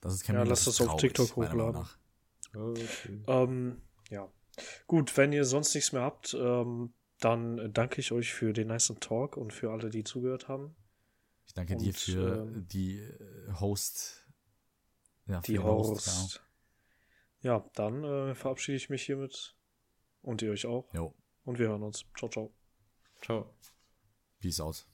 das 0.00 0.14
ist 0.14 0.24
kein 0.24 0.36
Ja, 0.36 0.42
lass 0.44 0.64
das 0.64 0.80
auf 0.80 1.00
TikTok 1.00 1.36
hochladen. 1.36 1.72
nach. 1.72 1.98
Okay. 2.54 3.22
Ähm, 3.26 3.80
ja. 4.10 4.28
Gut, 4.86 5.16
wenn 5.16 5.32
ihr 5.32 5.44
sonst 5.44 5.74
nichts 5.74 5.92
mehr 5.92 6.02
habt, 6.02 6.34
ähm, 6.34 6.92
dann 7.20 7.72
danke 7.72 8.00
ich 8.00 8.12
euch 8.12 8.32
für 8.32 8.52
den 8.52 8.68
nice 8.68 8.92
Talk 9.00 9.36
und 9.36 9.52
für 9.52 9.70
alle, 9.70 9.90
die 9.90 10.04
zugehört 10.04 10.48
haben. 10.48 10.74
Ich 11.46 11.54
danke 11.54 11.76
dir 11.76 11.88
Und, 11.88 11.96
für 11.96 12.42
ähm, 12.42 12.66
die 12.68 12.98
äh, 12.98 13.52
Host. 13.60 14.26
Ja, 15.26 15.40
Die 15.40 15.52
den 15.54 15.62
Host. 15.64 16.04
genau. 16.04 16.16
Horst. 16.18 16.42
Ja, 17.42 17.70
dann 17.74 18.04
äh, 18.04 18.34
verabschiede 18.34 18.76
ich 18.76 18.90
mich 18.90 19.02
hiermit. 19.02 19.56
Und 20.22 20.42
ihr 20.42 20.50
euch 20.50 20.66
auch. 20.66 20.92
Jo, 20.92 21.14
Und 21.44 21.58
wir 21.58 21.68
hören 21.68 21.82
uns. 21.82 22.04
Ciao, 22.16 22.28
ciao. 22.30 22.52
Ciao. 23.22 23.54
Peace 24.40 24.60
out. 24.60 24.82